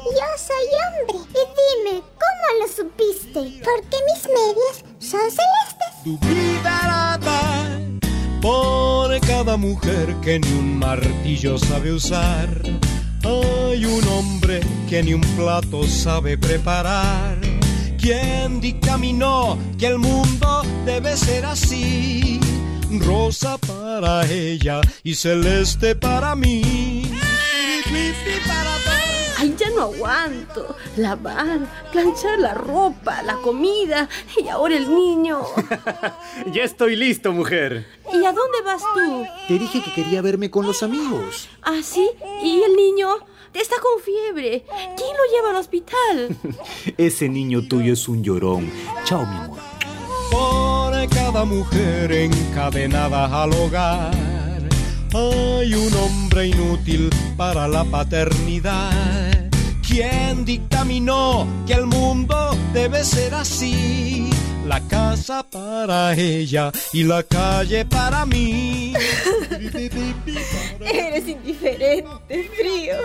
Yo 0.05 0.27
soy 0.37 0.67
hombre. 0.81 1.27
Y 1.29 1.43
dime, 1.59 2.01
¿cómo 2.21 2.59
lo 2.59 2.67
supiste? 2.67 3.61
Porque 3.63 3.97
mis 4.07 4.23
medias 4.27 4.83
son 4.99 5.21
celestes. 5.29 6.03
Tu 6.03 6.17
vida 6.19 7.19
da 7.21 7.79
por 8.41 9.19
cada 9.21 9.55
mujer 9.57 10.15
que 10.23 10.39
ni 10.39 10.51
un 10.53 10.79
martillo 10.79 11.57
sabe 11.57 11.91
usar. 11.93 12.49
Hay 13.23 13.85
un 13.85 14.07
hombre 14.07 14.61
que 14.89 15.03
ni 15.03 15.13
un 15.13 15.21
plato 15.35 15.83
sabe 15.87 16.37
preparar. 16.37 17.37
Quien 17.99 18.59
dictaminó 18.59 19.59
que 19.77 19.87
el 19.87 19.99
mundo 19.99 20.63
debe 20.85 21.15
ser 21.15 21.45
así. 21.45 22.39
Rosa 22.99 23.57
para 23.59 24.25
ella 24.25 24.81
y 25.03 25.13
celeste 25.13 25.95
para 25.95 26.35
mí. 26.35 27.03
Ay, 29.41 29.55
ya 29.57 29.71
no 29.71 29.81
aguanto. 29.81 30.75
Lavar, 30.97 31.61
planchar 31.91 32.37
la 32.37 32.53
ropa, 32.53 33.23
la 33.23 33.37
comida 33.37 34.07
y 34.39 34.47
ahora 34.49 34.77
el 34.77 34.93
niño. 34.93 35.41
ya 36.53 36.63
estoy 36.63 36.95
listo, 36.95 37.31
mujer. 37.31 37.87
¿Y 38.13 38.17
a 38.17 38.33
dónde 38.33 38.61
vas 38.63 38.83
tú? 38.93 39.25
Te 39.47 39.57
dije 39.57 39.81
que 39.81 39.91
quería 39.93 40.21
verme 40.21 40.51
con 40.51 40.67
los 40.67 40.83
amigos. 40.83 41.49
¿Ah, 41.63 41.79
sí? 41.81 42.07
¿Y 42.43 42.61
el 42.61 42.75
niño? 42.75 43.15
Está 43.55 43.77
con 43.81 43.99
fiebre. 44.03 44.63
¿Quién 44.95 45.17
lo 45.17 45.35
lleva 45.35 45.49
al 45.49 45.55
hospital? 45.55 46.37
Ese 46.97 47.27
niño 47.27 47.67
tuyo 47.67 47.93
es 47.93 48.07
un 48.07 48.23
llorón. 48.23 48.71
Chao, 49.05 49.25
mi 49.25 49.37
amor. 49.37 49.59
Por 50.29 51.09
cada 51.09 51.45
mujer 51.45 52.11
encadenada 52.11 53.41
al 53.41 53.51
hogar 53.53 54.31
hay 55.13 55.73
un 55.73 55.93
hombre 55.95 56.47
inútil 56.47 57.09
para 57.35 57.67
la 57.67 57.83
paternidad. 57.83 59.30
¿Quién 59.91 60.45
dictaminó 60.45 61.45
que 61.67 61.73
el 61.73 61.85
mundo 61.85 62.57
debe 62.71 63.03
ser 63.03 63.33
así? 63.33 64.29
La 64.65 64.79
casa 64.87 65.43
para 65.43 66.13
ella 66.13 66.71
y 66.93 67.03
la 67.03 67.23
calle 67.23 67.83
para 67.83 68.25
mí. 68.25 68.93
Eres 70.79 71.27
indiferente, 71.27 72.49
frío. 72.57 72.95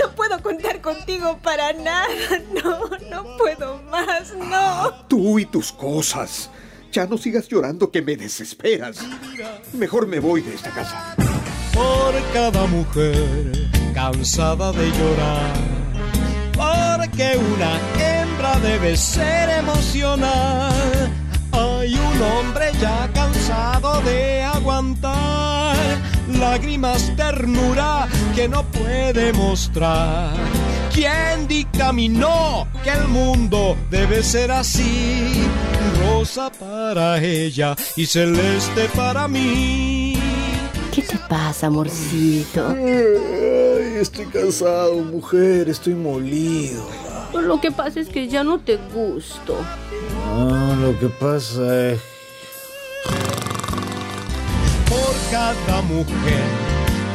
No 0.00 0.10
puedo 0.16 0.42
contar 0.42 0.80
contigo 0.80 1.38
para 1.44 1.72
nada. 1.72 2.08
No, 2.52 2.88
no 3.08 3.36
puedo 3.36 3.80
más, 3.84 4.34
no. 4.34 5.06
Tú 5.06 5.38
y 5.38 5.46
tus 5.46 5.70
cosas. 5.70 6.50
Ya 6.90 7.06
no 7.06 7.16
sigas 7.16 7.46
llorando 7.46 7.92
que 7.92 8.02
me 8.02 8.16
desesperas. 8.16 8.98
Mejor 9.74 10.08
me 10.08 10.18
voy 10.18 10.42
de 10.42 10.56
esta 10.56 10.70
casa. 10.70 11.14
Por 11.72 12.14
cada 12.32 12.66
mujer 12.66 13.77
cansada 13.98 14.70
de 14.70 14.86
llorar. 14.98 15.54
Porque 16.60 17.36
una 17.36 17.72
hembra 17.98 18.52
debe 18.60 18.96
ser 18.96 19.50
emocional. 19.62 21.10
Hay 21.50 21.94
un 21.94 22.22
hombre 22.22 22.66
ya 22.80 23.10
cansado 23.12 24.00
de 24.02 24.42
aguantar 24.42 25.76
lágrimas, 26.38 27.12
ternura 27.16 28.06
que 28.36 28.48
no 28.48 28.62
puede 28.70 29.32
mostrar. 29.32 30.30
¿Quién 30.94 31.48
dictaminó 31.48 32.68
que 32.84 32.90
el 32.90 33.08
mundo 33.08 33.76
debe 33.90 34.22
ser 34.22 34.52
así? 34.52 35.42
Rosa 36.00 36.50
para 36.50 37.18
ella 37.20 37.74
y 37.96 38.06
celeste 38.06 38.88
para 38.94 39.26
mí. 39.26 40.14
¿Qué 40.94 41.02
te 41.02 41.18
pasa, 41.28 41.66
amorcito? 41.66 42.74
Estoy 44.00 44.26
cansado, 44.26 44.94
mujer, 44.94 45.68
estoy 45.68 45.94
molido. 45.94 46.86
Lo 47.34 47.60
que 47.60 47.72
pasa 47.72 47.98
es 47.98 48.08
que 48.08 48.28
ya 48.28 48.44
no 48.44 48.60
te 48.60 48.78
gusto. 48.94 49.56
Ah, 50.24 50.76
lo 50.80 50.96
que 51.00 51.08
pasa 51.08 51.90
es... 51.90 52.00
Por 54.88 55.14
cada 55.32 55.82
mujer 55.82 56.44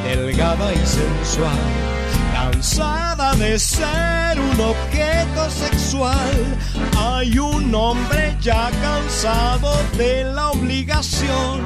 delgada 0.03 0.73
y 0.73 0.85
sensual 0.85 1.93
cansada 2.33 3.35
de 3.35 3.57
ser 3.57 4.39
un 4.39 4.59
objeto 4.59 5.49
sexual. 5.49 6.57
Hay 6.97 7.37
un 7.37 7.73
hombre 7.73 8.35
ya 8.41 8.69
cansado 8.81 9.71
de 9.97 10.23
la 10.25 10.49
obligación 10.49 11.61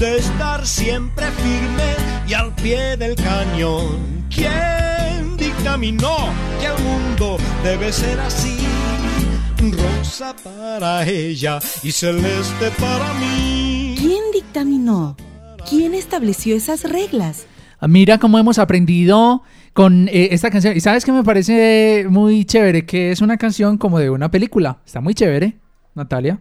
de 0.00 0.18
estar 0.18 0.64
siempre 0.64 1.26
firme 1.26 1.94
y 2.28 2.34
al 2.34 2.54
pie 2.54 2.96
del 2.96 3.16
cañón. 3.16 4.26
¿Quién 4.32 5.36
dictaminó 5.36 6.16
que 6.60 6.66
el 6.66 6.84
mundo 6.84 7.36
debe 7.64 7.92
ser 7.92 8.20
así? 8.20 8.58
Rosa 9.58 10.36
para 10.44 11.04
ella 11.04 11.58
y 11.82 11.90
celeste 11.90 12.70
para 12.78 13.12
mí. 13.14 13.96
¿Quién 13.98 14.22
dictaminó? 14.32 15.16
¿Quién 15.68 15.94
estableció 15.94 16.54
esas 16.54 16.84
reglas? 16.84 17.46
Ah, 17.80 17.88
Mira 17.88 18.18
cómo 18.18 18.38
hemos 18.38 18.58
aprendido 18.60 19.42
con 19.72 20.08
eh, 20.08 20.28
esta 20.30 20.50
canción. 20.50 20.76
Y 20.76 20.80
sabes 20.80 21.04
que 21.04 21.12
me 21.12 21.24
parece 21.24 22.06
muy 22.08 22.44
chévere, 22.44 22.86
que 22.86 23.10
es 23.10 23.20
una 23.20 23.36
canción 23.36 23.78
como 23.78 23.98
de 23.98 24.10
una 24.10 24.30
película. 24.30 24.78
Está 24.86 25.00
muy 25.00 25.14
chévere, 25.14 25.58
Natalia. 25.94 26.40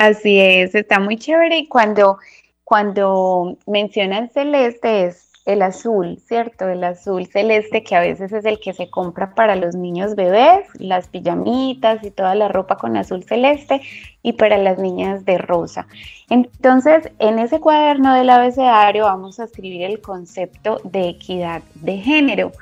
Así 0.00 0.40
es, 0.40 0.74
está 0.74 0.98
muy 0.98 1.18
chévere 1.18 1.58
y 1.58 1.68
cuando, 1.68 2.16
cuando 2.64 3.58
mencionan 3.66 4.30
celeste 4.30 5.04
es 5.04 5.30
el 5.44 5.60
azul, 5.60 6.18
¿cierto? 6.26 6.70
El 6.70 6.82
azul 6.84 7.26
celeste 7.26 7.84
que 7.84 7.96
a 7.96 8.00
veces 8.00 8.32
es 8.32 8.46
el 8.46 8.60
que 8.60 8.72
se 8.72 8.88
compra 8.88 9.34
para 9.34 9.56
los 9.56 9.74
niños 9.74 10.14
bebés, 10.14 10.66
las 10.78 11.06
pijamitas 11.08 12.02
y 12.02 12.10
toda 12.10 12.34
la 12.34 12.48
ropa 12.48 12.78
con 12.78 12.96
azul 12.96 13.24
celeste 13.24 13.82
y 14.22 14.32
para 14.32 14.56
las 14.56 14.78
niñas 14.78 15.26
de 15.26 15.36
rosa. 15.36 15.86
Entonces, 16.30 17.10
en 17.18 17.38
ese 17.38 17.60
cuaderno 17.60 18.14
del 18.14 18.30
abecedario 18.30 19.04
vamos 19.04 19.38
a 19.38 19.44
escribir 19.44 19.82
el 19.82 20.00
concepto 20.00 20.80
de 20.82 21.10
equidad 21.10 21.60
de 21.74 21.98
género 21.98 22.52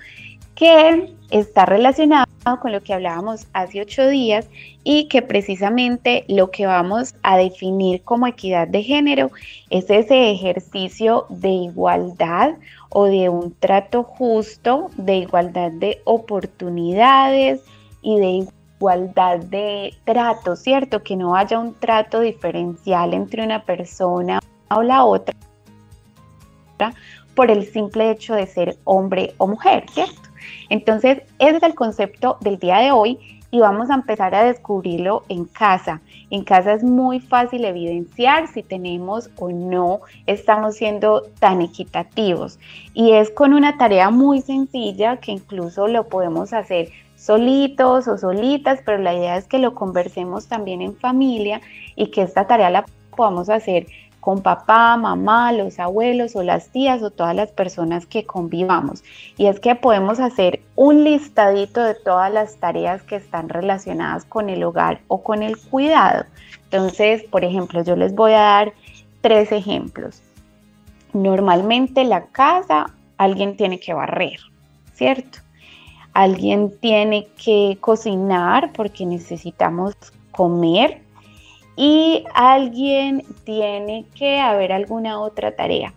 que 0.57 1.15
está 1.31 1.67
relacionado 1.67 2.27
con 2.61 2.73
lo 2.73 2.83
que 2.83 2.95
hablábamos 2.95 3.47
hace 3.53 3.83
ocho 3.83 4.07
días 4.09 4.49
y 4.85 5.09
que 5.09 5.21
precisamente 5.21 6.25
lo 6.29 6.51
que 6.51 6.67
vamos 6.67 7.15
a 7.23 7.37
definir 7.37 8.03
como 8.03 8.27
equidad 8.27 8.69
de 8.69 8.83
género 8.83 9.31
es 9.69 9.91
ese 9.91 10.31
ejercicio 10.31 11.27
de 11.29 11.51
igualdad 11.51 12.55
o 12.91 13.05
de 13.05 13.29
un 13.29 13.55
trato 13.55 14.03
justo, 14.03 14.91
de 14.97 15.17
igualdad 15.17 15.73
de 15.73 16.01
oportunidades 16.05 17.61
y 18.01 18.19
de 18.19 18.49
igualdad 18.79 19.41
de 19.41 19.95
trato, 20.05 20.57
¿cierto? 20.57 21.03
Que 21.03 21.17
no 21.17 21.37
haya 21.37 21.59
un 21.59 21.75
trato 21.75 22.21
diferencial 22.21 23.13
entre 23.13 23.45
una 23.45 23.63
persona 23.63 24.41
o 24.71 24.83
la 24.83 25.05
otra 25.05 25.35
por 27.35 27.51
el 27.51 27.71
simple 27.71 28.11
hecho 28.11 28.35
de 28.35 28.47
ser 28.47 28.79
hombre 28.85 29.35
o 29.39 29.47
mujer, 29.47 29.85
¿cierto? 29.93 30.28
Entonces, 30.69 31.23
ese 31.39 31.57
es 31.57 31.63
el 31.63 31.75
concepto 31.75 32.39
del 32.41 32.59
día 32.59 32.79
de 32.79 32.93
hoy 32.93 33.19
y 33.51 33.61
vamos 33.61 33.91
a 33.91 33.95
empezar 33.95 34.35
a 34.35 34.45
descubrirlo 34.45 35.25
en 35.29 35.45
casa. 35.47 36.01
En 36.31 36.45
casa 36.45 36.75
es 36.75 36.85
muy 36.85 37.21
fácil 37.21 37.65
evidenciar 37.65 38.49
si 38.49 38.63
tenemos 38.63 39.31
o 39.39 39.51
no 39.51 40.01
estamos 40.27 40.77
siendo 40.77 41.23
tan 41.41 41.63
equitativos. 41.63 42.59
Y 42.93 43.13
es 43.13 43.31
con 43.31 43.55
una 43.55 43.79
tarea 43.79 44.11
muy 44.11 44.43
sencilla 44.43 45.17
que 45.17 45.33
incluso 45.33 45.89
lo 45.89 46.09
podemos 46.09 46.53
hacer 46.53 46.91
solitos 47.17 48.07
o 48.07 48.19
solitas, 48.19 48.81
pero 48.85 48.99
la 48.99 49.15
idea 49.15 49.37
es 49.37 49.47
que 49.47 49.59
lo 49.59 49.75
conversemos 49.75 50.47
también 50.47 50.83
en 50.83 50.95
familia 50.97 51.61
y 51.97 52.11
que 52.11 52.23
esta 52.23 52.47
tarea 52.47 52.71
la 52.71 52.87
podamos 53.17 53.49
hacer 53.49 53.87
con 54.21 54.43
papá, 54.43 54.97
mamá, 54.97 55.53
los 55.53 55.79
abuelos 55.79 56.35
o 56.37 56.43
las 56.43 56.69
tías 56.69 57.03
o 57.03 57.11
todas 57.11 57.35
las 57.35 57.51
personas 57.53 58.07
que 58.07 58.25
convivamos. 58.25 59.03
Y 59.37 59.47
es 59.47 59.61
que 59.61 59.75
podemos 59.75 60.21
hacer 60.21 60.61
un 60.75 61.05
listadito 61.05 61.83
de 61.83 61.95
todas 61.95 62.33
las 62.33 62.57
tareas 62.57 63.03
que 63.03 63.17
están 63.17 63.49
relacionadas 63.49 64.25
con 64.25 64.51
el 64.51 64.65
hogar 64.65 65.01
o 65.09 65.23
con 65.23 65.43
el 65.43 65.57
cuidado. 65.57 66.25
Entonces, 66.65 67.23
por 67.25 67.45
ejemplo, 67.45 67.83
yo 67.83 67.97
les 67.97 68.15
voy 68.15 68.33
a 68.33 68.41
dar 68.41 68.73
tres 69.21 69.53
ejemplos. 69.53 70.23
Normalmente 71.13 72.05
la 72.05 72.27
casa 72.27 72.95
alguien 73.17 73.57
tiene 73.57 73.81
que 73.81 73.95
barrer, 73.95 74.39
¿cierto? 74.95 75.39
Alguien 76.13 76.77
tiene 76.81 77.29
que 77.43 77.79
cocinar 77.81 78.73
porque 78.73 79.07
necesitamos 79.07 79.95
comer 80.33 81.03
y 81.81 82.25
alguien 82.35 83.25
tiene 83.45 84.05
que 84.17 84.41
haber 84.41 84.73
alguna 84.73 85.21
otra 85.21 85.55
tarea. 85.55 85.95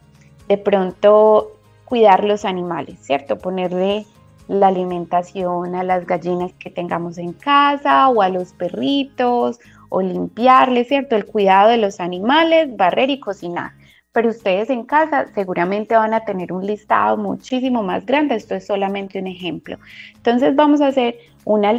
De 0.48 0.60
pronto 0.60 1.54
cuidar 1.86 2.24
los 2.24 2.46
animales, 2.46 3.00
¿cierto? 3.00 3.40
Ponerle 3.40 4.06
la 4.48 4.68
alimentación 4.68 5.74
a 5.74 5.84
las 5.84 6.06
gallinas 6.06 6.54
que 6.60 6.70
tengamos 6.70 7.18
en 7.18 7.34
casa 7.34 8.10
o 8.10 8.22
a 8.22 8.30
los 8.30 8.54
perritos 8.54 9.60
o 9.90 10.04
limpiarles, 10.04 10.88
¿cierto? 10.88 11.16
El 11.16 11.26
cuidado 11.26 11.70
de 11.70 11.78
los 11.78 12.00
animales, 12.00 12.78
barrer 12.78 13.10
y 13.10 13.20
cocinar. 13.20 13.72
pero 14.12 14.30
ustedes 14.30 14.70
en 14.70 14.84
casa 14.84 15.28
seguramente 15.34 15.96
van 15.96 16.14
a 16.14 16.26
tener 16.26 16.52
un 16.54 16.66
listado 16.66 17.18
muchísimo 17.18 17.82
más 17.82 18.06
grande. 18.06 18.36
Esto 18.36 18.56
es 18.56 18.68
solamente 18.68 19.20
un 19.20 19.28
ejemplo. 19.28 19.78
Entonces 20.16 20.56
vamos 20.56 20.82
a 20.82 20.88
hacer 20.88 21.16
una, 21.46 21.72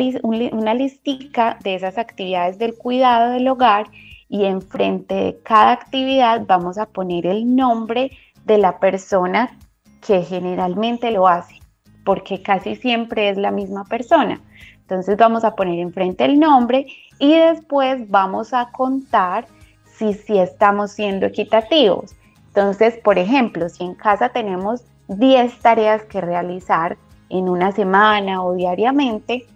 una 0.53 0.75
listica 0.75 1.59
de 1.63 1.75
esas 1.75 1.99
actividades 1.99 2.59
del 2.59 2.77
cuidado 2.77 3.33
del 3.33 3.49
hogar 3.49 3.87
y 4.29 4.45
enfrente 4.45 5.15
de 5.15 5.39
cada 5.43 5.73
actividad 5.73 6.43
vamos 6.47 6.79
a 6.79 6.87
poner 6.87 7.27
el 7.27 7.55
nombre 7.55 8.13
de 8.45 8.59
la 8.59 8.79
persona 8.79 9.57
que 10.05 10.23
generalmente 10.23 11.11
lo 11.11 11.29
hace, 11.29 11.61
porque 12.05 12.43
casi 12.43 12.75
siempre 12.77 13.29
es 13.29 13.37
la 13.37 13.51
misma 13.51 13.85
persona. 13.85 14.41
Entonces 14.81 15.17
vamos 15.17 15.45
a 15.45 15.55
poner 15.55 15.79
enfrente 15.79 16.25
el 16.25 16.41
nombre 16.41 16.87
y 17.19 17.35
después 17.35 18.11
vamos 18.11 18.53
a 18.53 18.71
contar 18.73 19.47
si, 19.85 20.13
si 20.15 20.39
estamos 20.39 20.93
siendo 20.93 21.27
equitativos. 21.27 22.15
Entonces, 22.49 22.99
por 23.05 23.19
ejemplo, 23.19 23.69
si 23.69 23.85
en 23.85 23.95
casa 23.95 24.31
tenemos 24.31 24.85
10 25.09 25.59
tareas 25.61 26.05
que 26.05 26.21
realizar 26.21 26.97
en 27.29 27.49
una 27.49 27.73
semana 27.73 28.43
o 28.43 28.55
diariamente 28.55 29.47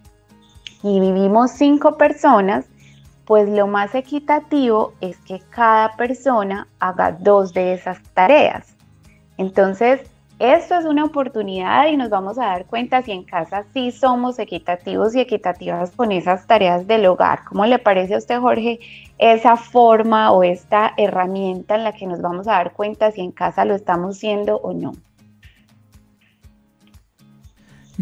y 0.87 1.01
vivimos 1.01 1.51
5 1.51 1.99
personas, 1.99 2.67
pues 3.25 3.49
lo 3.49 3.67
más 3.67 3.93
equitativo 3.97 4.93
es 5.01 5.17
que 5.19 5.41
cada 5.51 5.97
persona 5.97 6.69
haga 6.79 7.11
dos 7.11 7.53
de 7.53 7.73
esas 7.73 8.01
tareas. 8.15 8.77
Entonces, 9.37 10.01
esto 10.39 10.77
es 10.77 10.85
una 10.85 11.05
oportunidad 11.05 11.89
y 11.89 11.97
nos 11.97 12.09
vamos 12.09 12.39
a 12.39 12.47
dar 12.47 12.67
cuenta 12.67 13.03
si 13.03 13.11
en 13.11 13.25
casa 13.25 13.65
sí 13.73 13.91
somos 13.91 14.39
equitativos 14.39 15.17
y 15.17 15.21
equitativas 15.21 15.91
con 15.91 16.13
esas 16.13 16.47
tareas 16.47 16.87
del 16.87 17.07
hogar. 17.07 17.41
¿Cómo 17.49 17.67
le 17.67 17.81
parece 17.81 18.15
a 18.15 18.19
usted, 18.19 18.39
Jorge, 18.39 18.79
esa 19.19 19.57
forma 19.57 20.31
o 20.31 20.45
esta 20.45 20.93
herramienta 20.97 21.75
en 21.75 21.83
la 21.83 21.95
que 21.95 22.07
nos 22.07 22.21
vamos 22.21 22.47
a 22.47 22.53
dar 22.53 22.75
cuenta 22.75 23.11
si 23.11 23.23
en 23.23 23.33
casa 23.33 23.65
lo 23.65 23.75
estamos 23.75 24.19
siendo 24.19 24.59
o 24.59 24.73
no. 24.73 24.93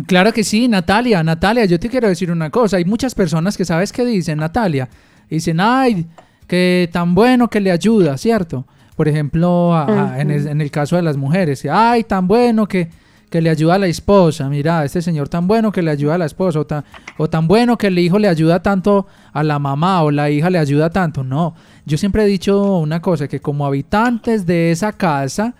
Claro 0.07 0.33
que 0.33 0.43
sí, 0.43 0.67
Natalia, 0.67 1.23
Natalia, 1.23 1.67
yo 1.67 1.79
te 1.79 1.89
quiero 1.89 2.09
decir 2.09 2.31
una 2.33 2.51
cosa, 2.51 2.79
hay 2.79 2.85
muchas 2.85 3.15
personas 3.15 3.57
que 3.57 3.65
sabes 3.65 3.93
qué 3.93 4.05
dicen, 4.05 4.39
Natalia, 4.39 4.89
dicen, 5.31 5.61
ay, 5.61 6.07
que 6.49 6.89
tan 6.93 7.15
bueno 7.15 7.49
que 7.49 7.61
le 7.61 7.71
ayuda, 7.71 8.19
¿cierto? 8.19 8.67
Por 8.97 9.09
ejemplo, 9.09 9.73
en, 10.17 10.61
el, 10.61 10.71
caso 10.71 10.97
de 10.97 11.03
las 11.03 11.17
mujeres, 11.17 11.65
ay, 11.71 12.03
tan 12.05 12.27
bueno 12.27 12.67
que, 12.67 12.89
que 13.31 13.41
le 13.41 13.51
ayuda 13.51 13.75
a 13.75 13.79
la 13.79 13.87
esposa, 13.87 14.49
mira, 14.49 14.85
este 14.85 15.01
señor 15.01 15.29
tan 15.29 15.47
bueno 15.47 15.71
que 15.71 15.83
le 15.83 15.93
ayuda 15.93 16.17
a 16.17 16.19
la 16.19 16.27
esposa, 16.27 16.59
o 16.61 16.67
tan, 16.67 16.85
o 17.17 17.31
tan 17.31 17.47
bueno 17.47 17.79
que 17.79 17.87
el 17.87 17.99
hijo 17.99 18.19
le 18.19 18.29
ayuda 18.29 18.63
tanto 18.63 19.07
a 19.33 19.45
la 19.45 19.61
mamá 19.61 20.03
o 20.03 20.11
la 20.11 20.29
hija 20.29 20.51
le 20.51 20.59
ayuda 20.59 20.91
tanto. 20.91 21.23
No, 21.23 21.55
yo 21.87 21.99
siempre 21.99 22.25
he 22.25 22.27
dicho 22.27 22.79
una 22.79 23.01
cosa, 23.01 23.29
que 23.29 23.41
como 23.41 23.65
habitantes 23.65 24.45
de 24.45 24.73
esa 24.73 24.93
casa, 24.93 25.55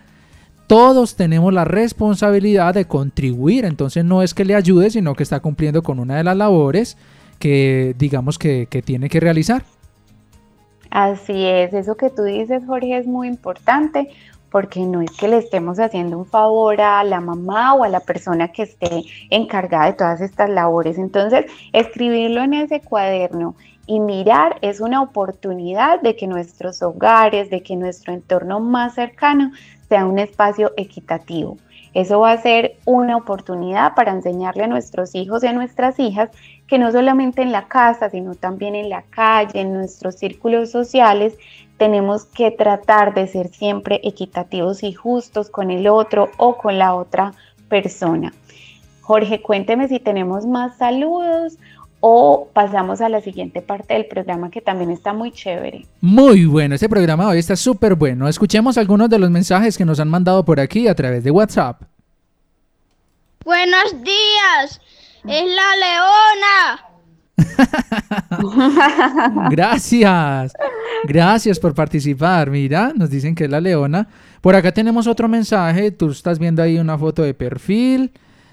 todos 0.67 1.15
tenemos 1.15 1.53
la 1.53 1.65
responsabilidad 1.65 2.73
de 2.73 2.85
contribuir, 2.85 3.65
entonces 3.65 4.03
no 4.03 4.21
es 4.21 4.33
que 4.33 4.45
le 4.45 4.55
ayude, 4.55 4.89
sino 4.89 5.15
que 5.15 5.23
está 5.23 5.39
cumpliendo 5.39 5.83
con 5.83 5.99
una 5.99 6.17
de 6.17 6.23
las 6.23 6.37
labores 6.37 6.97
que 7.39 7.95
digamos 7.97 8.39
que, 8.39 8.67
que 8.69 8.81
tiene 8.81 9.09
que 9.09 9.19
realizar. 9.19 9.63
Así 10.89 11.45
es, 11.45 11.73
eso 11.73 11.95
que 11.97 12.09
tú 12.09 12.23
dices, 12.23 12.63
Jorge, 12.65 12.97
es 12.97 13.05
muy 13.05 13.27
importante 13.27 14.09
porque 14.49 14.79
no 14.79 15.01
es 15.01 15.11
que 15.11 15.27
le 15.27 15.37
estemos 15.37 15.79
haciendo 15.79 16.17
un 16.17 16.25
favor 16.25 16.79
a 16.79 17.03
la 17.03 17.19
mamá 17.19 17.73
o 17.73 17.83
a 17.83 17.89
la 17.89 17.99
persona 17.99 18.53
que 18.53 18.63
esté 18.63 19.03
encargada 19.29 19.87
de 19.87 19.93
todas 19.93 20.21
estas 20.21 20.49
labores. 20.49 20.97
Entonces, 20.97 21.45
escribirlo 21.73 22.41
en 22.41 22.53
ese 22.53 22.79
cuaderno 22.79 23.55
y 23.85 23.99
mirar 23.99 24.57
es 24.61 24.79
una 24.79 25.01
oportunidad 25.01 26.01
de 26.01 26.15
que 26.15 26.27
nuestros 26.27 26.81
hogares, 26.81 27.49
de 27.49 27.61
que 27.63 27.75
nuestro 27.75 28.13
entorno 28.13 28.61
más 28.61 28.95
cercano 28.95 29.51
sea 29.87 30.05
un 30.05 30.19
espacio 30.19 30.71
equitativo. 30.77 31.57
Eso 31.93 32.19
va 32.19 32.31
a 32.31 32.41
ser 32.41 32.75
una 32.85 33.15
oportunidad 33.15 33.95
para 33.95 34.11
enseñarle 34.11 34.65
a 34.65 34.67
nuestros 34.67 35.15
hijos 35.15 35.43
y 35.43 35.47
a 35.47 35.53
nuestras 35.53 35.97
hijas 35.97 36.29
que 36.67 36.77
no 36.77 36.91
solamente 36.91 37.41
en 37.41 37.53
la 37.53 37.67
casa, 37.67 38.09
sino 38.09 38.35
también 38.35 38.75
en 38.75 38.89
la 38.89 39.03
calle, 39.03 39.61
en 39.61 39.73
nuestros 39.73 40.15
círculos 40.15 40.71
sociales, 40.71 41.37
tenemos 41.77 42.25
que 42.25 42.51
tratar 42.51 43.13
de 43.13 43.27
ser 43.27 43.47
siempre 43.47 44.01
equitativos 44.03 44.83
y 44.83 44.93
justos 44.93 45.49
con 45.49 45.71
el 45.71 45.87
otro 45.87 46.29
o 46.37 46.57
con 46.57 46.77
la 46.77 46.95
otra 46.95 47.33
persona. 47.69 48.33
Jorge, 49.01 49.41
cuénteme 49.41 49.87
si 49.87 49.99
tenemos 49.99 50.45
más 50.45 50.77
saludos 50.77 51.57
o 52.07 52.51
pasamos 52.53 53.01
a 53.01 53.09
la 53.09 53.19
siguiente 53.19 53.63
parte 53.63 53.95
del 53.95 54.05
programa 54.05 54.51
que 54.51 54.61
también 54.61 54.91
está 54.91 55.11
muy 55.11 55.31
chévere. 55.31 55.87
Muy 56.01 56.45
bueno, 56.45 56.75
este 56.75 56.87
programa 56.87 57.27
hoy 57.27 57.39
está 57.39 57.55
súper 57.55 57.95
bueno. 57.95 58.27
Escuchemos 58.27 58.77
algunos 58.77 59.09
de 59.09 59.17
los 59.17 59.31
mensajes 59.31 59.75
que 59.75 59.85
nos 59.85 59.99
han 59.99 60.09
mandado 60.09 60.45
por 60.45 60.59
aquí 60.59 60.87
a 60.87 60.93
través 60.93 61.23
de 61.23 61.31
WhatsApp. 61.31 61.81
Buenos 63.43 64.03
días, 64.03 64.79
es 65.27 65.45
la 65.47 65.75
leona. 65.81 66.85
Gracias. 69.49 70.53
Gracias 71.05 71.59
por 71.59 71.73
participar. 71.73 72.51
Mira, 72.51 72.93
nos 72.95 73.09
dicen 73.09 73.33
que 73.33 73.45
es 73.45 73.49
la 73.49 73.59
leona. 73.59 74.07
Por 74.41 74.53
acá 74.53 74.71
tenemos 74.71 75.07
otro 75.07 75.27
mensaje. 75.27 75.89
Tú 75.89 76.11
estás 76.11 76.37
viendo 76.37 76.61
ahí 76.61 76.77
una 76.77 76.99
foto 76.99 77.23
de 77.23 77.33
perfil 77.33 78.11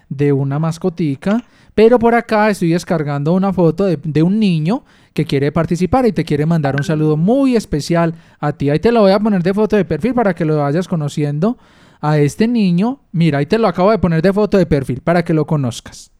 de 0.08 0.32
una 0.32 0.58
mascotica. 0.58 1.44
Pero 1.74 1.98
por 1.98 2.14
acá 2.14 2.50
estoy 2.50 2.70
descargando 2.70 3.32
una 3.32 3.52
foto 3.52 3.84
de, 3.84 4.22
un 4.22 4.38
niño 4.38 4.84
que 5.14 5.24
quiere 5.24 5.52
participar 5.52 6.06
y 6.06 6.12
te 6.12 6.24
quiere 6.24 6.44
mandar 6.44 6.76
un 6.76 6.84
saludo 6.84 7.16
muy 7.16 7.56
especial 7.56 8.14
a 8.40 8.52
ti. 8.52 8.70
Ahí 8.70 8.78
te 8.78 8.92
lo 8.92 9.00
voy 9.00 9.12
a 9.12 9.18
poner 9.18 9.42
de 9.42 9.54
foto 9.54 9.76
de 9.76 9.84
perfil 9.84 10.14
para 10.14 10.34
que 10.34 10.44
lo 10.44 10.58
vayas 10.58 10.86
conociendo 10.86 11.56
a 12.00 12.18
este 12.18 12.46
niño. 12.46 13.00
Mira, 13.12 13.38
ahí 13.38 13.46
te 13.46 13.58
lo 13.58 13.68
acabo 13.68 13.90
de 13.90 13.98
poner 13.98 14.20
de 14.20 14.32
foto 14.32 14.58
de 14.58 14.66
perfil 14.66 15.00
para 15.00 15.24
que 15.24 15.32
lo 15.32 15.46
conozcas. 15.46 16.10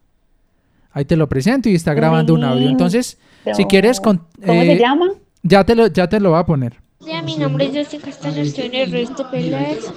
Ahí 0.93 1.05
te 1.05 1.17
lo 1.17 1.29
presento 1.29 1.69
y 1.69 1.75
está 1.75 1.95
grabando 1.95 2.35
un 2.35 2.45
audio. 2.45 2.69
Entonces, 2.69 3.19
si 3.55 3.65
quieres... 3.65 4.01
Con, 4.01 4.23
¿Cómo 4.45 4.63
se 4.63 4.73
eh, 4.73 4.79
llama? 4.79 5.07
Ya 5.43 5.65
te 5.65 5.75
lo, 5.75 5.87
ya 5.87 6.09
te 6.09 6.21
lo 6.21 6.31
voy 6.31 6.39
a 6.39 6.47
poner. 6.47 6.81
Mi 7.25 7.37
nombre 7.37 7.67
es 7.67 7.77
Justin 7.77 8.01
Castaño, 8.01 8.43
estoy 8.43 8.67
en 8.67 8.75
el 8.75 8.93
resto 8.93 9.29
Peláez. 9.31 9.93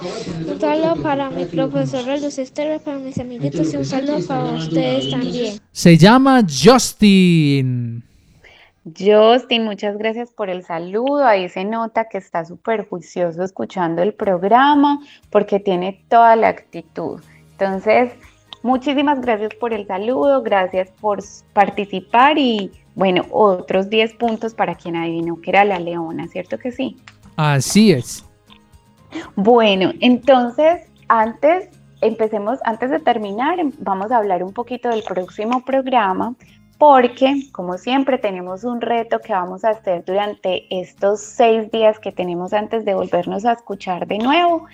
Un 0.46 0.60
saludo 0.60 1.02
para 1.02 1.30
mi 1.30 1.44
profesora 1.44 2.16
Luz 2.16 2.38
Esther, 2.38 2.80
para 2.80 2.98
mis 2.98 3.18
amiguitos 3.18 3.72
y 3.72 3.76
un 3.76 3.84
saludo 3.84 4.18
para 4.26 4.44
ustedes 4.44 5.10
también. 5.10 5.60
Se 5.72 5.96
llama 5.96 6.42
Justin. 6.42 8.02
Justin, 8.98 9.64
muchas 9.64 9.96
gracias 9.98 10.30
por 10.30 10.50
el 10.50 10.64
saludo. 10.64 11.24
Ahí 11.24 11.48
se 11.48 11.64
nota 11.64 12.08
que 12.08 12.18
está 12.18 12.44
súper 12.44 12.88
juicioso 12.88 13.42
escuchando 13.42 14.02
el 14.02 14.12
programa 14.14 15.00
porque 15.30 15.60
tiene 15.60 16.04
toda 16.08 16.36
la 16.36 16.48
actitud. 16.48 17.20
Entonces, 17.52 18.12
muchísimas 18.62 19.20
gracias 19.20 19.54
por 19.54 19.72
el 19.72 19.86
saludo, 19.86 20.42
gracias 20.42 20.90
por 21.00 21.20
participar 21.52 22.38
y 22.38 22.70
bueno, 22.96 23.26
otros 23.30 23.90
10 23.90 24.14
puntos 24.14 24.54
para 24.54 24.74
quien 24.74 24.96
adivinó 24.96 25.38
que 25.40 25.50
era 25.50 25.64
la 25.64 25.78
leona, 25.78 26.26
¿cierto 26.28 26.58
que 26.58 26.72
sí? 26.72 26.96
Así 27.36 27.92
es. 27.92 28.24
Bueno, 29.36 29.92
entonces, 30.00 30.80
antes, 31.08 31.68
empecemos, 32.00 32.58
antes 32.64 32.90
de 32.90 32.98
terminar, 32.98 33.58
vamos 33.80 34.10
a 34.10 34.16
hablar 34.16 34.42
un 34.42 34.54
poquito 34.54 34.88
del 34.88 35.02
próximo 35.02 35.62
programa, 35.62 36.34
porque, 36.78 37.42
como 37.52 37.76
siempre, 37.76 38.16
tenemos 38.16 38.64
un 38.64 38.80
reto 38.80 39.20
que 39.20 39.34
vamos 39.34 39.62
a 39.64 39.70
hacer 39.70 40.02
durante 40.06 40.66
estos 40.70 41.20
seis 41.20 41.70
días 41.70 41.98
que 41.98 42.12
tenemos 42.12 42.54
antes 42.54 42.86
de 42.86 42.94
volvernos 42.94 43.44
a 43.44 43.52
escuchar 43.52 44.06
de 44.06 44.16
nuevo. 44.18 44.64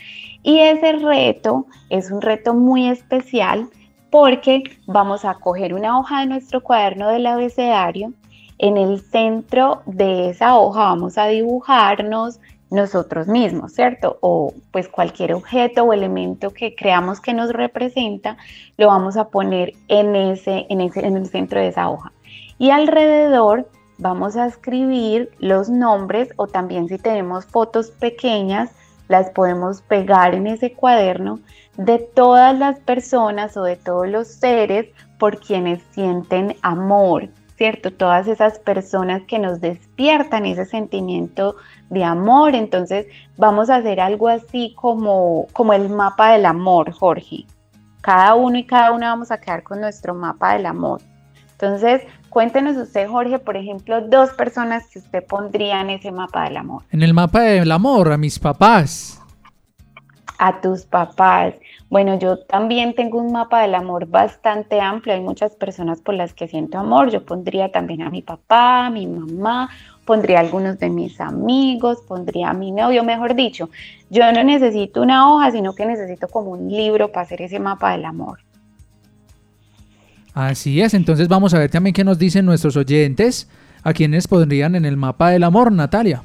Y 0.45 0.61
ese 0.61 0.93
reto 0.93 1.67
es 1.91 2.13
un 2.13 2.21
reto 2.21 2.55
muy 2.55 2.89
especial 2.89 3.69
porque 4.13 4.65
vamos 4.87 5.25
a 5.25 5.33
coger 5.37 5.73
una 5.73 5.99
hoja 5.99 6.21
de 6.21 6.27
nuestro 6.27 6.63
cuaderno 6.63 7.09
del 7.09 7.27
abecedario. 7.27 8.13
En 8.59 8.77
el 8.77 9.01
centro 9.01 9.81
de 9.87 10.29
esa 10.29 10.59
hoja 10.59 10.81
vamos 10.81 11.17
a 11.17 11.29
dibujarnos 11.29 12.39
nosotros 12.71 13.27
mismos, 13.27 13.73
¿cierto? 13.73 14.19
O 14.21 14.53
pues 14.71 14.89
cualquier 14.89 15.33
objeto 15.33 15.85
o 15.85 15.95
elemento 15.95 16.51
que 16.51 16.75
creamos 16.75 17.21
que 17.21 17.33
nos 17.33 17.55
representa, 17.55 18.37
lo 18.77 18.89
vamos 18.89 19.17
a 19.17 19.29
poner 19.29 19.73
en, 19.89 20.15
ese, 20.15 20.67
en, 20.69 20.83
ese, 20.83 21.07
en 21.07 21.17
el 21.17 21.27
centro 21.29 21.59
de 21.59 21.69
esa 21.69 21.89
hoja. 21.89 22.13
Y 22.59 22.69
alrededor 22.69 23.67
vamos 23.97 24.37
a 24.37 24.47
escribir 24.47 25.31
los 25.39 25.71
nombres 25.71 26.29
o 26.37 26.47
también 26.49 26.87
si 26.87 26.99
tenemos 26.99 27.47
fotos 27.47 27.91
pequeñas, 27.91 28.73
las 29.09 29.31
podemos 29.31 29.81
pegar 29.81 30.35
en 30.35 30.47
ese 30.47 30.73
cuaderno 30.73 31.41
de 31.77 31.99
todas 31.99 32.59
las 32.59 32.79
personas 32.81 33.57
o 33.57 33.63
de 33.63 33.77
todos 33.77 34.09
los 34.09 34.29
seres 34.29 34.87
por 35.19 35.39
quienes 35.39 35.83
sienten 35.93 36.57
amor, 36.63 37.29
¿cierto? 37.57 37.93
Todas 37.93 38.29
esas 38.29 38.59
personas 38.59 39.23
que 39.27 39.39
nos 39.39 39.61
despiertan 39.61 40.47
ese 40.47 40.67
sentimiento 40.67 41.57
de 41.91 42.05
amor. 42.05 42.55
Entonces 42.55 43.07
vamos 43.37 43.71
a 43.71 43.77
hacer 43.77 44.01
algo 44.01 44.29
así 44.29 44.75
como, 44.77 45.47
como 45.53 45.73
el 45.73 45.89
mapa 45.89 46.33
del 46.33 46.47
amor, 46.47 46.93
Jorge. 46.93 47.47
Cada 48.01 48.35
uno 48.35 48.59
y 48.59 48.67
cada 48.67 48.93
una 48.93 49.11
vamos 49.11 49.31
a 49.31 49.39
quedar 49.39 49.63
con 49.63 49.81
nuestro 49.81 50.15
mapa 50.15 50.55
del 50.55 50.67
amor. 50.67 51.01
Entonces, 51.53 52.03
cuéntenos 52.29 52.77
usted, 52.77 53.09
Jorge, 53.09 53.39
por 53.39 53.57
ejemplo, 53.57 54.01
dos 54.01 54.31
personas 54.31 54.89
que 54.89 54.99
usted 54.99 55.25
pondría 55.25 55.81
en 55.81 55.91
ese 55.91 56.11
mapa 56.11 56.45
del 56.45 56.57
amor. 56.57 56.83
En 56.91 57.05
el 57.05 57.15
mapa 57.15 57.43
del 57.43 57.71
amor, 57.71 58.11
a 58.11 58.19
mis 58.19 58.41
papás. 58.41 59.22
A 60.43 60.61
tus 60.61 60.83
papás. 60.83 61.55
Bueno, 61.89 62.19
yo 62.19 62.37
también 62.37 62.97
tengo 62.97 63.19
un 63.19 63.31
mapa 63.31 63.63
del 63.63 63.77
amor 63.77 64.07
bastante 64.07 64.81
amplio. 64.81 65.15
Hay 65.15 65.21
muchas 65.21 65.53
personas 65.55 66.01
por 66.01 66.15
las 66.15 66.35
que 66.35 66.49
siento 66.49 66.79
amor. 66.79 67.13
Yo 67.13 67.25
pondría 67.25 67.71
también 67.71 68.03
a 68.03 68.11
mi 68.11 68.23
papá, 68.23 68.87
a 68.87 68.91
mi 68.91 69.07
mamá, 69.07 69.71
pondría 70.05 70.39
a 70.39 70.41
algunos 70.41 70.81
de 70.81 70.91
mis 70.91 71.21
amigos, 71.21 71.99
pondría 72.09 72.51
a 72.51 72.55
mi 72.55 72.73
novio, 72.73 73.05
mejor 73.05 73.37
dicho. 73.37 73.71
Yo 74.11 74.33
no 74.33 74.43
necesito 74.43 75.01
una 75.01 75.33
hoja, 75.33 75.53
sino 75.53 75.77
que 75.77 75.87
necesito 75.87 76.27
como 76.27 76.51
un 76.51 76.69
libro 76.69 77.13
para 77.13 77.25
hacer 77.25 77.43
ese 77.43 77.61
mapa 77.61 77.93
del 77.93 78.05
amor. 78.05 78.41
Así 80.35 80.83
es, 80.83 80.93
entonces 80.93 81.29
vamos 81.29 81.55
a 81.55 81.61
ver 81.61 81.71
también 81.71 81.95
qué 81.95 82.03
nos 82.03 82.19
dicen 82.19 82.47
nuestros 82.47 82.77
oyentes, 82.77 83.49
a 83.85 83.93
quienes 83.93 84.27
pondrían 84.27 84.75
en 84.75 84.87
el 84.87 84.97
mapa 84.97 85.31
del 85.31 85.45
amor, 85.45 85.71
Natalia. 85.71 86.25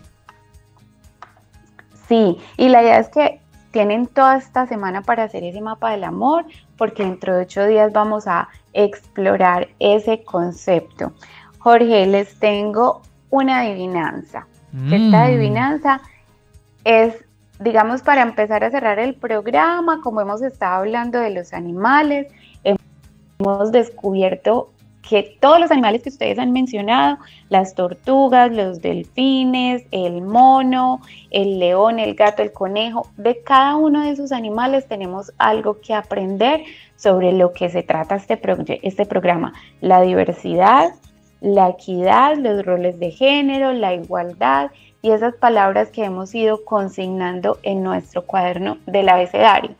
Sí, 2.08 2.38
y 2.58 2.70
la 2.70 2.82
idea 2.82 3.00
es 3.00 3.10
que 3.10 3.42
tienen 3.72 4.08
toda 4.08 4.38
esta 4.38 4.66
semana 4.66 5.02
para 5.02 5.24
hacer 5.24 5.44
ese 5.44 5.62
mapa 5.62 5.92
del 5.92 6.04
amor, 6.04 6.46
porque 6.78 7.04
dentro 7.04 7.36
de 7.36 7.44
ocho 7.44 7.66
días 7.66 7.94
vamos 7.94 8.28
a 8.28 8.48
explorar 8.74 9.68
ese 9.80 10.24
concepto. 10.24 11.12
Jorge, 11.60 12.06
les 12.06 12.40
tengo 12.40 13.02
una 13.30 13.60
adivinanza. 13.62 14.48
Esta 14.92 15.20
Mm. 15.20 15.26
adivinanza 15.26 16.02
es, 16.84 17.16
digamos, 17.60 18.02
para 18.02 18.22
empezar 18.22 18.64
a 18.64 18.72
cerrar 18.72 19.00
el 19.00 19.16
programa, 19.16 20.02
como 20.02 20.22
hemos 20.22 20.42
estado 20.42 20.76
hablando 20.76 21.20
de 21.20 21.32
los 21.32 21.54
animales, 21.54 22.28
hemos 23.40 23.72
descubierto 23.72 24.72
que 25.08 25.38
todos 25.40 25.60
los 25.60 25.72
animales 25.72 26.04
que 26.04 26.10
ustedes 26.10 26.38
han 26.40 26.52
mencionado, 26.52 27.18
las 27.50 27.76
tortugas, 27.76 28.52
los 28.52 28.82
delfines, 28.82 29.84
el 29.92 30.22
mono, 30.22 31.02
el 31.32 31.60
león, 31.60 32.00
el 32.00 32.14
gato, 32.16 32.42
el 32.42 32.52
conejo, 32.52 33.08
de 33.16 33.42
cada 33.44 33.76
uno 33.76 34.02
de 34.02 34.12
esos 34.12 34.32
animales 34.32 34.88
tenemos 34.88 35.32
algo 35.38 35.80
que 35.80 35.94
aprender 35.94 36.64
sobre 36.96 37.32
lo 37.32 37.54
que 37.54 37.70
se 37.70 37.84
trata 37.84 38.16
este, 38.16 38.42
proye- 38.42 38.80
este 38.84 39.06
programa, 39.06 39.54
la 39.82 40.02
diversidad, 40.02 40.94
la 41.40 41.70
equidad, 41.70 42.36
los 42.38 42.66
roles 42.66 43.00
de 43.00 43.12
género, 43.12 43.72
la 43.72 43.94
igualdad 43.94 44.72
y 45.02 45.12
esas 45.12 45.36
palabras 45.36 45.90
que 45.90 46.04
hemos 46.04 46.34
ido 46.34 46.66
consignando 46.66 47.60
en 47.64 47.84
nuestro 47.84 48.26
cuaderno 48.26 48.78
del 48.88 49.08
abecedario. 49.10 49.76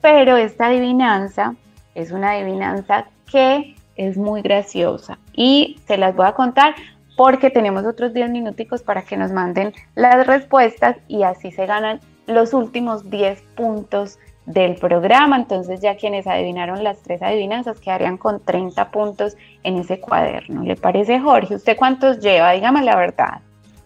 Pero 0.00 0.36
esta 0.36 0.66
adivinanza 0.66 1.54
es 1.94 2.12
una 2.12 2.30
adivinanza 2.30 3.06
que 3.30 3.74
es 4.00 4.16
muy 4.16 4.42
graciosa 4.42 5.18
y 5.34 5.78
se 5.86 5.96
las 5.98 6.16
voy 6.16 6.26
a 6.26 6.32
contar 6.32 6.74
porque 7.16 7.50
tenemos 7.50 7.84
otros 7.84 8.14
10 8.14 8.30
minuticos 8.30 8.82
para 8.82 9.02
que 9.02 9.16
nos 9.16 9.30
manden 9.30 9.74
las 9.94 10.26
respuestas 10.26 10.96
y 11.06 11.22
así 11.22 11.50
se 11.50 11.66
ganan 11.66 12.00
los 12.26 12.54
últimos 12.54 13.10
10 13.10 13.42
puntos 13.56 14.18
del 14.46 14.76
programa. 14.76 15.36
Entonces 15.36 15.80
ya 15.80 15.96
quienes 15.96 16.26
adivinaron 16.26 16.82
las 16.82 17.02
tres 17.02 17.20
adivinanzas 17.20 17.78
quedarían 17.78 18.16
con 18.16 18.40
30 18.40 18.90
puntos 18.90 19.36
en 19.64 19.76
ese 19.76 20.00
cuaderno. 20.00 20.62
¿Le 20.62 20.76
parece 20.76 21.20
Jorge? 21.20 21.56
¿Usted 21.56 21.76
cuántos 21.76 22.20
lleva? 22.20 22.52
Dígame 22.52 22.82
la 22.82 22.96
verdad. 22.96 23.40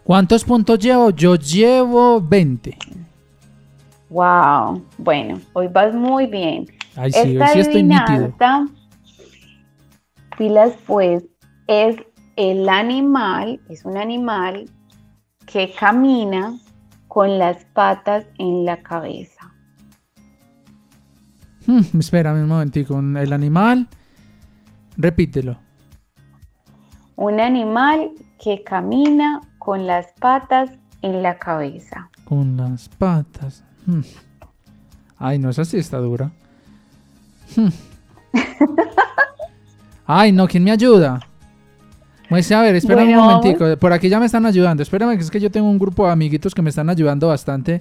¿Cuántos 0.05 0.45
puntos 0.45 0.79
llevo? 0.79 1.09
Yo 1.09 1.35
llevo 1.35 2.21
20. 2.21 2.77
Wow, 4.09 4.81
bueno, 4.97 5.41
hoy 5.51 5.67
vas 5.67 5.93
muy 5.93 6.27
bien. 6.27 6.67
Ay, 6.95 7.11
sí, 7.11 7.37
hoy 7.37 7.47
sí 7.51 7.59
estoy 7.59 7.83
nítido. 7.83 8.33
Pilas 10.37 10.73
pues, 10.85 11.23
es 11.67 11.97
el 12.35 12.67
animal, 12.69 13.59
es 13.69 13.85
un 13.85 13.97
animal 13.97 14.69
que 15.45 15.73
camina 15.73 16.57
con 17.07 17.39
las 17.39 17.63
patas 17.65 18.25
en 18.37 18.65
la 18.65 18.81
cabeza. 18.81 19.53
Hmm, 21.65 21.99
espérame 21.99 22.41
un 22.41 22.47
momentico. 22.47 22.99
El 22.99 23.33
animal, 23.33 23.87
repítelo. 24.97 25.57
Un 27.15 27.39
animal 27.39 28.11
que 28.43 28.63
camina 28.63 29.41
con 29.57 29.87
las 29.87 30.11
patas 30.19 30.69
en 31.01 31.23
la 31.23 31.37
cabeza. 31.37 32.09
Con 32.25 32.57
las 32.57 32.89
patas. 32.89 33.63
Hmm. 33.85 34.01
Ay, 35.17 35.39
no, 35.39 35.49
esa 35.49 35.63
sí 35.65 35.77
está 35.77 35.97
dura. 35.97 36.31
Hmm. 37.55 37.69
Ay, 40.07 40.31
no, 40.31 40.47
¿quién 40.47 40.63
me 40.63 40.71
ayuda? 40.71 41.19
Pues 42.29 42.51
a 42.51 42.61
ver, 42.61 42.75
espera 42.75 43.03
Bueno, 43.03 43.19
un 43.21 43.25
momentico. 43.25 43.77
Por 43.77 43.93
aquí 43.93 44.09
ya 44.09 44.19
me 44.19 44.25
están 44.25 44.45
ayudando. 44.45 44.83
Espérame, 44.83 45.15
que 45.17 45.23
es 45.23 45.31
que 45.31 45.39
yo 45.39 45.51
tengo 45.51 45.69
un 45.69 45.79
grupo 45.79 46.05
de 46.05 46.11
amiguitos 46.11 46.53
que 46.53 46.61
me 46.61 46.69
están 46.69 46.89
ayudando 46.89 47.27
bastante. 47.27 47.79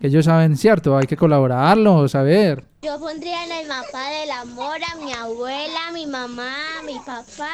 Que 0.00 0.06
ellos 0.06 0.26
saben, 0.26 0.56
cierto, 0.56 0.96
hay 0.96 1.06
que 1.06 1.16
colaborarlos, 1.16 2.14
a 2.14 2.22
ver. 2.22 2.64
Yo 2.82 2.98
pondría 3.00 3.44
en 3.44 3.52
el 3.52 3.66
mapa 3.68 4.10
del 4.10 4.30
amor 4.30 4.76
a 4.92 4.96
mi 5.04 5.12
abuela, 5.12 5.88
a 5.88 5.92
mi 5.92 6.06
mamá, 6.06 6.54
a 6.78 6.82
mi 6.84 6.94
papá 6.98 7.50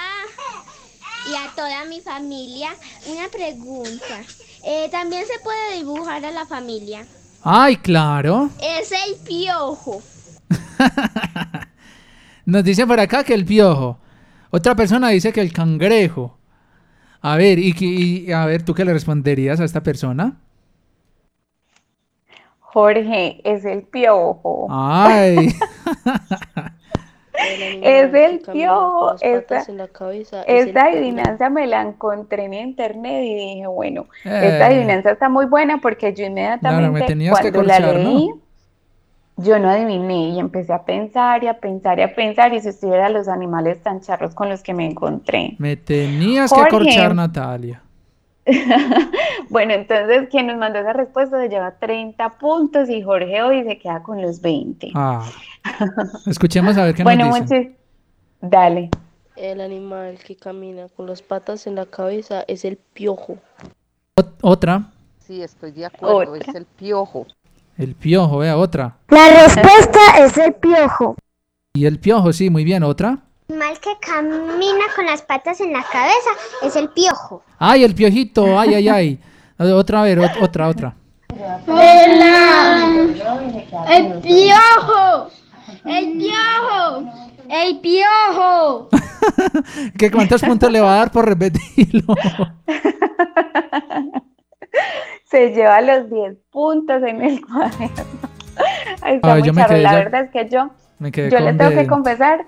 y 1.30 1.34
a 1.34 1.50
toda 1.54 1.84
mi 1.86 2.00
familia. 2.00 2.70
Una 3.10 3.28
pregunta. 3.28 4.20
Eh, 4.64 4.88
También 4.90 5.24
se 5.26 5.42
puede 5.42 5.76
dibujar 5.78 6.24
a 6.24 6.30
la 6.30 6.44
familia. 6.46 7.06
Ay, 7.42 7.76
claro. 7.76 8.50
Es 8.60 8.92
el 8.92 9.16
piojo. 9.26 10.02
Nos 12.46 12.64
dicen 12.64 12.86
por 12.86 13.00
acá 13.00 13.24
que 13.24 13.34
el 13.34 13.44
piojo. 13.44 13.98
Otra 14.56 14.76
persona 14.76 15.08
dice 15.08 15.32
que 15.32 15.40
el 15.40 15.52
cangrejo. 15.52 16.38
A 17.20 17.36
ver, 17.36 17.58
y, 17.58 17.72
que- 17.72 17.84
y- 17.86 18.30
a 18.32 18.46
ver, 18.46 18.62
¿tú 18.62 18.72
qué 18.72 18.84
le 18.84 18.92
responderías 18.92 19.58
a 19.58 19.64
esta 19.64 19.82
persona? 19.82 20.36
Jorge, 22.60 23.40
es 23.42 23.64
el 23.64 23.82
piojo. 23.82 24.68
Ay. 24.70 25.48
Es 27.82 28.14
el 28.14 28.38
piojo. 28.52 29.16
Esta, 29.20 29.64
la 29.72 29.88
esta 30.46 30.84
adivinanza 30.84 31.50
me 31.50 31.66
la 31.66 31.82
encontré 31.82 32.44
en 32.44 32.54
internet 32.54 33.24
y 33.24 33.34
dije, 33.34 33.66
bueno, 33.66 34.06
Eh. 34.24 34.40
esta 34.52 34.66
adivinanza 34.66 35.10
está 35.10 35.28
muy 35.28 35.46
buena 35.46 35.78
porque 35.78 36.14
yo 36.14 36.24
inmediatamente 36.26 36.90
me 36.90 37.02
tenías 37.02 37.36
que 37.40 37.50
cuando 37.50 37.62
la 37.64 37.78
corchar, 37.80 38.00
¿no? 38.00 38.40
Yo 39.36 39.58
no 39.58 39.68
adiviné 39.68 40.30
y 40.30 40.38
empecé 40.38 40.72
a 40.72 40.84
pensar 40.84 41.42
y 41.44 41.48
a 41.48 41.58
pensar 41.58 41.98
y 41.98 42.02
a 42.02 42.14
pensar 42.14 42.52
y 42.54 42.60
si 42.60 42.68
estuviera 42.68 43.08
los 43.08 43.26
animales 43.28 43.82
tan 43.82 44.00
charros 44.00 44.34
con 44.34 44.48
los 44.48 44.62
que 44.62 44.74
me 44.74 44.86
encontré. 44.86 45.56
Me 45.58 45.76
tenías 45.76 46.52
que 46.52 46.56
Jorge. 46.60 46.70
corchar, 46.70 47.14
Natalia. 47.14 47.82
Bueno, 49.50 49.74
entonces 49.74 50.28
quien 50.30 50.46
nos 50.48 50.56
mandó 50.56 50.78
esa 50.80 50.92
respuesta 50.94 51.40
se 51.40 51.48
lleva 51.48 51.72
30 51.72 52.38
puntos 52.38 52.88
y 52.88 53.02
Jorge 53.02 53.42
hoy 53.42 53.62
se 53.64 53.78
queda 53.78 54.02
con 54.02 54.20
los 54.20 54.40
20. 54.40 54.90
Ah. 54.94 55.24
Escuchemos 56.26 56.76
a 56.76 56.84
ver 56.84 56.94
qué 56.94 57.02
Bueno, 57.04 57.26
nos 57.26 57.40
dicen. 57.42 57.62
muchis- 57.62 57.76
dale. 58.40 58.90
El 59.36 59.60
animal 59.60 60.18
que 60.26 60.36
camina 60.36 60.86
con 60.96 61.06
las 61.06 61.20
patas 61.22 61.66
en 61.66 61.74
la 61.74 61.86
cabeza 61.86 62.44
es 62.48 62.64
el 62.64 62.76
piojo. 62.76 63.36
Ot- 64.16 64.32
Otra. 64.42 64.84
Sí, 65.18 65.42
estoy 65.42 65.72
de 65.72 65.86
acuerdo, 65.86 66.32
Otra. 66.34 66.50
es 66.50 66.54
el 66.54 66.64
piojo. 66.66 67.26
El 67.76 67.94
piojo, 67.94 68.38
vea, 68.38 68.56
otra. 68.56 68.96
La 69.08 69.28
respuesta 69.28 69.98
es 70.18 70.36
el 70.38 70.54
piojo. 70.54 71.16
Y 71.74 71.86
el 71.86 71.98
piojo, 71.98 72.32
sí, 72.32 72.50
muy 72.50 72.64
bien, 72.64 72.82
otra. 72.84 73.18
El 73.48 73.56
animal 73.60 73.78
que 73.80 73.90
camina 74.00 74.84
con 74.94 75.06
las 75.06 75.22
patas 75.22 75.60
en 75.60 75.72
la 75.72 75.82
cabeza 75.82 76.30
es 76.62 76.76
el 76.76 76.88
piojo. 76.90 77.42
Ay, 77.58 77.84
el 77.84 77.94
piojito, 77.94 78.58
ay, 78.58 78.74
ay, 78.74 78.88
ay. 78.88 79.20
Otra, 79.58 80.00
a 80.00 80.04
ver, 80.04 80.18
ot- 80.18 80.42
otra, 80.42 80.68
otra. 80.68 80.94
El 83.88 84.20
piojo. 84.20 85.30
El 85.84 86.18
piojo. 86.18 87.12
El 87.48 87.80
piojo. 87.80 88.88
¿Qué, 89.98 90.10
¿Cuántos 90.10 90.42
puntos 90.42 90.70
le 90.72 90.80
va 90.80 90.94
a 90.94 90.98
dar 90.98 91.10
por 91.12 91.26
repetirlo? 91.26 92.14
Se 95.34 95.50
lleva 95.52 95.80
los 95.80 96.08
10 96.10 96.36
puntos 96.52 97.02
en 97.02 97.20
el 97.20 97.40
cuaderno. 97.44 97.88
Ay, 99.02 99.16
Está 99.16 99.32
Ay, 99.32 99.42
muy 99.42 99.64
quedé 99.64 99.82
La 99.82 99.90
ya- 99.90 99.98
verdad 99.98 100.20
es 100.22 100.30
que 100.30 100.48
yo, 100.48 100.70
yo 101.00 101.40
le 101.40 101.54
tengo 101.54 101.72
que 101.72 101.88
confesar 101.88 102.46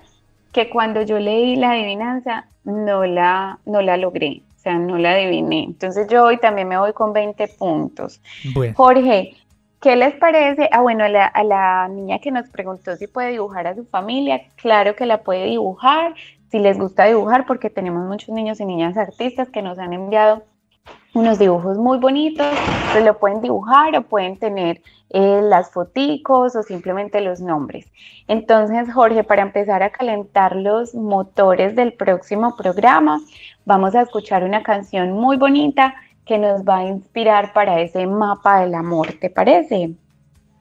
que 0.53 0.69
cuando 0.69 1.01
yo 1.01 1.19
leí 1.19 1.57
la 1.57 1.71
adivinanza 1.71 2.47
no 2.63 3.03
la, 3.05 3.59
no 3.65 3.81
la 3.81 3.97
logré, 3.97 4.41
o 4.55 4.59
sea, 4.59 4.77
no 4.79 4.97
la 4.97 5.11
adiviné. 5.11 5.65
Entonces 5.65 6.07
yo 6.07 6.23
hoy 6.23 6.37
también 6.37 6.69
me 6.69 6.77
voy 6.77 6.93
con 6.93 7.11
20 7.11 7.45
puntos. 7.59 8.21
Bueno. 8.55 8.73
Jorge, 8.77 9.33
¿qué 9.81 9.97
les 9.97 10.13
parece? 10.15 10.69
Ah, 10.71 10.79
bueno, 10.79 11.03
a 11.03 11.09
la, 11.09 11.25
a 11.25 11.43
la 11.43 11.89
niña 11.89 12.19
que 12.19 12.31
nos 12.31 12.47
preguntó 12.47 12.95
si 12.95 13.07
puede 13.07 13.31
dibujar 13.31 13.67
a 13.67 13.75
su 13.75 13.83
familia, 13.83 14.43
claro 14.55 14.95
que 14.95 15.05
la 15.05 15.23
puede 15.23 15.43
dibujar, 15.47 16.13
si 16.49 16.59
les 16.59 16.77
gusta 16.79 17.03
dibujar, 17.03 17.45
porque 17.47 17.69
tenemos 17.69 18.07
muchos 18.07 18.29
niños 18.29 18.61
y 18.61 18.65
niñas 18.65 18.95
artistas 18.95 19.49
que 19.49 19.61
nos 19.61 19.77
han 19.77 19.91
enviado 19.91 20.43
unos 21.17 21.39
dibujos 21.39 21.77
muy 21.77 21.97
bonitos, 21.97 22.47
pues 22.91 23.03
lo 23.03 23.17
pueden 23.17 23.41
dibujar 23.41 23.95
o 23.97 24.03
pueden 24.03 24.37
tener 24.37 24.81
eh, 25.09 25.41
las 25.43 25.71
foticos 25.71 26.55
o 26.55 26.63
simplemente 26.63 27.21
los 27.21 27.41
nombres. 27.41 27.87
Entonces, 28.27 28.93
Jorge, 28.93 29.23
para 29.23 29.41
empezar 29.41 29.81
a 29.83 29.89
calentar 29.89 30.55
los 30.55 30.93
motores 30.93 31.75
del 31.75 31.93
próximo 31.93 32.55
programa, 32.55 33.19
vamos 33.65 33.95
a 33.95 34.01
escuchar 34.01 34.43
una 34.43 34.63
canción 34.63 35.11
muy 35.13 35.37
bonita 35.37 35.95
que 36.25 36.37
nos 36.37 36.63
va 36.63 36.79
a 36.79 36.87
inspirar 36.87 37.53
para 37.53 37.81
ese 37.81 38.05
mapa 38.05 38.61
del 38.61 38.75
amor, 38.75 39.13
¿te 39.19 39.29
parece? 39.29 39.91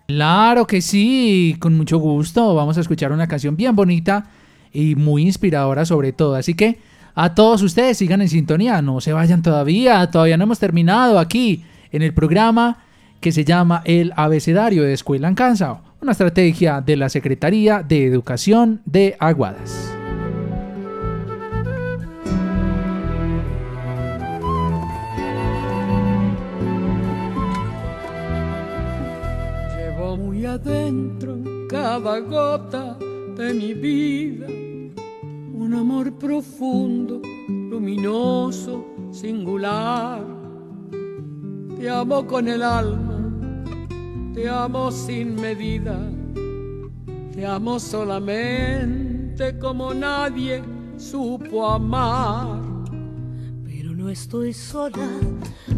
Claro 0.07 0.67
que 0.67 0.81
sí, 0.81 1.57
con 1.59 1.77
mucho 1.77 1.99
gusto. 1.99 2.55
Vamos 2.55 2.79
a 2.79 2.81
escuchar 2.81 3.11
una 3.13 3.27
canción 3.27 3.57
bien 3.57 3.75
bonita 3.75 4.31
y 4.73 4.95
muy 4.95 5.23
inspiradora 5.23 5.85
sobre 5.85 6.13
todo. 6.13 6.37
Así 6.37 6.55
que 6.55 6.79
a 7.19 7.35
todos 7.35 7.63
ustedes 7.63 7.97
sigan 7.97 8.21
en 8.21 8.29
sintonía, 8.29 8.83
no 8.83 9.01
se 9.01 9.15
vayan 9.15 9.41
todavía, 9.41 10.11
todavía 10.11 10.37
no 10.37 10.45
hemos 10.45 10.59
terminado 10.59 11.19
aquí 11.19 11.65
en 11.91 12.03
el 12.03 12.13
programa 12.13 12.85
que 13.21 13.33
se 13.33 13.43
llama 13.43 13.81
El 13.87 14.13
Abecedario 14.17 14.83
de 14.83 14.93
Escuela 14.93 15.27
en 15.27 15.35
Casa, 15.35 15.81
una 16.03 16.13
estrategia 16.13 16.83
de 16.83 16.97
la 16.97 17.09
Secretaría 17.09 17.83
de 17.83 18.05
Educación 18.05 18.83
de 18.85 19.17
Aguadas. 19.19 19.95
Llevo 29.75 30.19
muy 30.19 30.45
adentro 30.45 31.33
en 31.33 31.67
cada 31.67 32.19
gota 32.19 32.99
de 33.39 33.55
mi 33.55 33.73
vida 33.73 34.66
un 35.57 35.73
amor 35.75 36.13
profundo, 36.19 37.21
luminoso, 37.49 38.85
singular. 39.11 40.23
Te 41.79 41.89
amo 41.89 42.27
con 42.27 42.47
el 42.47 42.63
alma, 42.63 43.65
te 44.35 44.49
amo 44.49 44.91
sin 44.91 45.35
medida, 45.35 45.99
te 47.33 47.47
amo 47.47 47.79
solamente 47.81 49.59
como 49.59 49.95
nadie 49.95 50.63
supo 50.99 51.67
amar. 51.67 52.61
Pero 53.65 53.95
no 53.95 54.11
estoy 54.11 54.53
sola, 54.53 55.09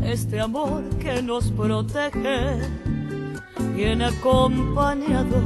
este 0.04 0.40
amor 0.40 0.82
que 0.98 1.22
nos 1.22 1.52
protege 1.52 2.58
viene 3.76 4.06
acompañado 4.06 5.40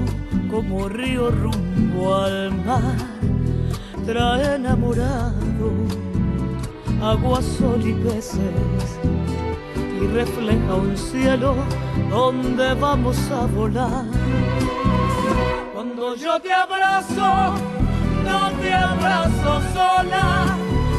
como 0.51 0.89
río 0.89 1.31
rumbo 1.31 2.15
al 2.15 2.65
mar, 2.65 3.12
trae 4.07 4.57
enamorado 4.57 5.73
agua, 7.03 7.41
sol 7.43 7.83
y 7.87 7.95
peces 7.95 8.99
y 10.01 10.07
refleja 10.09 10.75
un 10.75 10.97
cielo 10.97 11.55
donde 12.11 12.75
vamos 12.75 13.19
a 13.31 13.47
volar. 13.47 14.05
Cuando 15.73 16.15
yo 16.17 16.41
te 16.41 16.53
abrazo, 16.53 17.55
no 18.25 18.51
te 18.61 18.73
abrazo 18.73 19.61
sola, 19.75 20.57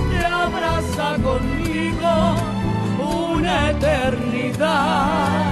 te 0.10 0.26
abraza 0.26 1.16
conmigo 1.22 2.36
una 3.00 3.72
eternidad. 3.72 5.44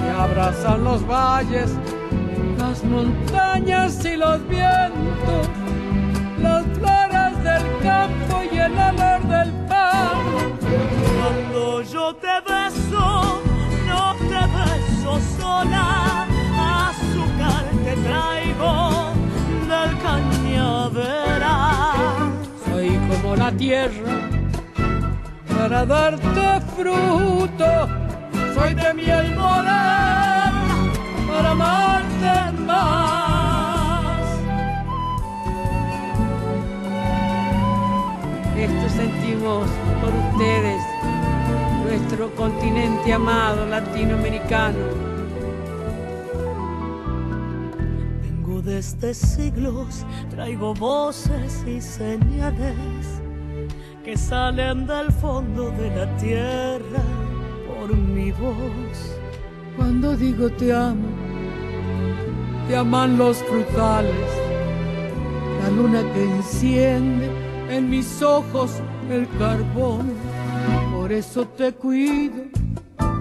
Te 0.00 0.10
abrazan 0.10 0.84
los 0.84 1.06
valles, 1.06 1.70
las 2.58 2.84
montañas 2.84 4.04
y 4.04 4.16
los 4.16 4.46
vientos, 4.48 5.48
el 8.58 8.72
olor 8.72 9.20
del 9.28 9.50
pan. 9.68 10.18
Cuando 11.18 11.82
yo 11.82 12.14
te 12.14 12.34
beso, 12.50 13.40
no 13.86 14.14
te 14.30 14.42
beso 14.56 15.20
sola, 15.38 16.26
azúcar 16.88 17.64
te 17.84 17.94
traigo 18.06 18.72
del 19.70 19.92
cañaveral. 20.06 21.68
Soy 22.64 22.90
como 23.08 23.36
la 23.36 23.50
tierra 23.52 24.14
para 25.56 25.84
darte 25.84 26.60
fruto, 26.76 27.88
soy 28.54 28.74
de 28.74 28.94
miel 28.94 29.34
morena 29.36 30.52
para 31.28 31.50
amarte 31.50 32.52
más. 32.66 33.27
Esto 38.58 38.88
sentimos 38.88 39.68
por 40.00 40.12
ustedes, 40.12 40.82
nuestro 41.84 42.34
continente 42.34 43.12
amado 43.12 43.64
latinoamericano. 43.66 44.78
Vengo 48.20 48.60
desde 48.60 49.14
siglos, 49.14 50.04
traigo 50.30 50.74
voces 50.74 51.64
y 51.68 51.80
señales 51.80 53.22
que 54.04 54.16
salen 54.16 54.88
del 54.88 55.12
fondo 55.12 55.70
de 55.70 55.94
la 55.94 56.16
tierra 56.16 57.04
por 57.68 57.96
mi 57.96 58.32
voz. 58.32 59.20
Cuando 59.76 60.16
digo 60.16 60.50
te 60.50 60.74
amo, 60.74 61.06
te 62.66 62.76
aman 62.76 63.18
los 63.18 63.36
frutales, 63.44 64.30
la 65.62 65.70
luna 65.70 66.02
que 66.12 66.24
enciende 66.24 67.47
en 67.68 67.90
mis 67.90 68.22
ojos 68.22 68.70
el 69.10 69.28
carbón. 69.38 70.12
Por 70.92 71.12
eso 71.12 71.46
te 71.46 71.72
cuido, 71.72 72.44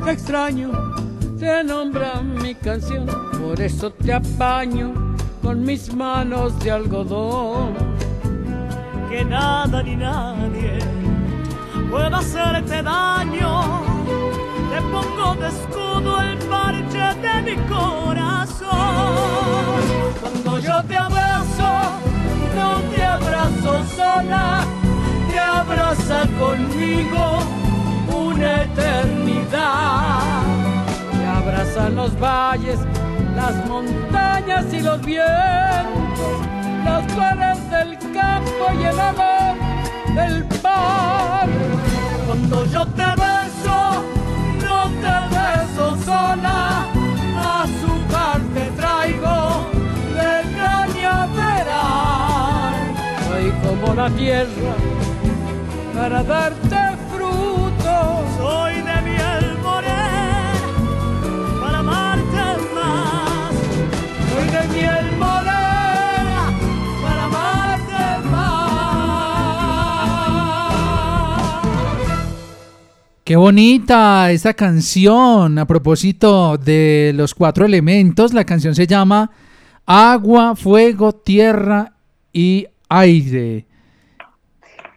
te 0.03 0.11
extraño, 0.11 0.71
te 1.39 1.63
nombra 1.63 2.21
mi 2.21 2.55
canción. 2.55 3.05
Por 3.39 3.61
eso 3.61 3.91
te 3.91 4.13
apaño 4.13 5.15
con 5.41 5.63
mis 5.63 5.93
manos 5.93 6.59
de 6.59 6.71
algodón. 6.71 7.73
Que 9.09 9.23
nada 9.23 9.81
ni 9.83 9.95
nadie 9.95 10.79
pueda 11.89 12.17
hacerte 12.17 12.83
daño. 12.83 13.81
Te 14.69 14.81
pongo 14.81 15.35
de 15.35 15.47
escudo 15.47 16.21
el 16.21 16.37
parche 16.39 17.05
de 17.21 17.41
mi 17.43 17.55
corazón. 17.67 18.67
Cuando 20.21 20.59
yo 20.59 20.81
te 20.83 20.97
te 20.97 21.36
sola, 23.61 24.63
te 25.29 25.39
abraza 25.39 26.27
conmigo 26.39 27.39
una 28.13 28.63
eternidad. 28.63 30.21
Te 31.11 31.25
abrazan 31.25 31.95
los 31.95 32.19
valles, 32.19 32.79
las 33.35 33.65
montañas 33.67 34.65
y 34.73 34.81
los 34.81 35.01
vientos, 35.01 36.37
las 36.83 37.11
flores 37.11 37.71
del 37.71 37.97
campo 38.13 38.65
y 38.79 38.83
el 38.83 38.99
amor 38.99 39.55
del 40.15 40.45
mar. 40.63 41.47
Cuando 42.25 42.65
yo 42.65 42.85
te 42.87 43.05
beso, 43.23 44.03
no 44.63 44.89
te 45.03 45.15
beso 45.35 45.97
sola, 46.05 46.85
azúcar 47.63 48.41
te 48.53 48.65
traigo 48.79 49.76
como 53.79 53.93
la 53.93 54.09
tierra 54.11 54.75
para 55.93 56.23
darte 56.23 56.75
fruto. 57.11 58.25
Soy 58.37 58.75
de 58.75 59.01
miel 59.03 59.57
morena 59.63 60.53
para 61.61 61.79
amarte 61.79 62.61
más. 62.73 63.53
Soy 64.31 64.47
de 64.49 64.67
miel 64.73 65.17
morena 65.17 66.53
para 67.01 67.23
amarte 67.25 68.27
más. 68.29 68.77
Qué 73.23 73.35
bonita 73.35 74.31
esta 74.31 74.53
canción. 74.53 75.59
A 75.59 75.65
propósito 75.65 76.57
de 76.57 77.11
los 77.15 77.33
cuatro 77.35 77.65
elementos, 77.65 78.33
la 78.33 78.45
canción 78.45 78.75
se 78.75 78.87
llama 78.87 79.31
Agua, 79.85 80.55
Fuego, 80.55 81.13
Tierra 81.13 81.93
y 82.33 82.67
Aire. 82.89 83.65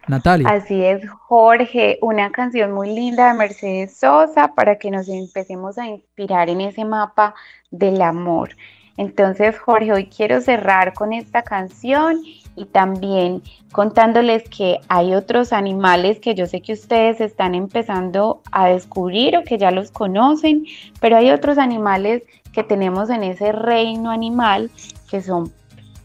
Natalia. 0.07 0.49
Así 0.49 0.83
es, 0.83 1.07
Jorge, 1.09 1.97
una 2.01 2.31
canción 2.31 2.71
muy 2.71 2.89
linda 2.89 3.31
de 3.31 3.37
Mercedes 3.37 3.95
Sosa 3.95 4.53
para 4.55 4.77
que 4.77 4.91
nos 4.91 5.07
empecemos 5.07 5.77
a 5.77 5.87
inspirar 5.87 6.49
en 6.49 6.61
ese 6.61 6.83
mapa 6.85 7.35
del 7.69 8.01
amor. 8.01 8.49
Entonces, 8.97 9.57
Jorge, 9.57 9.93
hoy 9.93 10.05
quiero 10.07 10.41
cerrar 10.41 10.93
con 10.93 11.13
esta 11.13 11.43
canción 11.43 12.21
y 12.55 12.65
también 12.65 13.41
contándoles 13.71 14.43
que 14.49 14.79
hay 14.89 15.15
otros 15.15 15.53
animales 15.53 16.19
que 16.19 16.35
yo 16.35 16.45
sé 16.45 16.61
que 16.61 16.73
ustedes 16.73 17.21
están 17.21 17.55
empezando 17.55 18.41
a 18.51 18.67
descubrir 18.67 19.37
o 19.37 19.43
que 19.43 19.57
ya 19.57 19.71
los 19.71 19.91
conocen, 19.91 20.65
pero 20.99 21.15
hay 21.15 21.31
otros 21.31 21.57
animales 21.57 22.23
que 22.51 22.63
tenemos 22.63 23.09
en 23.09 23.23
ese 23.23 23.53
reino 23.53 24.11
animal 24.11 24.69
que 25.09 25.21
son, 25.21 25.51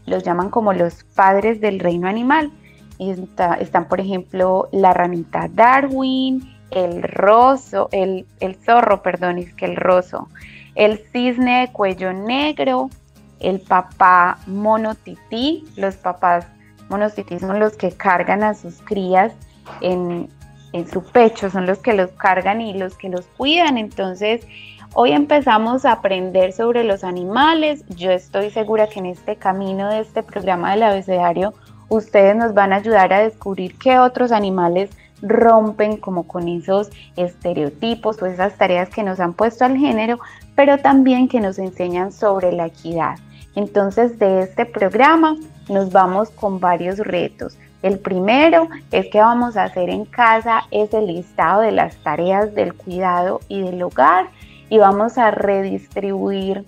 los 0.07 0.23
llaman 0.23 0.49
como 0.49 0.73
los 0.73 1.03
padres 1.03 1.61
del 1.61 1.79
reino 1.79 2.07
animal. 2.07 2.51
Está- 2.97 3.55
están, 3.55 3.87
por 3.87 3.99
ejemplo, 3.99 4.69
la 4.71 4.93
ranita 4.93 5.47
Darwin, 5.53 6.55
el 6.71 7.03
roso, 7.03 7.89
el, 7.91 8.25
el 8.39 8.55
zorro, 8.55 9.03
perdón, 9.03 9.37
es 9.37 9.53
que 9.53 9.65
el 9.65 9.75
roso, 9.75 10.29
el 10.75 10.97
cisne 11.11 11.61
de 11.61 11.71
cuello 11.71 12.11
negro, 12.13 12.89
el 13.39 13.59
papá 13.59 14.39
monotití. 14.47 15.65
Los 15.75 15.95
papás 15.95 16.47
monotití 16.89 17.37
son 17.39 17.59
los 17.59 17.77
que 17.77 17.91
cargan 17.91 18.43
a 18.43 18.53
sus 18.53 18.81
crías 18.81 19.33
en, 19.81 20.29
en 20.73 20.87
su 20.89 21.03
pecho, 21.03 21.49
son 21.49 21.65
los 21.67 21.79
que 21.79 21.93
los 21.93 22.09
cargan 22.11 22.61
y 22.61 22.73
los 22.73 22.97
que 22.97 23.09
los 23.09 23.25
cuidan. 23.37 23.77
Entonces, 23.77 24.45
Hoy 24.99 25.11
empezamos 25.11 25.85
a 25.85 25.91
aprender 25.91 26.53
sobre 26.53 26.83
los 26.83 27.03
animales. 27.03 27.85
Yo 27.87 28.09
estoy 28.09 28.49
segura 28.49 28.87
que 28.87 28.97
en 28.97 29.05
este 29.05 29.35
camino 29.35 29.91
de 29.91 29.99
este 29.99 30.23
programa 30.23 30.71
del 30.71 30.81
abecedario 30.81 31.53
ustedes 31.87 32.35
nos 32.35 32.55
van 32.55 32.73
a 32.73 32.77
ayudar 32.77 33.13
a 33.13 33.19
descubrir 33.19 33.77
qué 33.77 33.99
otros 33.99 34.31
animales 34.31 34.89
rompen 35.21 35.97
como 35.97 36.23
con 36.23 36.47
esos 36.47 36.89
estereotipos 37.15 38.19
o 38.23 38.25
esas 38.25 38.57
tareas 38.57 38.89
que 38.89 39.03
nos 39.03 39.19
han 39.19 39.35
puesto 39.35 39.65
al 39.65 39.77
género, 39.77 40.17
pero 40.55 40.79
también 40.79 41.27
que 41.27 41.41
nos 41.41 41.59
enseñan 41.59 42.11
sobre 42.11 42.51
la 42.51 42.65
equidad. 42.65 43.19
Entonces 43.53 44.17
de 44.17 44.41
este 44.41 44.65
programa 44.65 45.35
nos 45.69 45.91
vamos 45.91 46.31
con 46.31 46.59
varios 46.59 46.97
retos. 46.97 47.55
El 47.83 47.99
primero 47.99 48.67
es 48.91 49.05
que 49.11 49.19
vamos 49.19 49.57
a 49.57 49.65
hacer 49.65 49.91
en 49.91 50.05
casa 50.05 50.63
es 50.71 50.91
el 50.95 51.05
listado 51.05 51.61
de 51.61 51.71
las 51.71 51.95
tareas 51.97 52.55
del 52.55 52.73
cuidado 52.73 53.41
y 53.47 53.61
del 53.61 53.83
hogar 53.83 54.29
y 54.69 54.77
vamos 54.77 55.17
a 55.17 55.31
redistribuir 55.31 56.65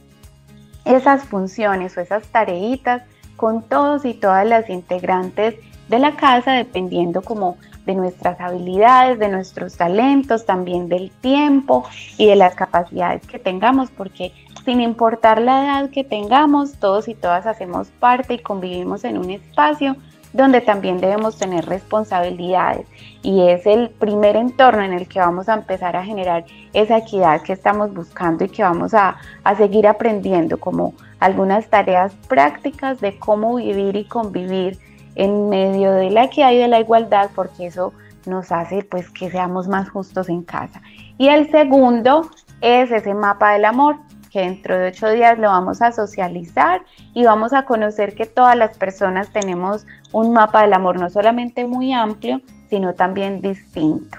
esas 0.85 1.23
funciones 1.23 1.97
o 1.97 2.01
esas 2.01 2.23
tareitas 2.27 3.03
con 3.35 3.63
todos 3.63 4.05
y 4.05 4.13
todas 4.13 4.45
las 4.45 4.69
integrantes 4.69 5.55
de 5.87 5.99
la 5.99 6.15
casa 6.15 6.53
dependiendo 6.53 7.21
como 7.21 7.57
de 7.85 7.95
nuestras 7.95 8.39
habilidades, 8.39 9.17
de 9.17 9.29
nuestros 9.29 9.75
talentos, 9.75 10.45
también 10.45 10.89
del 10.89 11.09
tiempo 11.09 11.83
y 12.17 12.27
de 12.27 12.35
las 12.35 12.53
capacidades 12.53 13.25
que 13.25 13.39
tengamos, 13.39 13.89
porque 13.89 14.31
sin 14.63 14.81
importar 14.81 15.41
la 15.41 15.63
edad 15.63 15.89
que 15.89 16.03
tengamos, 16.03 16.73
todos 16.73 17.07
y 17.07 17.15
todas 17.15 17.47
hacemos 17.47 17.87
parte 17.99 18.35
y 18.35 18.39
convivimos 18.39 19.03
en 19.03 19.17
un 19.17 19.31
espacio 19.31 19.95
donde 20.33 20.61
también 20.61 20.99
debemos 21.01 21.37
tener 21.37 21.65
responsabilidades 21.65 22.85
y 23.21 23.49
es 23.49 23.65
el 23.65 23.89
primer 23.89 24.35
entorno 24.35 24.81
en 24.81 24.93
el 24.93 25.07
que 25.07 25.19
vamos 25.19 25.49
a 25.49 25.53
empezar 25.55 25.95
a 25.95 26.03
generar 26.03 26.45
esa 26.73 26.97
equidad 26.97 27.41
que 27.41 27.53
estamos 27.53 27.93
buscando 27.93 28.45
y 28.45 28.49
que 28.49 28.63
vamos 28.63 28.93
a, 28.93 29.17
a 29.43 29.55
seguir 29.55 29.87
aprendiendo 29.87 30.59
como 30.59 30.93
algunas 31.19 31.67
tareas 31.67 32.13
prácticas 32.27 33.01
de 33.01 33.17
cómo 33.19 33.55
vivir 33.55 33.95
y 33.95 34.05
convivir 34.05 34.79
en 35.15 35.49
medio 35.49 35.91
de 35.91 36.11
la 36.11 36.25
equidad 36.25 36.51
y 36.51 36.57
de 36.57 36.67
la 36.67 36.79
igualdad 36.79 37.29
porque 37.35 37.67
eso 37.67 37.93
nos 38.25 38.51
hace 38.51 38.83
pues 38.83 39.09
que 39.09 39.29
seamos 39.29 39.67
más 39.67 39.89
justos 39.89 40.29
en 40.29 40.43
casa. 40.43 40.81
Y 41.17 41.27
el 41.27 41.51
segundo 41.51 42.29
es 42.61 42.91
ese 42.91 43.13
mapa 43.13 43.53
del 43.53 43.65
amor 43.65 43.97
que 44.31 44.41
dentro 44.41 44.77
de 44.77 44.89
ocho 44.89 45.09
días 45.09 45.37
lo 45.39 45.49
vamos 45.49 45.81
a 45.81 45.91
socializar 45.91 46.81
y 47.13 47.25
vamos 47.25 47.51
a 47.51 47.65
conocer 47.65 48.15
que 48.15 48.25
todas 48.25 48.55
las 48.55 48.77
personas 48.77 49.29
tenemos 49.31 49.85
un 50.11 50.33
mapa 50.33 50.61
del 50.61 50.73
amor 50.73 50.99
no 50.99 51.09
solamente 51.09 51.65
muy 51.65 51.93
amplio, 51.93 52.41
sino 52.69 52.93
también 52.93 53.41
distinto. 53.41 54.17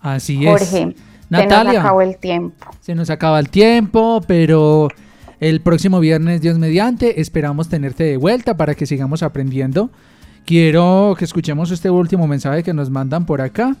Así 0.00 0.44
Jorge, 0.44 0.64
es. 0.64 0.70
se 0.70 0.84
nos 0.84 0.94
Natalia, 1.28 1.80
acabó 1.80 2.02
el 2.02 2.16
tiempo. 2.18 2.66
se 2.80 2.94
nos 2.94 3.10
acaba 3.10 3.38
el 3.40 3.50
tiempo, 3.50 4.20
pero 4.26 4.88
el 5.40 5.60
próximo 5.60 6.00
viernes, 6.00 6.40
Dios 6.40 6.58
mediante, 6.58 7.20
esperamos 7.20 7.68
tenerte 7.68 8.04
de 8.04 8.16
vuelta 8.16 8.56
para 8.56 8.74
que 8.74 8.86
sigamos 8.86 9.22
aprendiendo. 9.22 9.90
Quiero 10.46 11.14
que 11.18 11.24
escuchemos 11.24 11.70
este 11.70 11.90
último 11.90 12.26
mensaje 12.26 12.62
que 12.62 12.72
nos 12.72 12.88
mandan 12.90 13.26
por 13.26 13.40
acá. 13.42 13.76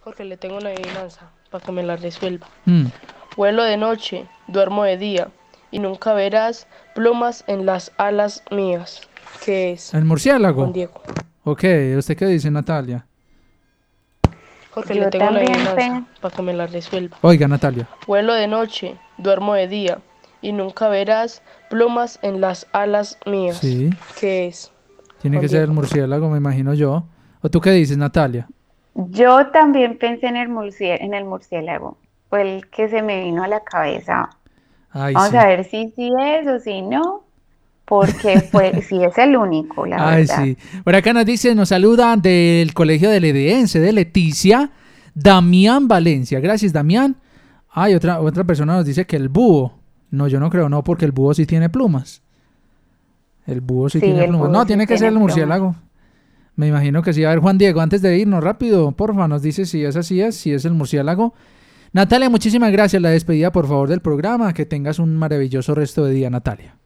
Jorge, 0.00 0.24
le 0.24 0.36
tengo 0.36 0.56
una 0.56 0.70
adivinanza 0.70 1.30
para 1.50 1.64
que 1.64 1.72
me 1.72 1.82
la 1.82 1.96
resuelva. 1.96 2.46
Mm, 2.64 2.86
Vuelo 3.36 3.62
de 3.62 3.76
noche, 3.76 4.26
duermo 4.48 4.84
de 4.84 4.96
día, 4.96 5.28
y 5.70 5.78
nunca 5.78 6.12
verás 6.14 6.66
plumas 6.94 7.44
en 7.46 7.66
las 7.66 7.92
alas 7.98 8.42
mías. 8.50 9.02
¿Qué 9.44 9.72
es? 9.72 9.92
¿El 9.94 10.04
murciélago? 10.06 10.62
Juan 10.62 10.72
Diego. 10.72 11.02
Ok, 11.50 11.64
¿usted 11.96 12.14
qué 12.14 12.26
dice, 12.26 12.50
Natalia? 12.50 13.06
Yo 14.86 14.94
le 14.94 15.06
tengo 15.10 15.24
adivinanza 15.24 16.04
para 16.20 16.36
que 16.36 16.42
me 16.42 16.52
la 16.52 16.66
resuelva. 16.66 17.16
Oiga, 17.22 17.48
Natalia. 17.48 17.88
Vuelo 18.06 18.34
de 18.34 18.46
noche, 18.46 18.96
duermo 19.16 19.54
de 19.54 19.66
día, 19.66 19.98
y 20.42 20.52
nunca 20.52 20.88
verás 20.90 21.42
plumas 21.70 22.18
en 22.20 22.42
las 22.42 22.66
alas 22.72 23.18
mías. 23.24 23.56
Sí. 23.56 23.88
¿Qué 24.20 24.48
es? 24.48 24.70
Tiene 25.22 25.40
que 25.40 25.48
ser 25.48 25.62
el 25.62 25.70
murciélago, 25.70 26.28
me 26.28 26.36
imagino 26.36 26.74
yo. 26.74 27.04
¿O 27.40 27.48
tú 27.48 27.62
qué 27.62 27.70
dices, 27.70 27.96
Natalia? 27.96 28.46
Yo 28.94 29.46
también 29.46 29.96
pensé 29.96 30.26
en 30.26 30.36
el, 30.36 30.50
murcie- 30.50 30.98
en 31.00 31.14
el 31.14 31.24
murciélago, 31.24 31.96
fue 32.28 32.42
el 32.42 32.68
que 32.68 32.90
se 32.90 33.00
me 33.00 33.24
vino 33.24 33.42
a 33.42 33.48
la 33.48 33.60
cabeza. 33.64 34.28
Ay, 34.90 35.14
Vamos 35.14 35.30
sí. 35.30 35.36
a 35.38 35.46
ver 35.46 35.64
si 35.64 35.88
sí 35.96 36.12
es 36.20 36.46
o 36.46 36.60
si 36.60 36.82
no, 36.82 37.24
porque 37.88 38.40
fue, 38.40 38.82
si 38.88 39.02
es 39.02 39.16
el 39.18 39.36
único, 39.36 39.86
la 39.86 40.08
Ay, 40.10 40.22
verdad. 40.22 40.44
sí. 40.44 40.56
Por 40.84 40.94
acá 40.94 41.12
nos 41.12 41.24
dice, 41.24 41.54
nos 41.54 41.70
saluda 41.70 42.16
del 42.16 42.74
colegio 42.74 43.08
del 43.10 43.24
Edense, 43.24 43.80
de 43.80 43.92
Leticia, 43.92 44.70
Damián 45.14 45.88
Valencia. 45.88 46.40
Gracias, 46.40 46.72
Damián. 46.72 47.16
Ay, 47.70 47.94
otra, 47.94 48.20
otra 48.20 48.44
persona 48.44 48.76
nos 48.76 48.86
dice 48.86 49.06
que 49.06 49.16
el 49.16 49.28
búho. 49.28 49.78
No, 50.10 50.26
yo 50.28 50.40
no 50.40 50.48
creo, 50.50 50.68
no, 50.68 50.82
porque 50.84 51.04
el 51.04 51.12
búho 51.12 51.34
sí 51.34 51.44
tiene 51.46 51.68
plumas. 51.68 52.22
El 53.46 53.60
búho 53.60 53.88
sí, 53.88 54.00
Sí, 54.00 54.06
tiene 54.06 54.26
plumas. 54.26 54.50
No, 54.50 54.60
sí 54.62 54.66
tiene 54.68 54.84
que 54.84 54.94
tiene 54.94 54.98
ser 54.98 55.08
el 55.08 55.12
plumas. 55.14 55.28
murciélago. 55.30 55.76
Me 56.56 56.66
imagino 56.68 57.02
que 57.02 57.12
sí. 57.12 57.24
A 57.24 57.30
ver, 57.30 57.38
Juan 57.38 57.56
Diego, 57.56 57.80
antes 57.80 58.02
de 58.02 58.18
irnos 58.18 58.42
rápido, 58.42 58.90
porfa, 58.92 59.28
nos 59.28 59.42
dice 59.42 59.64
si 59.64 59.84
es 59.84 59.96
así, 59.96 60.20
es, 60.20 60.34
si 60.36 60.52
es 60.52 60.64
el 60.64 60.72
murciélago. 60.74 61.34
Natalia, 61.92 62.28
muchísimas 62.30 62.72
gracias. 62.72 63.00
La 63.00 63.10
despedida, 63.10 63.52
por 63.52 63.68
favor, 63.68 63.88
del 63.88 64.00
programa. 64.00 64.52
Que 64.52 64.66
tengas 64.66 64.98
un 64.98 65.16
maravilloso 65.16 65.74
resto 65.74 66.04
de 66.04 66.12
día, 66.14 66.30
Natalia. 66.30 66.77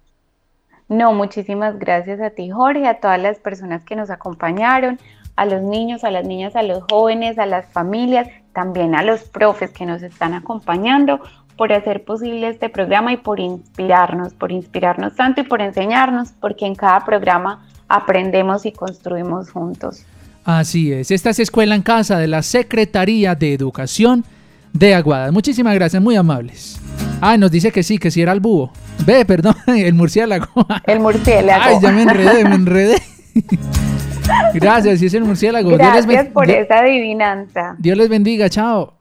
No, 0.89 1.13
muchísimas 1.13 1.79
gracias 1.79 2.21
a 2.21 2.31
ti, 2.31 2.51
Jorge, 2.51 2.87
a 2.87 3.01
todas 3.01 3.21
las 3.21 3.39
personas 3.39 3.85
que 3.85 3.97
nos 3.97 4.11
acompañaron, 4.11 4.99
a 5.37 5.47
los 5.47 5.63
niños, 5.63 6.05
a 6.05 6.11
las 6.11 6.27
niñas, 6.27 6.57
a 6.57 6.63
los 6.63 6.85
jóvenes, 6.91 7.39
a 7.39 7.47
las 7.47 7.67
familias, 7.73 8.29
también 8.53 8.95
a 8.95 9.03
los 9.03 9.23
profes 9.23 9.71
que 9.71 9.87
nos 9.87 10.03
están 10.03 10.35
acompañando 10.35 11.21
por 11.57 11.73
hacer 11.73 12.05
posible 12.05 12.49
este 12.49 12.69
programa 12.69 13.13
y 13.13 13.17
por 13.17 13.41
inspirarnos, 13.41 14.35
por 14.35 14.53
inspirarnos 14.53 15.15
tanto 15.15 15.43
y 15.43 15.45
por 15.45 15.63
enseñarnos, 15.63 16.33
porque 16.41 16.67
en 16.67 16.75
cada 16.75 17.05
programa 17.05 17.67
aprendemos 17.89 18.67
y 18.67 18.73
construimos 18.73 19.51
juntos. 19.51 20.05
Así 20.45 20.93
es, 20.93 21.11
esta 21.11 21.31
es 21.31 21.39
Escuela 21.39 21.75
en 21.75 21.83
Casa 21.83 22.19
de 22.19 22.27
la 22.27 22.43
Secretaría 22.43 23.35
de 23.35 23.55
Educación 23.55 24.25
de 24.73 24.95
Aguadas. 24.95 25.33
Muchísimas 25.33 25.75
gracias, 25.75 26.03
muy 26.03 26.17
amables. 26.17 26.79
Ah, 27.21 27.37
nos 27.37 27.51
dice 27.51 27.71
que 27.71 27.83
sí, 27.83 27.99
que 27.99 28.11
sí 28.11 28.21
era 28.23 28.33
el 28.33 28.41
búho. 28.41 28.73
Ve, 29.07 29.25
perdón, 29.25 29.55
el 29.67 29.95
murciélago. 29.95 30.47
El 30.87 31.01
murciélago. 31.01 31.63
Ay, 31.65 31.77
ya 31.81 31.93
me 31.93 32.03
enredé, 32.03 32.45
me 32.45 32.55
enredé. 32.57 33.03
Gracias, 34.55 35.01
sí 35.01 35.07
es 35.07 35.15
el 35.15 35.25
murciélago. 35.25 35.71
Dios 35.71 35.81
les 35.81 36.07
Gracias 36.07 36.33
por 36.33 36.47
Dios- 36.47 36.59
esa 36.61 36.79
adivinanza. 36.81 37.75
Dios 37.79 37.97
les 37.99 38.09
bendiga, 38.09 38.49
chao. 38.49 38.95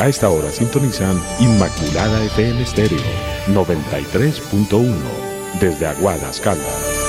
A 0.00 0.06
esta 0.08 0.28
hora 0.30 0.50
sintonizan 0.50 1.20
Inmaculada 1.40 2.22
FM 2.24 2.62
Estéreo 2.62 2.98
93.1 3.48 4.94
desde 5.60 5.86
Aguadas, 5.86 6.40
Caldas. 6.40 7.07